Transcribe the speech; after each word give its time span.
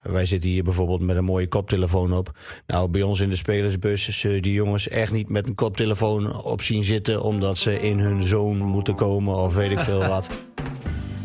Wij 0.00 0.26
zitten 0.26 0.50
hier 0.50 0.64
bijvoorbeeld 0.64 1.00
met 1.00 1.16
een 1.16 1.24
mooie 1.24 1.48
koptelefoon 1.48 2.12
op. 2.12 2.38
Nou, 2.66 2.88
bij 2.88 3.02
ons 3.02 3.20
in 3.20 3.30
de 3.30 3.36
spelersbus 3.36 4.20
zullen 4.20 4.42
die 4.42 4.52
jongens 4.52 4.88
echt 4.88 5.12
niet 5.12 5.28
met 5.28 5.46
een 5.48 5.54
koptelefoon 5.54 6.42
op 6.42 6.62
zien 6.62 6.84
zitten... 6.84 7.22
omdat 7.22 7.58
ze 7.58 7.80
in 7.80 7.98
hun 7.98 8.22
zoon 8.22 8.56
moeten 8.56 8.94
komen 8.94 9.36
of 9.36 9.54
weet 9.54 9.70
ik 9.70 9.78
veel 9.78 10.06
wat. 10.06 10.28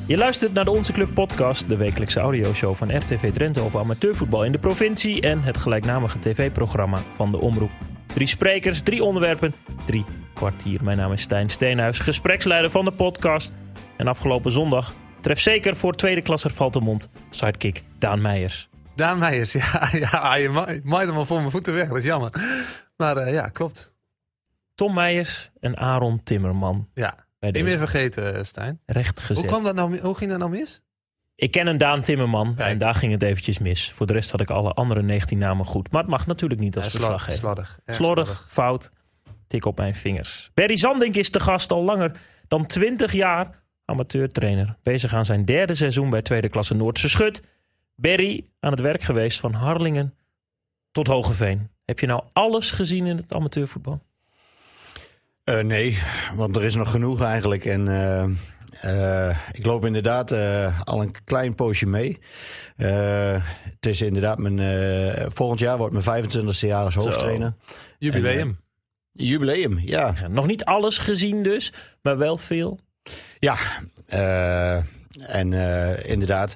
Je 0.08 0.18
luistert 0.18 0.54
naar 0.54 0.64
de 0.64 0.72
Onze 0.72 0.94
Club 0.94 1.14
podcast, 1.14 1.70
de 1.70 1.78
wekelijkse 1.78 2.20
audioshow 2.20 2.76
van 2.76 2.98
RTV 2.98 3.32
Drenthe 3.32 3.62
over 3.62 3.80
amateurvoetbal 3.80 4.46
in 4.46 4.52
de 4.52 4.60
provincie 4.60 5.22
en 5.22 5.44
het 5.44 5.58
gelijknamige 5.58 6.20
tv-programma 6.20 6.98
van 7.16 7.32
de 7.32 7.38
Omroep. 7.38 7.72
Drie 8.06 8.28
sprekers, 8.28 8.82
drie 8.82 9.04
onderwerpen, 9.04 9.54
drie 9.86 10.06
kwartier. 10.34 10.84
Mijn 10.84 10.98
naam 10.98 11.12
is 11.12 11.22
Stijn 11.22 11.50
Steenhuis, 11.50 12.00
gespreksleider 12.00 12.72
van 12.72 12.86
de 12.86 12.92
podcast. 12.92 13.54
En 13.98 14.08
afgelopen 14.08 14.52
zondag 14.52 14.94
tref 15.24 15.40
zeker 15.40 15.76
voor 15.76 15.94
tweede 15.96 16.22
klasser 16.22 16.50
Valtemond 16.52 17.10
sidekick 17.30 17.84
Daan 18.00 18.22
Meijers. 18.22 18.70
Daan 18.96 19.20
Meijers, 19.20 19.52
ja, 19.62 19.90
ja 19.92 20.36
je 20.36 20.50
ma- 20.50 20.68
maait 20.84 21.08
hem 21.08 21.18
al 21.18 21.26
voor 21.26 21.40
mijn 21.40 21.52
voeten 21.52 21.74
weg, 21.74 21.88
dat 21.88 21.98
is 21.98 22.04
jammer. 22.04 22.32
Maar 22.98 23.18
eh, 23.18 23.34
ja, 23.34 23.48
klopt. 23.48 23.96
Tom 24.76 24.94
Meijers 24.94 25.52
en 25.60 25.78
Aaron 25.78 26.24
Timmerman. 26.24 26.90
Ja, 26.94 27.16
niet 27.40 27.64
meer 27.64 27.78
vergeten, 27.78 28.36
eh, 28.36 28.44
Stijn. 28.44 28.80
recht 28.86 29.20
gezet. 29.20 29.38
Hoe, 29.38 29.46
kwam 29.46 29.64
dat 29.64 29.76
nou, 29.76 30.00
hoe 30.00 30.16
ging 30.16 30.30
dat 30.30 30.40
nou 30.40 30.52
mis? 30.52 30.82
Ik 31.36 31.52
ken 31.52 31.68
een 31.68 31.78
Daan 31.78 32.02
Timmerman 32.02 32.56
Kijk. 32.56 32.70
en 32.70 32.78
daar 32.78 32.94
ging 32.94 33.12
het 33.12 33.24
eventjes 33.24 33.60
mis. 33.60 33.92
Voor 33.92 34.06
de 34.06 34.14
rest 34.14 34.32
had 34.32 34.42
ik 34.42 34.50
alle 34.50 34.74
andere 34.74 35.02
19 35.02 35.38
namen 35.38 35.66
goed. 35.66 35.92
Maar 35.92 36.02
het 36.02 36.10
mag 36.12 36.26
natuurlijk 36.28 36.60
niet 36.62 36.76
als 36.76 36.86
Ja, 36.86 36.92
verslaggever. 36.92 37.40
slordig. 37.40 37.80
Slordig, 37.86 38.46
fout, 38.50 38.92
tik 39.48 39.66
op 39.66 39.78
mijn 39.78 39.96
vingers. 39.96 40.52
Berry 40.54 40.76
Zandink 40.78 41.16
is 41.16 41.32
de 41.32 41.40
gast 41.40 41.72
al 41.72 41.84
langer 41.84 42.12
dan 42.48 42.66
20 42.66 43.12
jaar 43.12 43.63
amateurtrainer. 43.86 44.78
Bezig 44.84 45.14
aan 45.14 45.26
zijn 45.26 45.46
derde 45.46 45.76
seizoen 45.76 46.10
bij 46.10 46.22
tweede 46.22 46.50
klasse 46.50 46.76
Noordse 46.76 47.10
Schut. 47.10 47.42
Berry 47.96 48.46
aan 48.60 48.72
het 48.72 48.80
werk 48.80 49.02
geweest 49.02 49.40
van 49.40 49.54
Harlingen 49.54 50.14
tot 50.92 51.08
Hogeveen. 51.08 51.70
Heb 51.86 52.00
je 52.00 52.06
nou 52.08 52.24
alles 52.32 52.72
gezien 52.72 53.06
in 53.06 53.18
het 53.18 53.34
amateurvoetbal? 53.34 54.02
Eh, 55.44 55.60
nee, 55.60 55.98
want 56.36 56.56
er 56.56 56.64
is 56.64 56.76
nog 56.76 56.92
genoeg 56.92 57.22
eigenlijk. 57.22 57.66
En 57.66 57.88
eh, 57.88 58.24
eh, 59.30 59.38
ik 59.52 59.66
loop 59.66 59.86
inderdaad 59.86 60.32
eh, 60.32 60.82
al 60.82 61.02
een 61.02 61.16
klein 61.24 61.56
poosje 61.56 61.86
mee. 61.86 62.20
Eh, 62.76 63.46
het 63.64 63.86
is 63.86 64.02
inderdaad 64.02 64.38
mijn. 64.38 64.60
eh, 64.60 65.26
volgend 65.30 65.60
jaar 65.60 65.78
wordt 65.78 65.94
mijn 66.06 66.24
25e 66.26 66.60
jaar 66.60 66.84
als 66.86 66.96
hoofdtrainer. 66.96 67.56
Jubileum. 68.00 68.60
Jubileum, 69.12 69.80
ja. 69.80 70.14
Nog 70.30 70.48
niet 70.48 70.66
alles 70.66 70.98
gezien 70.98 71.44
dus, 71.44 71.74
maar 72.02 72.18
wel 72.18 72.38
veel. 72.38 72.80
Ja, 73.44 73.58
eh, 74.06 74.76
en 75.36 75.54
eh, 75.54 76.10
inderdaad. 76.10 76.56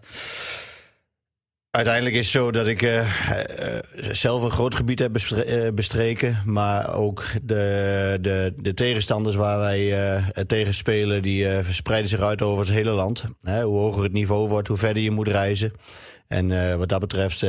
Uiteindelijk 1.70 2.16
is 2.16 2.22
het 2.22 2.32
zo 2.32 2.52
dat 2.52 2.68
ik 2.68 2.82
eh, 2.82 3.08
zelf 4.12 4.44
een 4.44 4.52
groot 4.52 4.76
gebied 4.76 5.00
heb 5.00 5.14
bestre- 5.14 5.72
bestreken. 5.72 6.42
Maar 6.46 6.94
ook 6.96 7.24
de, 7.44 8.18
de, 8.22 8.54
de 8.58 8.74
tegenstanders 8.74 9.36
waar 9.36 9.60
wij 9.60 10.24
tegen 10.48 10.74
spelen, 10.74 11.22
die 11.22 11.50
eh, 11.50 11.64
verspreiden 11.64 12.10
zich 12.10 12.20
uit 12.20 12.42
over 12.42 12.66
het 12.66 12.74
hele 12.74 12.92
land. 12.92 13.26
Hè, 13.42 13.64
hoe 13.64 13.78
hoger 13.78 14.04
het 14.04 14.14
niveau 14.14 14.50
wordt, 14.50 14.68
hoe 14.68 14.78
verder 14.78 15.04
je 15.04 15.12
moet 15.12 15.28
reizen. 15.28 15.74
En 16.28 16.78
wat 16.78 16.90
dat 16.90 17.00
betreft 17.00 17.46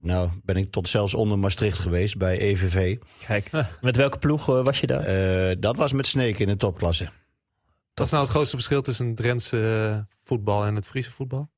nou, 0.00 0.30
ben 0.42 0.56
ik 0.56 0.70
tot 0.70 0.88
zelfs 0.88 1.14
onder 1.14 1.38
Maastricht 1.38 1.78
geweest 1.78 2.16
bij 2.16 2.38
EVV. 2.38 2.96
Kijk, 3.26 3.50
met 3.80 3.96
welke 3.96 4.18
ploeg 4.18 4.46
was 4.46 4.80
je 4.80 4.86
daar? 4.86 5.60
Dat 5.60 5.76
was 5.76 5.92
met 5.92 6.06
Sneek 6.06 6.38
in 6.38 6.46
de 6.46 6.56
topklasse. 6.56 7.08
Wat 8.00 8.08
is 8.08 8.14
nou 8.14 8.24
het 8.24 8.34
grootste 8.34 8.56
verschil 8.56 8.82
tussen 8.82 9.14
Drentse 9.14 9.94
eh, 9.94 10.16
voetbal 10.24 10.64
en 10.64 10.74
het 10.74 10.86
Friese 10.86 11.10
voetbal? 11.10 11.50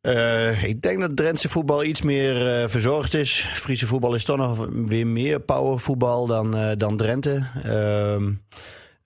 Eh, 0.00 0.64
ik 0.64 0.82
denk 0.82 1.00
dat 1.00 1.16
Drentse 1.16 1.48
voetbal 1.48 1.84
iets 1.84 2.02
meer 2.02 2.62
eh, 2.62 2.68
verzorgd 2.68 3.14
is. 3.14 3.40
Friese 3.40 3.86
voetbal 3.86 4.14
is 4.14 4.24
toch 4.24 4.36
nog 4.36 4.68
weer 4.72 5.06
meer 5.06 5.40
powervoetbal 5.40 6.26
dan, 6.26 6.56
eh, 6.56 6.76
dan 6.76 6.96
Drenthe. 6.96 7.46
Ehm, 7.62 8.32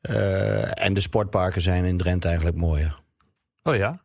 eh, 0.00 0.84
en 0.84 0.94
de 0.94 1.00
sportparken 1.00 1.62
zijn 1.62 1.84
in 1.84 1.96
Drenthe 1.96 2.26
eigenlijk 2.26 2.56
mooier. 2.56 2.98
Oh 3.62 3.74
ja? 3.76 4.00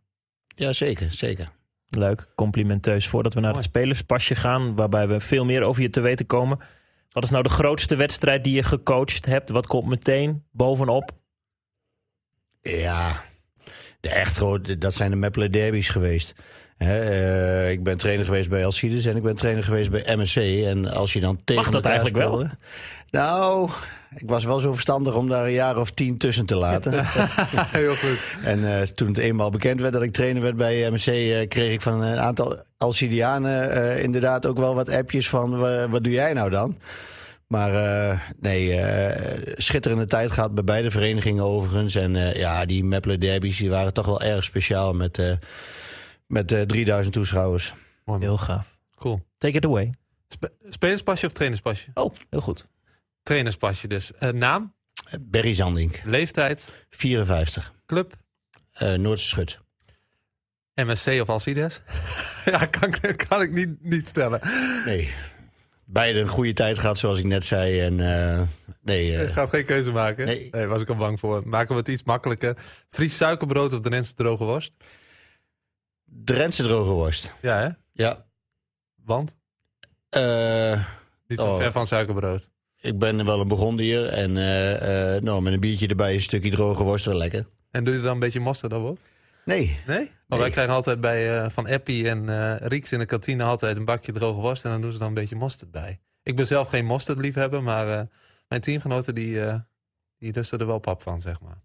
Ja, 0.47 0.73
zeker, 0.73 1.11
zeker. 1.11 1.51
Leuk, 1.89 2.27
complimenteus. 2.35 3.07
Voordat 3.07 3.33
we 3.33 3.39
naar 3.39 3.53
het 3.53 3.63
spelerspasje 3.63 4.35
gaan, 4.35 4.75
waarbij 4.75 5.07
we 5.07 5.19
veel 5.19 5.45
meer 5.45 5.61
over 5.61 5.81
je 5.81 5.89
te 5.89 5.99
weten 5.99 6.25
komen. 6.25 6.59
Wat 7.09 7.23
is 7.23 7.29
nou 7.29 7.43
de 7.43 7.49
grootste 7.49 7.95
wedstrijd 7.95 8.43
die 8.43 8.53
je 8.53 8.63
gecoacht 8.63 9.25
hebt? 9.25 9.49
Wat 9.49 9.67
komt 9.67 9.87
meteen 9.87 10.43
bovenop? 10.51 11.23
Ja, 12.69 13.23
de 13.99 14.09
echt 14.09 14.35
grote, 14.35 14.77
dat 14.77 14.93
zijn 14.93 15.09
de 15.09 15.15
Meppelen 15.17 15.51
derbies 15.51 15.89
geweest. 15.89 16.33
Eh, 16.77 17.71
ik 17.71 17.83
ben 17.83 17.97
trainer 17.97 18.25
geweest 18.25 18.49
bij 18.49 18.65
Alcides 18.65 19.05
en 19.05 19.15
ik 19.15 19.23
ben 19.23 19.35
trainer 19.35 19.63
geweest 19.63 19.89
bij 19.91 20.15
MSC. 20.15 20.37
En 20.65 20.91
als 20.91 21.13
je 21.13 21.19
dan 21.19 21.39
tegen 21.43 21.55
Mag 21.63 21.71
dat 21.71 21.83
elkaar 21.83 21.91
eigenlijk 21.91 22.25
wel? 22.25 22.35
speelde- 22.37 22.57
Nou, 23.09 23.69
ik 24.15 24.29
was 24.29 24.43
wel 24.45 24.59
zo 24.59 24.71
verstandig 24.73 25.15
om 25.15 25.29
daar 25.29 25.45
een 25.45 25.51
jaar 25.51 25.77
of 25.77 25.91
tien 25.91 26.17
tussen 26.17 26.45
te 26.45 26.55
laten. 26.55 27.05
Heel 27.81 27.95
goed. 27.95 28.19
En 28.43 28.75
eh, 28.75 28.81
toen 28.81 29.07
het 29.07 29.17
eenmaal 29.17 29.49
bekend 29.49 29.81
werd 29.81 29.93
dat 29.93 30.01
ik 30.01 30.11
trainer 30.13 30.41
werd 30.41 30.57
bij 30.57 30.89
MSC, 30.91 31.07
eh, 31.07 31.47
kreeg 31.47 31.73
ik 31.73 31.81
van 31.81 32.01
een 32.01 32.17
aantal 32.19 32.59
Alcidianen 32.77 34.01
inderdaad 34.01 34.45
ook 34.45 34.57
wel 34.57 34.75
wat 34.75 34.89
appjes 34.89 35.29
van 35.29 35.57
wa- 35.57 35.89
wat 35.89 36.03
doe 36.03 36.13
jij 36.13 36.33
nou 36.33 36.49
dan? 36.49 36.77
Maar 37.47 37.73
eh, 38.09 38.19
nee, 38.39 38.73
eh, 38.81 39.53
schitterende 39.55 40.05
tijd 40.05 40.31
gehad 40.31 40.53
bij 40.55 40.63
beide 40.63 40.91
verenigingen 40.91 41.43
overigens. 41.43 41.95
En 41.95 42.15
eh, 42.15 42.33
ja, 42.35 42.65
die 42.65 42.83
Meppelen 42.83 43.19
derbies 43.19 43.57
die 43.57 43.69
waren 43.69 43.93
toch 43.93 44.05
wel 44.05 44.21
erg 44.21 44.43
speciaal 44.43 44.93
met, 44.93 45.19
eh, 45.19 45.35
met 46.27 46.51
eh, 46.51 46.61
3000 46.61 47.13
toeschouwers. 47.15 47.73
Mooi. 48.05 48.19
Heel 48.21 48.37
gaaf. 48.37 48.77
cool. 48.95 49.25
Take 49.37 49.57
it 49.57 49.65
away. 49.65 49.93
Spe- 50.27 50.51
spelerspasje 50.69 51.25
of 51.25 51.31
trainerspasje? 51.31 51.89
Oh, 51.93 52.13
heel 52.29 52.41
goed. 52.41 52.67
Trainerspasje 53.23 53.87
dus. 53.87 54.13
Eh, 54.13 54.29
naam, 54.29 54.73
Berry 55.21 55.53
Zandink, 55.53 56.01
leeftijd, 56.03 56.73
54, 56.89 57.73
club, 57.85 58.13
eh 58.73 58.93
Noordse 58.93 59.27
Schut. 59.27 59.59
MSC 60.75 61.07
of 61.21 61.29
Alcides? 61.29 61.81
ja, 62.45 62.65
kan, 62.65 62.89
ik- 63.01 63.23
kan 63.27 63.41
ik 63.41 63.51
niet, 63.51 63.83
niet 63.83 64.07
stellen. 64.07 64.39
Nee, 64.85 65.13
beide 65.85 66.19
een 66.19 66.27
goede 66.27 66.53
tijd 66.53 66.79
gehad 66.79 66.97
zoals 66.99 67.17
ik 67.19 67.25
net 67.25 67.45
zei. 67.45 67.79
En 67.79 67.99
eh, 67.99 68.41
nee, 68.81 69.23
Ik 69.23 69.29
ga 69.29 69.47
geen 69.47 69.65
keuze 69.65 69.91
maken. 69.91 70.25
Nee. 70.25 70.47
Nee. 70.51 70.65
was 70.65 70.81
ik 70.81 70.89
al 70.89 70.95
bang 70.95 71.19
voor. 71.19 71.41
Maken 71.45 71.71
we 71.71 71.79
het 71.79 71.87
iets 71.87 72.03
makkelijker. 72.03 72.57
Fries 72.89 73.17
suikerbrood 73.17 73.73
of 73.73 73.79
Drentse 73.79 74.13
droge 74.13 74.43
worst? 74.43 74.75
Drentse 76.05 76.63
droge 76.63 76.91
worst. 76.91 77.33
Ja, 77.41 77.59
hè? 77.59 77.69
Ja. 78.03 78.25
Want? 79.03 79.37
Eh, 80.09 80.85
Niet 81.27 81.39
zo 81.39 81.45
Oh. 81.45 81.57
ver 81.57 81.71
van 81.71 81.87
suikerbrood. 81.87 82.51
Ik 82.81 82.99
ben 82.99 83.25
wel 83.25 83.39
een 83.39 83.47
begondier 83.47 84.05
en 84.07 84.31
nou, 85.23 85.41
met 85.41 85.53
een 85.53 85.59
biertje 85.59 85.87
erbij 85.87 86.13
een 86.13 86.21
stukje 86.21 86.49
droge 86.49 86.83
worst 86.83 87.05
wel 87.05 87.15
lekker. 87.15 87.47
En 87.71 87.83
doe 87.83 87.93
je 87.93 87.99
er 87.99 88.05
dan 88.05 88.13
een 88.13 88.19
beetje 88.19 88.39
mosterd 88.39 88.73
op? 88.73 88.99
Nee, 89.45 89.79
Nee? 89.87 90.11
Maar 90.27 90.39
wij 90.39 90.49
krijgen 90.49 90.73
altijd 90.73 91.01
bij 91.01 91.39
eh, 91.43 91.49
Van 91.49 91.67
Eppie 91.67 92.09
en 92.09 92.29
eh 92.29 92.67
Rieks 92.67 92.91
in 92.91 92.99
de 92.99 93.05
kantine 93.05 93.43
altijd 93.43 93.77
een 93.77 93.85
bakje 93.85 94.11
droge 94.11 94.41
worst. 94.41 94.65
En 94.65 94.71
dan 94.71 94.81
doen 94.81 94.91
ze 94.91 94.97
dan 94.97 95.07
een 95.07 95.13
beetje 95.13 95.35
mosterd 95.35 95.71
bij. 95.71 95.99
Ik 96.23 96.35
ben 96.35 96.47
zelf 96.47 96.69
geen 96.69 96.85
mosterdliefhebber, 96.85 97.63
maar 97.63 97.99
eh, 97.99 98.05
mijn 98.47 98.61
teamgenoten 98.61 99.15
die, 99.15 99.39
die 100.17 100.33
er 100.33 100.65
wel 100.65 100.79
pap 100.79 101.01
van, 101.01 101.21
zeg 101.21 101.41
maar. 101.41 101.57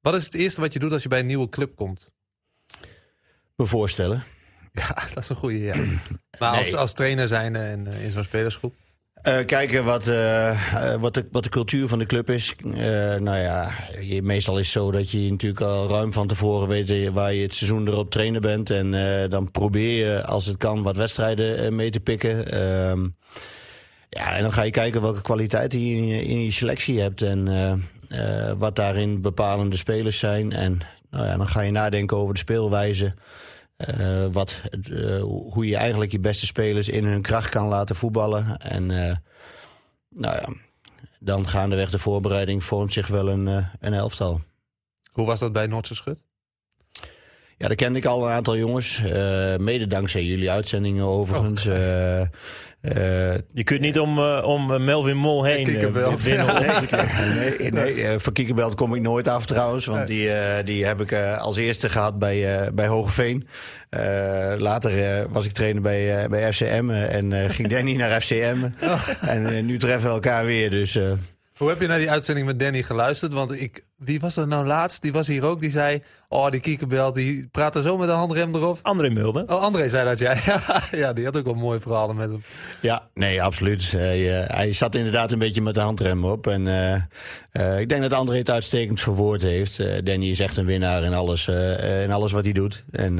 Wat 0.00 0.14
is 0.14 0.24
het 0.24 0.34
eerste 0.34 0.60
wat 0.60 0.72
je 0.72 0.78
doet 0.78 0.92
als 0.92 1.02
je 1.02 1.08
bij 1.08 1.20
een 1.20 1.26
nieuwe 1.26 1.48
club 1.48 1.76
komt? 1.76 2.10
me 3.56 3.66
voorstellen. 3.66 4.22
Ja, 4.72 4.94
dat 5.14 5.22
is 5.22 5.28
een 5.28 5.36
goede, 5.36 5.58
ja. 5.58 5.76
Maar 6.38 6.56
als, 6.56 6.70
Nee. 6.70 6.76
als 6.80 6.92
trainer 6.92 7.28
zijn 7.28 7.56
en, 7.56 7.86
in 7.86 8.10
zo'n 8.10 8.24
spelersgroep? 8.24 8.74
Eh, 9.22 9.44
kijken 9.46 9.84
wat, 9.84 10.06
eh, 10.06 10.50
eh, 10.92 11.00
wat, 11.00 11.14
de, 11.14 11.28
wat 11.30 11.44
de 11.44 11.48
cultuur 11.48 11.88
van 11.88 11.98
de 11.98 12.06
club 12.06 12.30
is. 12.30 12.54
Nou 13.18 13.36
ja, 13.36 13.70
meestal 14.22 14.58
is 14.58 14.64
het 14.64 14.82
zo 14.82 14.90
dat 14.90 15.10
je 15.10 15.30
natuurlijk 15.30 15.60
al 15.60 15.88
ruim 15.88 16.12
van 16.12 16.26
tevoren 16.26 16.68
weet 16.68 17.12
waar 17.12 17.34
je 17.34 17.42
het 17.42 17.54
seizoen 17.54 17.88
erop 17.88 18.10
trainen 18.10 18.40
bent. 18.40 18.70
En 18.70 18.90
dan 19.30 19.50
probeer 19.50 20.06
je, 20.06 20.24
als 20.24 20.46
het 20.46 20.56
kan, 20.56 20.82
wat 20.82 20.96
wedstrijden 20.96 21.74
mee 21.74 21.90
te 21.90 22.00
pikken. 22.00 22.52
Ehm, 22.52 23.08
ja, 24.08 24.36
en 24.36 24.42
dan 24.42 24.52
ga 24.52 24.62
je 24.62 24.70
kijken 24.70 25.02
welke 25.02 25.22
kwaliteiten 25.22 25.86
je 25.86 25.96
in 25.96 26.06
je, 26.06 26.24
in 26.24 26.44
je 26.44 26.50
selectie 26.50 27.00
hebt. 27.00 27.22
En 27.22 27.48
wat 28.58 28.76
daarin 28.76 29.20
bepalende 29.20 29.76
spelers 29.76 30.18
zijn. 30.18 30.52
En 30.52 30.78
nou 31.10 31.26
ja, 31.26 31.36
dan 31.36 31.48
ga 31.48 31.60
je 31.60 31.70
nadenken 31.70 32.16
over 32.16 32.34
de 32.34 32.40
speelwijze. 32.40 33.14
Eh, 33.78 34.26
wat, 34.32 34.62
eh, 34.92 35.20
hoe 35.20 35.66
je 35.66 35.76
eigenlijk 35.76 36.12
je 36.12 36.20
beste 36.20 36.46
spelers 36.46 36.88
in 36.88 37.04
hun 37.04 37.22
kracht 37.22 37.48
kan 37.48 37.66
laten 37.66 37.96
voetballen. 37.96 38.58
En 38.58 38.90
eh, 38.90 39.16
nou 40.08 40.34
ja, 40.34 40.48
dan 41.20 41.48
gaandeweg 41.48 41.90
de 41.90 41.98
voorbereiding 41.98 42.64
vormt 42.64 42.92
zich 42.92 43.06
wel 43.06 43.28
een, 43.28 43.46
een 43.80 43.92
elftal. 43.92 44.40
Hoe 45.12 45.26
was 45.26 45.40
dat 45.40 45.52
bij 45.52 45.66
Noordse 45.66 45.94
Schut? 45.94 46.22
Ja, 47.58 47.68
dat 47.68 47.76
kende 47.76 47.98
ik 47.98 48.04
al 48.04 48.26
een 48.26 48.32
aantal 48.32 48.56
jongens. 48.56 49.02
Uh, 49.04 49.56
mede 49.56 49.86
dankzij 49.86 50.24
jullie 50.24 50.50
uitzendingen 50.50 51.04
overigens. 51.04 51.66
Oh, 51.66 51.74
uh, 51.74 52.20
uh, 52.20 53.34
je 53.52 53.64
kunt 53.64 53.80
niet 53.80 53.98
om, 53.98 54.18
om 54.20 54.84
Melvin 54.84 55.16
Mol 55.16 55.44
heen 55.44 55.64
Kiekerbelt. 55.64 56.22
winnen. 56.22 56.46
nee, 57.58 57.70
nee, 57.70 57.94
nee 57.94 58.18
voor 58.18 58.32
Kiekerbelt 58.32 58.74
kom 58.74 58.94
ik 58.94 59.02
nooit 59.02 59.28
af 59.28 59.46
trouwens. 59.46 59.86
Want 59.86 60.06
die, 60.06 60.30
die 60.64 60.84
heb 60.84 61.00
ik 61.00 61.12
als 61.38 61.56
eerste 61.56 61.88
gehad 61.88 62.18
bij, 62.18 62.70
bij 62.74 62.86
Hogeveen. 62.86 63.48
later 64.58 65.26
was 65.28 65.44
ik 65.44 65.52
trainer 65.52 65.82
bij, 65.82 66.28
bij 66.28 66.52
FCM 66.52 66.90
en 66.90 67.50
ging 67.50 67.68
Danny 67.68 67.96
naar 67.96 68.20
FCM. 68.20 68.56
Oh. 68.82 69.08
En 69.20 69.66
nu 69.66 69.78
treffen 69.78 70.08
we 70.08 70.14
elkaar 70.14 70.44
weer. 70.44 70.70
Dus 70.70 70.98
hoe 71.58 71.68
heb 71.68 71.80
je 71.80 71.86
naar 71.86 71.98
die 71.98 72.10
uitzending 72.10 72.46
met 72.46 72.60
Danny 72.60 72.82
geluisterd? 72.82 73.32
Want 73.32 73.60
ik, 73.60 73.84
wie 73.96 74.20
was 74.20 74.36
er 74.36 74.46
nou 74.46 74.66
laatst? 74.66 75.02
Die 75.02 75.12
was 75.12 75.26
hier 75.26 75.44
ook. 75.44 75.60
Die 75.60 75.70
zei: 75.70 76.02
Oh, 76.28 76.50
die 76.50 76.60
kiekerbel, 76.60 77.12
die 77.12 77.48
praatte 77.52 77.82
zo 77.82 77.96
met 77.96 78.08
de 78.08 78.14
handrem 78.14 78.54
erop. 78.54 78.78
André 78.82 79.10
Mulder. 79.10 79.42
Oh, 79.42 79.62
André 79.62 79.88
zei 79.88 80.04
dat 80.04 80.18
jij. 80.18 80.40
ja, 81.02 81.12
die 81.12 81.24
had 81.24 81.36
ook 81.36 81.44
wel 81.44 81.54
mooie 81.54 81.80
verhalen 81.80 82.16
met 82.16 82.30
hem. 82.30 82.42
Ja, 82.80 83.08
nee, 83.14 83.42
absoluut. 83.42 83.90
Hij, 83.90 84.42
uh, 84.42 84.48
hij 84.48 84.72
zat 84.72 84.94
inderdaad 84.94 85.32
een 85.32 85.38
beetje 85.38 85.62
met 85.62 85.74
de 85.74 85.80
handrem 85.80 86.24
op. 86.24 86.46
En 86.46 86.66
uh, 86.66 86.94
uh, 87.52 87.80
ik 87.80 87.88
denk 87.88 88.02
dat 88.02 88.12
André 88.12 88.36
het 88.36 88.50
uitstekend 88.50 89.00
verwoord 89.00 89.42
heeft. 89.42 90.04
Danny 90.06 90.30
is 90.30 90.40
echt 90.40 90.56
een 90.56 90.66
winnaar 90.66 91.02
in 91.02 91.14
alles, 91.14 91.48
in 92.02 92.12
alles 92.12 92.32
wat 92.32 92.44
hij 92.44 92.52
doet. 92.52 92.84
En 92.90 93.18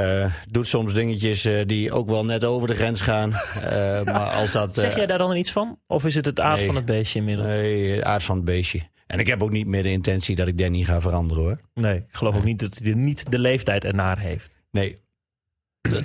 uh, 0.00 0.32
doet 0.50 0.66
soms 0.66 0.94
dingetjes 0.94 1.46
uh, 1.46 1.60
die 1.66 1.92
ook 1.92 2.08
wel 2.08 2.24
net 2.24 2.44
over 2.44 2.68
de 2.68 2.74
grens 2.74 3.00
gaan. 3.00 3.30
Uh, 3.30 4.02
maar 4.14 4.30
als 4.30 4.52
dat, 4.52 4.74
zeg 4.78 4.96
jij 4.96 5.06
daar 5.06 5.18
dan 5.18 5.36
iets 5.36 5.52
van? 5.52 5.78
Of 5.86 6.04
is 6.04 6.14
het 6.14 6.24
het 6.24 6.40
aard 6.40 6.56
nee, 6.56 6.66
van 6.66 6.76
het 6.76 6.84
beestje 6.84 7.18
inmiddels? 7.18 7.48
Nee, 7.48 7.90
het 7.90 8.04
aard 8.04 8.22
van 8.22 8.36
het 8.36 8.44
beestje. 8.44 8.80
En 9.06 9.18
ik 9.18 9.26
heb 9.26 9.42
ook 9.42 9.50
niet 9.50 9.66
meer 9.66 9.82
de 9.82 9.90
intentie 9.90 10.36
dat 10.36 10.48
ik 10.48 10.58
Danny 10.58 10.82
ga 10.82 11.00
veranderen 11.00 11.42
hoor. 11.42 11.60
Nee, 11.74 11.96
ik 11.96 12.04
geloof 12.10 12.36
ook 12.36 12.44
niet 12.44 12.58
dat 12.58 12.78
hij 12.82 12.92
niet 12.94 13.30
de 13.30 13.38
leeftijd 13.38 13.84
ernaar 13.84 14.18
heeft. 14.18 14.56
Nee. 14.70 14.96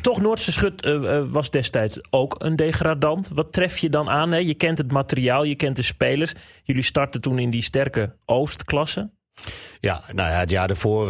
Toch 0.02 0.22
Noordse 0.22 0.52
Schut 0.52 1.00
was 1.30 1.50
destijds 1.50 1.98
ook 2.10 2.36
een 2.38 2.56
degradant. 2.56 3.30
Wat 3.34 3.54
tref 3.54 3.78
je 3.78 3.90
dan 3.90 4.10
aan? 4.10 4.32
Hè? 4.32 4.38
Je 4.38 4.54
kent 4.54 4.78
het 4.78 4.92
materiaal, 4.92 5.44
je 5.44 5.56
kent 5.56 5.76
de 5.76 5.82
spelers. 5.82 6.34
Jullie 6.64 6.84
startten 6.84 7.22
toen 7.22 7.40
in 7.40 7.50
die 7.50 7.62
sterke 7.62 8.16
Oostklasse. 8.26 9.10
Ja, 9.80 10.02
nou 10.14 10.30
ja, 10.30 10.40
het 10.40 10.50
jaar 10.50 10.70
ervoor, 10.70 11.08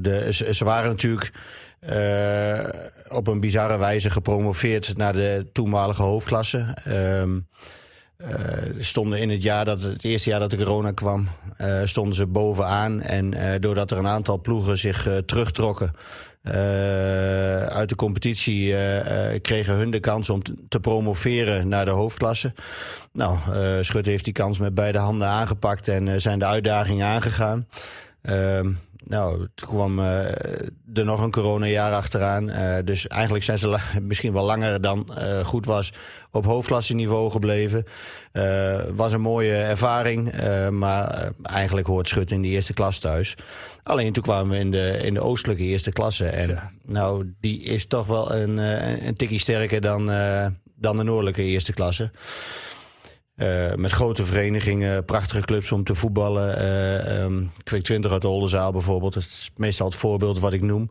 de, 0.00 0.28
ze 0.52 0.64
waren 0.64 0.90
natuurlijk 0.90 1.32
uh, 1.80 2.64
op 3.08 3.26
een 3.26 3.40
bizarre 3.40 3.78
wijze 3.78 4.10
gepromoveerd 4.10 4.96
naar 4.96 5.12
de 5.12 5.46
toenmalige 5.52 6.02
hoofdklasse. 6.02 6.76
Um, 6.88 7.48
uh, 8.18 8.28
stonden 8.78 9.20
in 9.20 9.30
het 9.30 9.42
jaar 9.42 9.64
dat 9.64 9.82
het 9.82 10.04
eerste 10.04 10.30
jaar 10.30 10.40
dat 10.40 10.50
de 10.50 10.56
corona 10.56 10.90
kwam, 10.90 11.28
uh, 11.58 11.80
stonden 11.84 12.14
ze 12.14 12.26
bovenaan. 12.26 13.00
En 13.00 13.34
doordat 13.60 13.90
er 13.90 13.98
een 13.98 14.06
aantal 14.06 14.40
ploegen 14.40 14.78
zich 14.78 15.08
terugtrokken 15.26 15.94
uit 17.68 17.88
de 17.88 17.94
competitie, 17.96 18.74
kregen 19.40 19.74
hun 19.74 19.90
de 19.90 20.00
kans 20.00 20.30
om 20.30 20.42
te 20.68 20.80
promoveren 20.80 21.68
naar 21.68 21.84
de 21.84 21.90
hoofdklasse. 21.90 22.54
Nou, 23.12 23.38
Schut 23.80 24.06
heeft 24.06 24.24
die 24.24 24.32
kans 24.32 24.58
met 24.58 24.74
beide 24.74 24.98
handen 24.98 25.28
aangepakt 25.28 25.88
en 25.88 26.20
zijn 26.20 26.38
de 26.38 26.44
uitdaging 26.44 27.02
aangegaan. 27.02 27.66
Nou, 29.10 29.48
toen 29.54 29.68
kwam 29.68 29.98
uh, 29.98 30.24
er 30.94 31.04
nog 31.04 31.20
een 31.20 31.30
coronajaar 31.30 31.92
achteraan. 31.92 32.48
Uh, 32.48 32.76
dus 32.84 33.06
eigenlijk 33.06 33.44
zijn 33.44 33.58
ze 33.58 33.78
misschien 34.02 34.32
wel 34.32 34.44
langer 34.44 34.80
dan 34.80 35.14
uh, 35.18 35.44
goed 35.44 35.66
was 35.66 35.92
op 36.30 36.44
hoofdklasseniveau 36.44 37.30
gebleven. 37.30 37.84
was 38.94 39.12
een 39.12 39.20
mooie 39.20 39.54
ervaring, 39.54 40.32
maar 40.70 41.32
eigenlijk 41.42 41.86
hoort 41.86 42.08
Schut 42.08 42.30
in 42.30 42.42
de 42.42 42.48
eerste 42.48 42.72
klas 42.72 42.98
thuis. 42.98 43.34
Alleen 43.82 44.12
toen 44.12 44.22
kwamen 44.22 44.50
we 44.50 44.58
in 44.58 44.70
de, 44.70 44.98
in 45.02 45.14
de 45.14 45.20
oostelijke 45.20 45.62
eerste 45.62 45.92
klasse. 45.92 46.26
En 46.26 46.48
ja. 46.48 46.70
nou, 46.86 47.32
die 47.40 47.62
is 47.62 47.86
toch 47.86 48.06
wel 48.06 48.34
een, 48.34 48.56
een 49.06 49.16
tikkie 49.16 49.38
sterker 49.38 49.80
dan, 49.80 50.06
dan 50.74 50.96
de 50.96 51.02
noordelijke 51.02 51.42
eerste 51.42 51.72
klasse. 51.72 52.10
Uh, 53.42 53.74
met 53.74 53.92
grote 53.92 54.24
verenigingen, 54.24 55.04
prachtige 55.04 55.40
clubs 55.40 55.72
om 55.72 55.84
te 55.84 55.94
voetballen. 55.94 56.62
Uh, 56.62 57.22
um, 57.22 57.52
Kwik 57.62 57.82
20 57.82 58.12
uit 58.12 58.22
de 58.22 58.28
Oldenzaal 58.28 58.72
bijvoorbeeld. 58.72 59.14
Dat 59.14 59.22
is 59.22 59.50
meestal 59.56 59.86
het 59.86 59.96
voorbeeld 59.96 60.38
wat 60.38 60.52
ik 60.52 60.62
noem. 60.62 60.90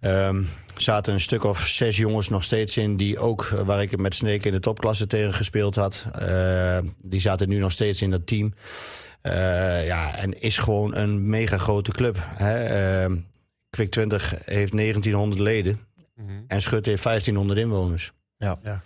Um, 0.00 0.48
zaten 0.76 1.12
een 1.12 1.20
stuk 1.20 1.44
of 1.44 1.66
zes 1.66 1.96
jongens 1.96 2.28
nog 2.28 2.44
steeds 2.44 2.76
in... 2.76 2.96
die 2.96 3.18
ook, 3.18 3.48
waar 3.48 3.82
ik 3.82 3.98
met 3.98 4.14
Sneek 4.14 4.44
in 4.44 4.52
de 4.52 4.60
topklasse 4.60 5.06
tegen 5.06 5.34
gespeeld 5.34 5.74
had... 5.74 6.06
Uh, 6.22 6.78
die 7.02 7.20
zaten 7.20 7.48
nu 7.48 7.58
nog 7.58 7.72
steeds 7.72 8.02
in 8.02 8.10
dat 8.10 8.26
team. 8.26 8.54
ja, 9.22 10.16
en 10.16 10.40
is 10.40 10.58
gewoon 10.58 10.96
een 10.96 11.28
mega 11.28 11.58
grote 11.58 11.90
club. 11.90 12.16
Hè? 12.20 13.06
Kwik 13.70 13.90
20 13.90 14.30
heeft 14.44 14.72
1900 14.72 15.40
leden. 15.40 15.80
Mm 16.14 16.26
-hmm. 16.26 16.44
En 16.46 16.62
Schut 16.62 16.86
heeft 16.86 17.02
1500 17.02 17.58
inwoners. 17.58 18.12
Ja. 18.36 18.58
ja. 18.62 18.82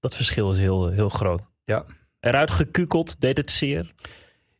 Dat 0.00 0.16
verschil 0.16 0.50
is 0.50 0.58
heel, 0.58 0.88
heel 0.88 1.08
groot. 1.08 1.42
Ja 1.64 1.84
eruit 2.24 2.50
gekukeld? 2.50 3.20
Deed 3.20 3.36
het 3.36 3.50
zeer? 3.50 3.92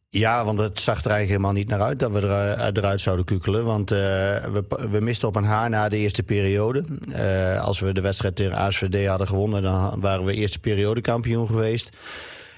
Ja, 0.09 0.45
want 0.45 0.59
het 0.59 0.81
zag 0.81 1.05
er 1.05 1.11
eigenlijk 1.11 1.29
helemaal 1.29 1.53
niet 1.53 1.69
naar 1.69 1.81
uit 1.81 1.99
dat 1.99 2.13
we 2.13 2.21
er, 2.21 2.77
eruit 2.77 3.01
zouden 3.01 3.25
kukelen. 3.25 3.65
Want 3.65 3.93
uh, 3.93 3.99
we, 3.99 4.65
we 4.91 5.01
misten 5.01 5.29
op 5.29 5.37
een 5.37 5.45
haar 5.45 5.71
na 5.71 5.89
de 5.89 5.97
eerste 5.97 6.23
periode. 6.23 6.85
Uh, 7.09 7.65
als 7.65 7.81
we 7.81 7.93
de 7.93 8.01
wedstrijd 8.01 8.37
tegen 8.37 8.57
ASVD 8.57 9.07
hadden 9.07 9.27
gewonnen, 9.27 9.63
dan 9.63 10.01
waren 10.01 10.25
we 10.25 10.35
eerste 10.35 10.59
periode 10.59 11.01
kampioen 11.01 11.47
geweest. 11.47 11.97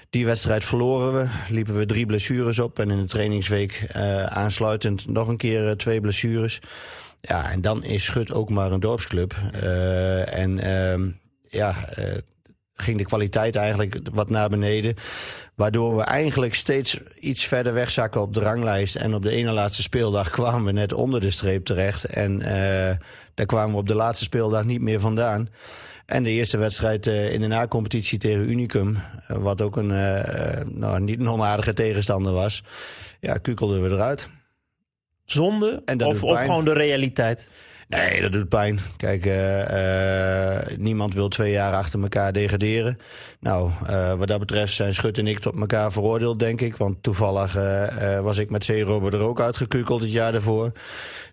Die 0.09 0.25
wedstrijd 0.25 0.65
verloren 0.65 1.13
we, 1.13 1.53
liepen 1.53 1.77
we 1.77 1.85
drie 1.85 2.05
blessures 2.05 2.59
op. 2.59 2.79
En 2.79 2.91
in 2.91 3.01
de 3.01 3.07
trainingsweek 3.07 3.87
aansluitend 4.29 5.07
nog 5.07 5.27
een 5.27 5.37
keer 5.37 5.77
twee 5.77 6.01
blessures. 6.01 6.59
Ja, 7.21 7.51
en 7.51 7.61
dan 7.61 7.83
is 7.83 8.03
Schut 8.03 8.33
ook 8.33 8.49
maar 8.49 8.71
een 8.71 8.79
dorpsclub. 8.79 9.35
en 10.25 10.59
ehm, 10.59 11.09
ja 11.47 11.73
ging 12.77 12.97
de 12.97 13.05
kwaliteit 13.05 13.55
eigenlijk 13.55 13.99
wat 14.11 14.29
naar 14.29 14.49
beneden. 14.49 14.95
Waardoor 15.55 15.95
we 15.95 16.03
eigenlijk 16.03 16.55
steeds 16.55 16.99
iets 17.19 17.45
verder 17.45 17.73
wegzakken 17.73 18.21
op 18.21 18.33
de 18.33 18.39
ranglijst. 18.39 18.95
En 18.95 19.13
op 19.13 19.21
de 19.21 19.31
ene 19.31 19.51
laatste 19.51 19.81
speeldag 19.81 20.29
kwamen 20.29 20.65
we 20.65 20.71
net 20.71 20.93
onder 20.93 21.19
de 21.19 21.29
streep 21.29 21.65
terecht. 21.65 22.05
En 22.05 22.39
uh, 22.39 22.47
daar 23.33 23.45
kwamen 23.45 23.71
we 23.71 23.79
op 23.79 23.87
de 23.87 23.95
laatste 23.95 24.23
speeldag 24.23 24.63
niet 24.63 24.81
meer 24.81 24.99
vandaan. 24.99 25.49
En 26.05 26.23
de 26.23 26.29
eerste 26.29 26.57
wedstrijd 26.57 27.07
uh, 27.07 27.33
in 27.33 27.41
de 27.41 27.47
na-competitie 27.47 28.19
tegen 28.19 28.49
Unicum, 28.49 28.89
uh, 29.31 29.37
wat 29.37 29.61
ook 29.61 29.77
een 29.77 29.87
nou, 30.79 30.99
niet 30.99 31.19
een 31.19 31.29
onaardige 31.29 31.73
tegenstander 31.73 32.33
was, 32.33 32.63
ja, 33.19 33.37
kukelden 33.37 33.83
we 33.83 33.89
eruit. 33.89 34.29
Zonde 35.25 35.83
of, 35.97 36.23
of 36.23 36.39
gewoon 36.39 36.65
de 36.65 36.73
realiteit? 36.73 37.51
Nee, 37.87 38.21
dat 38.21 38.31
doet 38.31 38.49
pijn. 38.49 38.79
Kijk, 38.97 39.25
uh, 39.25 39.59
uh, 39.59 40.77
niemand 40.77 41.13
wil 41.13 41.27
twee 41.27 41.51
jaar 41.51 41.73
achter 41.73 42.01
elkaar 42.01 42.33
degraderen. 42.33 42.97
Nou, 43.39 43.71
uh, 43.89 44.13
wat 44.13 44.27
dat 44.27 44.39
betreft 44.39 44.73
zijn 44.73 44.93
Schut 44.93 45.17
en 45.17 45.27
ik 45.27 45.39
tot 45.39 45.59
elkaar 45.59 45.91
veroordeeld, 45.91 46.39
denk 46.39 46.61
ik. 46.61 46.77
Want 46.77 47.03
toevallig 47.03 47.53
was 48.21 48.37
ik 48.37 48.49
met 48.49 48.65
Zeerober 48.65 49.13
er 49.13 49.19
ook 49.19 49.41
uitgekukeld 49.41 50.01
het 50.01 50.11
jaar 50.11 50.31
daarvoor. 50.31 50.71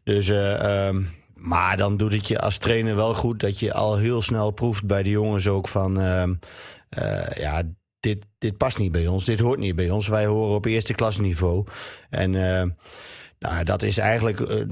Dus, 0.04 0.28
um, 0.28 1.08
maar 1.34 1.76
dan 1.76 1.96
doet 1.96 2.12
het 2.12 2.28
je 2.28 2.40
als 2.40 2.58
trainer 2.58 2.96
wel 2.96 3.14
goed 3.14 3.40
dat 3.40 3.58
je 3.58 3.72
al 3.72 3.96
heel 3.96 4.22
snel 4.22 4.50
proeft 4.50 4.86
bij 4.86 5.02
de 5.02 5.10
jongens 5.10 5.48
ook 5.48 5.68
van... 5.68 6.00
Ehm, 6.00 6.34
ja, 7.34 7.62
dit, 8.00 8.26
dit 8.38 8.56
past 8.56 8.78
niet 8.78 8.92
bij 8.92 9.06
ons, 9.06 9.24
dit 9.24 9.40
hoort 9.40 9.58
niet 9.58 9.76
bij 9.76 9.90
ons. 9.90 10.08
Wij 10.08 10.26
horen 10.26 10.54
op 10.54 10.64
eerste 10.64 10.94
klasniveau. 10.94 11.66
En... 12.10 12.34
Nou, 13.50 13.64
dat 13.64 13.82
is 13.82 13.98
eigenlijk 13.98 14.40
uh, 14.40 14.62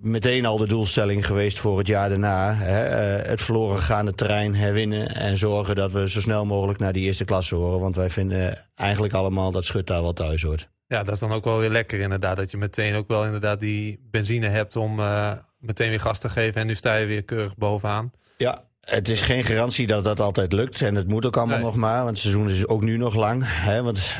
meteen 0.00 0.46
al 0.46 0.56
de 0.56 0.66
doelstelling 0.66 1.26
geweest 1.26 1.58
voor 1.58 1.78
het 1.78 1.86
jaar 1.86 2.08
daarna. 2.08 2.54
Hè? 2.54 3.18
Uh, 3.18 3.28
het 3.28 3.40
verloren 3.40 3.78
gaande 3.78 4.14
terrein 4.14 4.54
herwinnen 4.54 5.14
en 5.14 5.36
zorgen 5.36 5.74
dat 5.74 5.92
we 5.92 6.10
zo 6.10 6.20
snel 6.20 6.44
mogelijk 6.44 6.78
naar 6.78 6.92
die 6.92 7.04
eerste 7.04 7.24
klasse 7.24 7.54
horen. 7.54 7.80
Want 7.80 7.96
wij 7.96 8.10
vinden 8.10 8.58
eigenlijk 8.74 9.14
allemaal 9.14 9.50
dat 9.50 9.64
Schut 9.64 9.86
daar 9.86 10.02
wel 10.02 10.12
thuis 10.12 10.42
hoort. 10.42 10.68
Ja, 10.86 11.02
dat 11.02 11.14
is 11.14 11.20
dan 11.20 11.32
ook 11.32 11.44
wel 11.44 11.58
weer 11.58 11.70
lekker 11.70 12.00
inderdaad. 12.00 12.36
Dat 12.36 12.50
je 12.50 12.56
meteen 12.56 12.94
ook 12.94 13.08
wel 13.08 13.24
inderdaad 13.24 13.60
die 13.60 14.06
benzine 14.10 14.48
hebt 14.48 14.76
om 14.76 14.98
uh, 14.98 15.32
meteen 15.58 15.88
weer 15.88 16.00
gas 16.00 16.18
te 16.18 16.28
geven. 16.28 16.60
En 16.60 16.66
nu 16.66 16.74
sta 16.74 16.94
je 16.94 17.06
weer 17.06 17.22
keurig 17.22 17.56
bovenaan. 17.56 18.12
Ja, 18.36 18.58
het 18.80 19.08
is 19.08 19.22
geen 19.22 19.44
garantie 19.44 19.86
dat 19.86 20.04
dat 20.04 20.20
altijd 20.20 20.52
lukt. 20.52 20.82
En 20.82 20.94
het 20.94 21.08
moet 21.08 21.26
ook 21.26 21.36
allemaal 21.36 21.56
nee. 21.56 21.66
nog 21.66 21.76
maar. 21.76 21.96
Want 21.96 22.08
het 22.08 22.18
seizoen 22.18 22.50
is 22.50 22.66
ook 22.66 22.82
nu 22.82 22.96
nog 22.96 23.14
lang. 23.14 23.42
Hè? 23.46 23.82
Want 23.82 24.16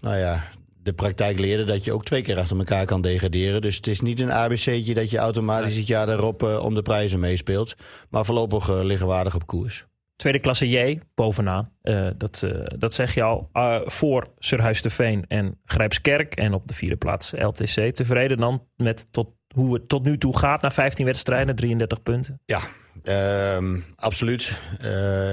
nou 0.00 0.16
ja, 0.16 0.44
de 0.82 0.92
praktijk 0.92 1.38
leerde 1.38 1.64
dat 1.64 1.84
je 1.84 1.92
ook 1.92 2.04
twee 2.04 2.22
keer 2.22 2.38
achter 2.38 2.58
elkaar 2.58 2.86
kan 2.86 3.00
degraderen. 3.00 3.60
Dus 3.60 3.76
het 3.76 3.86
is 3.86 4.00
niet 4.00 4.20
een 4.20 4.32
ABC'tje 4.32 4.94
dat 4.94 5.10
je 5.10 5.18
automatisch 5.18 5.76
het 5.76 5.86
jaar 5.86 6.06
daarop 6.06 6.42
uh, 6.42 6.64
om 6.64 6.74
de 6.74 6.82
prijzen 6.82 7.20
meespeelt. 7.20 7.74
Maar 8.10 8.24
voorlopig 8.24 8.68
uh, 8.68 8.82
liggen 8.82 9.06
we 9.06 9.12
aardig 9.12 9.34
op 9.34 9.46
koers. 9.46 9.86
Tweede 10.16 10.40
klasse 10.40 10.68
J, 10.68 11.00
bovenaan. 11.14 11.72
Uh, 11.82 12.08
dat, 12.16 12.44
dat 12.78 12.94
zeg 12.94 13.14
je 13.14 13.22
al. 13.22 13.50
voor 13.84 14.26
Surhuis 14.38 14.82
de 14.82 14.90
Veen 14.90 15.24
en 15.28 15.58
Grijpskerk. 15.64 16.34
En 16.34 16.52
op 16.52 16.68
de 16.68 16.74
vierde 16.74 16.96
plaats 16.96 17.32
LTC. 17.32 17.94
Tevreden 17.94 18.36
dan 18.36 18.66
met 18.76 19.12
tot, 19.12 19.28
hoe 19.54 19.74
het 19.74 19.88
tot 19.88 20.04
nu 20.04 20.18
toe 20.18 20.38
gaat 20.38 20.62
na 20.62 20.70
15 20.70 21.04
wedstrijden, 21.04 21.56
33 21.56 22.02
punten? 22.02 22.40
Ja, 22.44 22.60
Ehm, 23.02 23.78
absoluut. 23.96 24.60
Uh, 24.80 24.88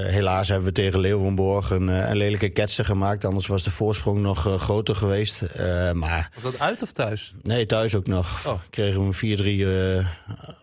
helaas 0.06 0.48
hebben 0.48 0.68
we 0.68 0.74
tegen 0.74 1.00
Leeuwenborg 1.00 1.70
een, 1.70 1.90
eh, 1.90 2.10
een 2.10 2.18
lelijke 2.18 2.50
ketsen 2.50 2.86
gemaakt. 2.86 3.26
Anders 3.26 3.48
was 3.48 3.64
de 3.64 3.72
voorsprong 3.72 4.20
nog 4.20 4.48
uh, 4.48 4.54
groter 4.60 4.96
geweest. 4.96 5.44
maar... 5.94 6.32
Was 6.34 6.44
dat 6.44 6.60
uit 6.60 6.82
of 6.82 6.92
thuis? 6.92 7.34
Nee, 7.42 7.66
thuis 7.66 7.96
ook 7.96 8.08
nog. 8.08 8.48
Oh. 8.48 8.60
Kregen 8.70 9.10
we 9.10 10.04
4-3 10.04 10.08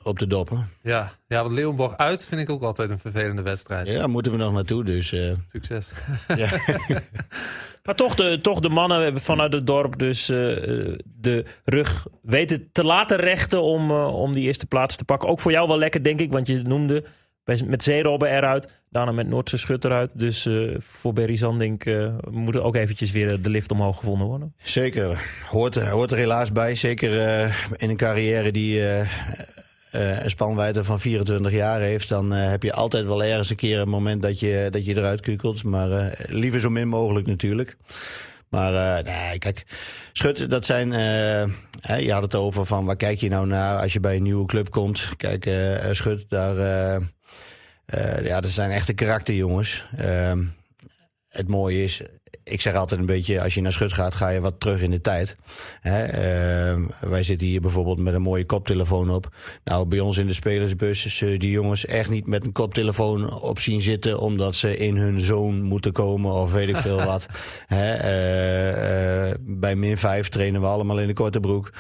op 0.03 0.19
de 0.19 0.27
doppen. 0.27 0.71
Ja. 0.83 1.13
ja, 1.27 1.43
want 1.43 1.53
Leeuwenborg 1.55 1.97
uit 1.97 2.27
vind 2.27 2.41
ik 2.41 2.51
ook 2.51 2.63
altijd 2.63 2.91
een 2.91 2.99
vervelende 2.99 3.43
wedstrijd. 3.43 3.89
Ja, 3.89 4.07
moeten 4.07 4.33
we 4.33 4.39
nog 4.39 4.53
naartoe, 4.53 4.85
dus... 4.85 5.15
Succes. 5.47 5.93
Ja. 6.37 6.49
maar 7.85 7.95
toch 7.95 8.15
de, 8.15 8.39
toch 8.41 8.61
de 8.61 8.69
mannen 8.69 9.21
vanuit 9.21 9.53
het 9.53 9.67
dorp 9.67 9.99
dus 9.99 10.27
de 10.27 11.45
rug 11.65 12.07
weten 12.23 12.69
te 12.73 12.85
laten 12.85 13.17
rechten 13.17 13.63
om, 13.63 13.91
om 13.93 14.33
die 14.33 14.43
eerste 14.43 14.67
plaats 14.67 14.97
te 14.97 15.05
pakken. 15.05 15.29
Ook 15.29 15.41
voor 15.41 15.53
jou 15.53 15.69
wel 15.69 15.79
lekker, 15.79 16.03
denk 16.03 16.21
ik, 16.21 16.33
want 16.33 16.47
je 16.47 16.63
noemde 16.63 17.05
met 17.65 17.83
Zeerobben 17.83 18.37
eruit, 18.37 18.73
daarna 18.91 19.13
met 19.13 19.29
Noordse 19.29 19.57
Schutter 19.57 19.91
eruit. 19.91 20.19
Dus 20.19 20.49
voor 20.79 21.13
Berry 21.13 21.37
Zandink 21.37 21.85
moet 22.31 22.57
ook 22.57 22.77
eventjes 22.77 23.11
weer 23.11 23.41
de 23.41 23.51
lift 23.51 23.71
omhoog 23.73 23.99
gevonden 23.99 24.27
worden. 24.27 24.55
Zeker, 24.63 25.25
hoort, 25.47 25.89
hoort 25.89 26.11
er 26.11 26.19
helaas 26.19 26.53
bij. 26.53 26.75
Zeker 26.75 27.13
in 27.77 27.91
een 27.91 27.97
carrière 27.97 28.53
die 28.53 28.83
een 29.95 30.31
spanwijdte 30.31 30.85
van 30.85 31.01
24 31.01 31.53
jaar 31.53 31.81
heeft... 31.81 32.09
dan 32.09 32.31
heb 32.31 32.63
je 32.63 32.73
altijd 32.73 33.05
wel 33.05 33.25
ergens 33.25 33.51
een 33.51 33.57
keer 33.57 33.79
een 33.79 33.89
moment 33.89 34.23
dat 34.23 34.41
je, 34.41 34.69
dat 34.71 34.85
je 34.85 34.97
eruit 34.97 35.21
kukelt. 35.21 35.65
Maar 35.65 36.19
liever 36.27 36.61
zo 36.61 36.71
min 36.71 36.89
mogelijk 36.89 37.27
natuurlijk. 37.27 37.77
Maar 38.49 39.03
nee, 39.03 39.39
kijk, 39.39 39.65
Schut, 40.13 40.51
dat 40.51 40.67
zijn... 40.67 40.91
Je 41.99 42.13
had 42.13 42.23
het 42.23 42.35
over 42.35 42.67
van 42.67 42.85
waar 42.85 42.97
kijk 42.97 43.19
je 43.21 43.29
nou 43.29 43.47
naar 43.47 43.81
als 43.81 43.93
je 43.93 44.01
bij 44.01 44.17
een 44.17 44.23
nieuwe 44.23 44.47
club 44.47 44.71
komt. 44.71 45.09
Kijk, 45.17 45.51
Schut, 45.93 46.25
daar 46.29 46.57
uh, 47.87 48.27
ja, 48.27 48.41
dat 48.41 48.51
zijn 48.51 48.71
echte 48.71 48.93
karakterjongens. 48.93 49.85
Uh, 50.01 50.33
het 51.29 51.49
mooie 51.49 51.85
is, 51.85 52.01
ik 52.45 52.61
zeg 52.61 52.75
altijd 52.75 53.01
een 53.01 53.07
beetje, 53.07 53.43
als 53.43 53.55
je 53.55 53.61
naar 53.61 53.73
Schut 53.73 53.93
gaat, 53.93 54.15
ga 54.15 54.29
je 54.29 54.41
wat 54.41 54.61
terug 54.61 54.81
in 54.81 54.91
de 54.91 55.01
tijd. 55.01 55.37
Hè? 55.81 56.05
Uh, 56.05 56.85
wij 57.01 57.23
zitten 57.23 57.47
hier 57.47 57.61
bijvoorbeeld 57.61 57.99
met 57.99 58.15
een 58.15 58.23
mooie 58.23 58.45
koptelefoon 58.45 59.11
op. 59.11 59.35
Nou, 59.65 59.87
bij 59.87 60.01
ons 60.01 60.19
in 60.19 60.27
de 60.27 60.35
spelersbus 60.35 61.17
zullen 61.17 61.39
die 61.39 61.51
jongens 61.51 61.87
echt 61.87 62.11
niet 62.11 62.27
met 62.27 62.45
een 62.45 62.53
koptelefoon 62.53 63.41
op 63.41 63.59
zien 63.59 63.83
zitten, 63.83 64.19
omdat 64.19 64.55
ze 64.55 64.77
in 64.77 64.97
hun 64.97 65.21
zoon 65.21 65.63
moeten 65.63 65.93
komen 65.93 66.33
of 66.33 66.53
weet 66.53 66.69
ik 66.69 66.77
veel 66.77 67.05
wat. 67.13 67.27
Hè? 67.67 67.95
Uh, 67.95 69.29
uh, 69.29 69.35
bij 69.41 69.77
min 69.77 69.99
5 69.99 70.29
trainen 70.29 70.61
we 70.61 70.67
allemaal 70.67 71.01
in 71.01 71.07
de 71.07 71.13
korte 71.13 71.41
broek. 71.41 71.73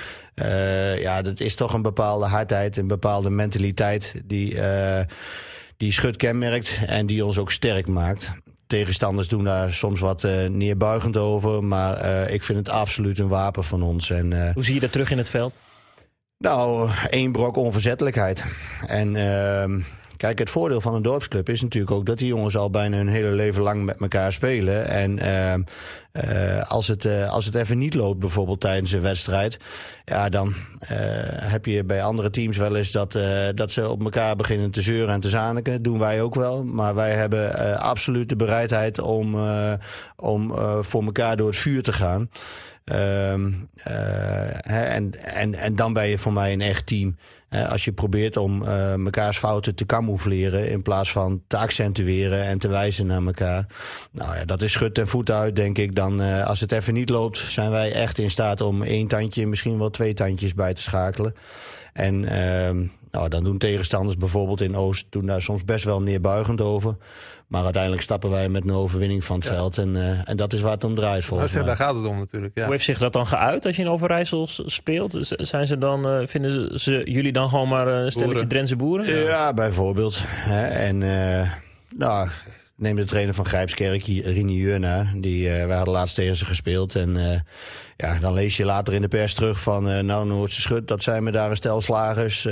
ja, 0.98 1.22
dat 1.22 1.40
is 1.40 1.54
toch 1.54 1.72
een 1.72 1.82
bepaalde 1.82 2.26
hardheid, 2.26 2.76
een 2.76 2.86
bepaalde 2.86 3.30
mentaliteit 3.30 4.22
die 4.24 4.56
die 5.76 5.92
schut 5.92 6.16
kenmerkt 6.16 6.80
en 6.86 7.06
die 7.06 7.24
ons 7.24 7.38
ook 7.38 7.50
sterk 7.50 7.86
maakt. 7.86 8.34
Tegenstanders 8.74 9.28
doen 9.28 9.44
daar 9.44 9.74
soms 9.74 10.00
wat 10.00 10.24
uh, 10.24 10.48
neerbuigend 10.48 11.16
over, 11.16 11.64
maar 11.64 12.04
uh, 12.04 12.32
ik 12.32 12.42
vind 12.42 12.58
het 12.58 12.68
absoluut 12.68 13.18
een 13.18 13.28
wapen 13.28 13.64
van 13.64 13.82
ons. 13.82 14.10
En, 14.10 14.30
uh, 14.30 14.50
Hoe 14.54 14.64
zie 14.64 14.74
je 14.74 14.80
dat 14.80 14.92
terug 14.92 15.10
in 15.10 15.18
het 15.18 15.30
veld? 15.30 15.58
Nou, 16.38 16.90
één 17.10 17.32
brok 17.32 17.56
onverzettelijkheid. 17.56 18.44
En 18.86 19.16
ehm, 19.16 19.80
Kijk, 20.16 20.38
het 20.38 20.50
voordeel 20.50 20.80
van 20.80 20.94
een 20.94 21.02
dorpsclub 21.02 21.48
is 21.48 21.62
natuurlijk 21.62 21.94
ook 21.94 22.06
dat 22.06 22.18
die 22.18 22.28
jongens 22.28 22.56
al 22.56 22.70
bijna 22.70 22.96
hun 22.96 23.08
hele 23.08 23.30
leven 23.30 23.62
lang 23.62 23.84
met 23.84 24.00
elkaar 24.00 24.32
spelen. 24.32 24.86
En 24.88 25.18
uh, 25.18 25.54
uh, 25.54 26.62
als, 26.62 26.88
het, 26.88 27.04
uh, 27.04 27.32
als 27.32 27.44
het 27.44 27.54
even 27.54 27.78
niet 27.78 27.94
loopt, 27.94 28.18
bijvoorbeeld 28.18 28.60
tijdens 28.60 28.92
een 28.92 29.00
wedstrijd, 29.00 29.58
ja, 30.04 30.28
dan 30.28 30.54
heb 31.40 31.66
je 31.66 31.84
bij 31.84 32.02
andere 32.02 32.30
teams 32.30 32.56
wel 32.56 32.76
eens 32.76 32.90
dat, 32.90 33.18
dat 33.54 33.70
ze 33.70 33.88
op 33.88 34.04
elkaar 34.04 34.36
beginnen 34.36 34.70
te 34.70 34.82
zeuren 34.82 35.14
en 35.14 35.20
te 35.20 35.28
zaniken. 35.28 35.72
Dat 35.72 35.84
doen 35.84 35.98
wij 35.98 36.22
ook 36.22 36.34
wel. 36.34 36.64
Maar 36.64 36.94
wij 36.94 37.12
hebben 37.12 37.78
absoluut 37.78 38.28
de 38.28 38.36
bereidheid 38.36 39.00
om, 39.00 39.36
om 40.16 40.52
voor 40.80 41.04
elkaar 41.04 41.36
door 41.36 41.48
het 41.48 41.56
vuur 41.56 41.82
te 41.82 41.92
gaan. 41.92 42.28
Ehm, 42.84 43.52
en, 44.62 45.14
en, 45.24 45.54
en 45.54 45.76
dan 45.76 45.92
ben 45.92 46.06
je 46.06 46.18
voor 46.18 46.32
mij 46.32 46.52
een 46.52 46.60
echt 46.60 46.86
team 46.86 47.16
als 47.62 47.84
je 47.84 47.92
probeert 47.92 48.36
om 48.36 48.62
uh, 48.62 48.94
mekaars 48.94 49.38
fouten 49.38 49.74
te 49.74 49.86
camoufleren 49.86 50.68
in 50.68 50.82
plaats 50.82 51.12
van 51.12 51.42
te 51.46 51.56
accentueren 51.56 52.42
en 52.42 52.58
te 52.58 52.68
wijzen 52.68 53.06
naar 53.06 53.22
elkaar. 53.26 53.66
Nou 54.12 54.36
ja, 54.36 54.44
dat 54.44 54.62
is 54.62 54.72
schut 54.72 54.98
en 54.98 55.08
voet 55.08 55.30
uit, 55.30 55.56
denk 55.56 55.78
ik. 55.78 55.94
Dan, 55.94 56.20
uh, 56.20 56.46
als 56.46 56.60
het 56.60 56.72
even 56.72 56.94
niet 56.94 57.08
loopt, 57.08 57.38
zijn 57.38 57.70
wij 57.70 57.92
echt 57.92 58.18
in 58.18 58.30
staat 58.30 58.60
om 58.60 58.82
één 58.82 59.08
tandje, 59.08 59.46
misschien 59.46 59.78
wel 59.78 59.90
twee 59.90 60.14
tandjes 60.14 60.54
bij 60.54 60.74
te 60.74 60.82
schakelen. 60.82 61.34
En 61.92 62.22
uh, 62.22 62.88
nou, 63.14 63.28
dan 63.28 63.44
doen 63.44 63.58
tegenstanders 63.58 64.16
bijvoorbeeld 64.16 64.60
in 64.60 64.76
Oost 64.76 65.06
doen 65.10 65.26
daar 65.26 65.42
soms 65.42 65.64
best 65.64 65.84
wel 65.84 66.00
neerbuigend 66.02 66.60
over. 66.60 66.96
Maar 67.46 67.64
uiteindelijk 67.64 68.02
stappen 68.02 68.30
wij 68.30 68.48
met 68.48 68.64
een 68.64 68.72
overwinning 68.72 69.24
van 69.24 69.36
het 69.36 69.46
veld. 69.46 69.78
En, 69.78 69.94
uh, 69.94 70.28
en 70.28 70.36
dat 70.36 70.52
is 70.52 70.60
waar 70.60 70.72
het 70.72 70.84
om 70.84 70.94
draait 70.94 71.24
volgens 71.24 71.52
nou, 71.52 71.64
mij. 71.64 71.74
Daar 71.74 71.86
gaat 71.86 71.96
het 71.96 72.04
om 72.04 72.18
natuurlijk. 72.18 72.54
Ja. 72.54 72.62
Hoe 72.62 72.72
heeft 72.72 72.84
zich 72.84 72.98
dat 72.98 73.12
dan 73.12 73.26
geuit 73.26 73.66
als 73.66 73.76
je 73.76 73.82
in 73.82 73.88
Overijssel 73.88 74.46
speelt? 74.48 75.16
Zijn 75.20 75.66
ze 75.66 75.78
dan, 75.78 76.08
uh, 76.08 76.26
vinden 76.26 76.80
ze, 76.80 77.02
jullie 77.04 77.32
dan 77.32 77.48
gewoon 77.48 77.68
maar 77.68 77.86
een 77.86 78.10
stelletje 78.10 78.32
boeren. 78.32 78.48
Drentse 78.48 78.76
boeren? 78.76 79.06
Ja, 79.06 79.28
ja 79.28 79.54
bijvoorbeeld. 79.54 80.20
Hè? 80.26 80.66
En 80.66 81.00
uh, 81.00 81.52
nou, 81.96 82.28
neem 82.76 82.96
de 82.96 83.04
trainer 83.04 83.34
van 83.34 83.46
Grijpskerk, 83.46 84.04
Rini 84.04 84.54
Jurna. 84.54 85.06
Die, 85.16 85.48
uh, 85.48 85.66
wij 85.66 85.76
hadden 85.76 85.94
laatst 85.94 86.14
tegen 86.14 86.36
ze 86.36 86.44
gespeeld. 86.44 86.94
En 86.94 87.16
uh, 87.16 87.38
ja, 87.96 88.18
dan 88.18 88.32
lees 88.32 88.56
je 88.56 88.64
later 88.64 88.94
in 88.94 89.02
de 89.02 89.08
pers 89.08 89.34
terug 89.34 89.60
van... 89.60 89.90
Uh, 89.90 89.98
nou, 89.98 90.26
Noordse 90.26 90.60
Schut, 90.60 90.88
dat 90.88 91.02
zijn 91.02 91.22
me 91.22 91.30
daar 91.30 91.50
een 91.50 91.56
stel 91.56 91.80
slagers. 91.80 92.42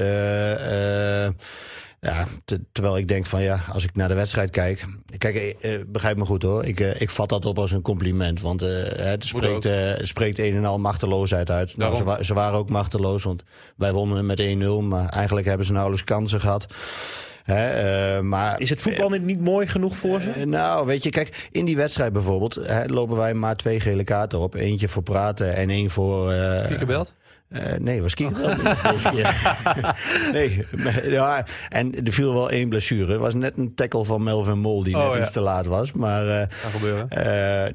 ja, 2.01 2.27
terwijl 2.73 2.97
ik 2.97 3.09
denk 3.09 3.27
van 3.27 3.43
ja, 3.43 3.61
als 3.73 3.85
ik 3.85 3.97
naar 3.97 4.09
de 4.09 4.15
wedstrijd 4.15 4.51
kijk... 4.51 4.85
Kijk, 5.19 5.57
begrijp 5.89 6.17
me 6.17 6.25
goed 6.25 6.43
hoor. 6.43 6.65
Ik, 6.65 6.81
ik 6.81 7.11
vat 7.11 7.29
dat 7.29 7.45
op 7.45 7.59
als 7.59 7.73
een 7.73 7.83
compliment. 7.83 8.41
Want 8.41 8.61
het 8.61 9.25
spreekt, 9.25 9.69
spreekt 10.09 10.39
een 10.39 10.57
en 10.57 10.65
al 10.65 10.79
machteloosheid 10.79 11.51
uit. 11.51 11.77
Nou, 11.77 11.97
ze, 11.97 12.25
ze, 12.25 12.35
waren 12.35 12.59
ook 12.59 12.71
machteloos, 12.71 13.23
want 13.23 13.43
wij 13.77 13.93
wonnen 13.93 14.27
met 14.27 14.43
1-0. 14.43 14.45
Maar 14.83 15.09
eigenlijk 15.09 15.47
hebben 15.47 15.67
ze 15.67 15.73
nauwelijks 15.73 16.05
kansen 16.05 16.41
gehad. 16.41 16.67
Uh, 17.47 18.21
maar, 18.21 18.61
is 18.61 18.71
het 18.71 18.81
voetbal 18.81 19.09
niet 19.09 19.41
mooi 19.41 19.67
genoeg 19.67 19.97
voor 19.97 20.21
ze? 20.21 20.33
Uh, 20.39 20.45
nou, 20.45 20.87
weet 20.87 21.03
je, 21.03 21.11
kijk, 21.11 21.49
in 21.51 21.65
die 21.65 21.77
wedstrijd 21.77 22.13
bijvoorbeeld 22.13 22.61
lopen 22.87 23.17
wij 23.17 23.35
maar 23.35 23.57
twee 23.57 23.81
gele 23.81 24.05
kaarten 24.05 24.39
op. 24.39 24.55
Eentje 24.55 24.89
voor 24.89 25.03
praten 25.03 25.55
en 25.55 25.71
één 25.71 25.91
voor... 25.91 26.33
Uh, 26.33 26.67
Kiekerbelt? 26.67 27.15
Uh, 27.49 27.61
nee, 27.79 28.03
was 28.03 28.15
Kiekerbelt 28.15 28.63
nee, 30.33 30.67
ja, 31.05 31.45
en 31.69 32.05
er 32.07 32.13
viel 32.13 32.35
wel 32.35 32.51
één 32.51 32.69
blessure. 32.69 33.13
Het 33.13 33.21
was 33.21 33.35
net 33.35 33.57
een 33.57 33.75
tackle 33.75 34.05
van 34.05 34.23
Melvin 34.23 34.59
Mol 34.59 34.83
die 34.83 34.97
oh, 34.97 35.05
net 35.05 35.15
ja. 35.15 35.21
iets 35.21 35.33
te 35.33 35.41
laat 35.41 35.67
was. 35.67 35.93
Maar, 35.93 36.27
uh, 36.27 36.43
gebeuren. 36.73 37.09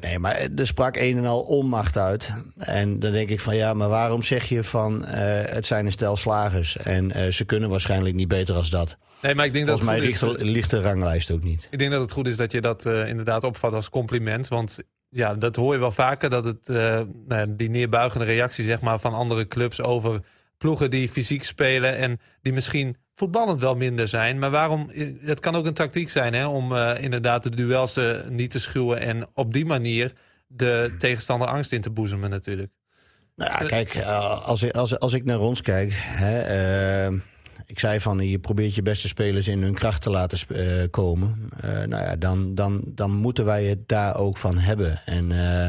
nee, 0.01 0.19
maar 0.19 0.47
er 0.55 0.67
sprak 0.67 0.97
een 0.97 1.17
en 1.17 1.25
al 1.25 1.41
onmacht 1.41 1.97
uit. 1.97 2.33
En 2.57 2.99
dan 2.99 3.11
denk 3.11 3.29
ik 3.29 3.39
van 3.39 3.55
ja, 3.55 3.73
maar 3.73 3.89
waarom 3.89 4.23
zeg 4.23 4.45
je 4.45 4.63
van 4.63 5.05
het 5.05 5.65
zijn 5.65 5.85
een 5.85 5.91
stel 5.91 6.15
slagers. 6.15 6.77
En 6.77 7.33
ze 7.33 7.45
kunnen 7.45 7.69
waarschijnlijk 7.69 8.15
niet 8.15 8.27
beter 8.27 8.55
als 8.55 8.69
dat. 8.69 8.97
Nee, 9.21 9.35
maar 9.35 9.45
ik 9.45 9.53
denk 9.53 9.67
Volgens 9.67 9.87
dat 9.87 9.95
mij 9.95 10.05
ligt, 10.05 10.23
is, 10.23 10.33
ligt 10.37 10.69
de 10.69 10.81
ranglijst 10.81 11.31
ook 11.31 11.43
niet. 11.43 11.67
Ik 11.71 11.79
denk 11.79 11.91
dat 11.91 12.01
het 12.01 12.11
goed 12.11 12.27
is 12.27 12.37
dat 12.37 12.51
je 12.51 12.61
dat 12.61 12.85
uh, 12.85 13.07
inderdaad 13.07 13.43
opvat 13.43 13.73
als 13.73 13.89
compliment. 13.89 14.47
Want 14.47 14.79
ja, 15.09 15.33
dat 15.33 15.55
hoor 15.55 15.73
je 15.73 15.79
wel 15.79 15.91
vaker. 15.91 16.29
Dat 16.29 16.45
het, 16.45 16.69
uh, 16.69 16.99
nou, 17.27 17.55
die 17.55 17.69
neerbuigende 17.69 18.25
reactie 18.25 18.63
zeg 18.63 18.81
maar, 18.81 18.99
van 18.99 19.13
andere 19.13 19.47
clubs 19.47 19.81
over 19.81 20.19
ploegen 20.57 20.89
die 20.89 21.09
fysiek 21.09 21.43
spelen. 21.43 21.97
En 21.97 22.19
die 22.41 22.53
misschien 22.53 22.97
voetballend 23.13 23.61
wel 23.61 23.75
minder 23.75 24.07
zijn. 24.07 24.39
Maar 24.39 24.51
waarom? 24.51 24.91
Het 25.19 25.39
kan 25.39 25.55
ook 25.55 25.65
een 25.65 25.73
tactiek 25.73 26.09
zijn 26.09 26.33
hè, 26.33 26.47
om 26.47 26.71
uh, 26.71 27.01
inderdaad 27.01 27.43
de 27.43 27.55
duels 27.55 27.99
niet 28.29 28.51
te 28.51 28.59
schuwen. 28.59 28.99
En 28.99 29.27
op 29.33 29.53
die 29.53 29.65
manier 29.65 30.13
de 30.47 30.95
tegenstander 30.97 31.47
angst 31.47 31.71
in 31.71 31.81
te 31.81 31.89
boezemen 31.89 32.29
natuurlijk. 32.29 32.71
Nou 33.35 33.51
ja, 33.51 33.67
kijk, 33.67 34.01
als, 34.45 34.63
ik, 34.63 34.75
als, 34.75 34.99
als 34.99 35.13
ik 35.13 35.25
naar 35.25 35.39
ons 35.39 35.61
kijk... 35.61 35.91
Hè, 35.93 37.09
ik 37.67 37.79
zei 37.79 37.99
van 37.99 38.27
je 38.27 38.39
probeert 38.39 38.75
je 38.75 38.81
beste 38.81 39.07
spelers 39.07 39.47
in 39.47 39.61
hun 39.61 39.73
kracht 39.73 40.01
te 40.01 40.09
laten 40.09 40.39
uh, 40.49 40.83
komen. 40.91 41.49
Uh, 41.65 41.71
nou 41.71 42.03
ja, 42.03 42.15
dan, 42.15 42.55
dan, 42.55 42.81
dan 42.85 43.11
moeten 43.11 43.45
wij 43.45 43.65
het 43.65 43.87
daar 43.87 44.15
ook 44.15 44.37
van 44.37 44.57
hebben. 44.57 45.01
En 45.05 45.31
uh, 45.31 45.65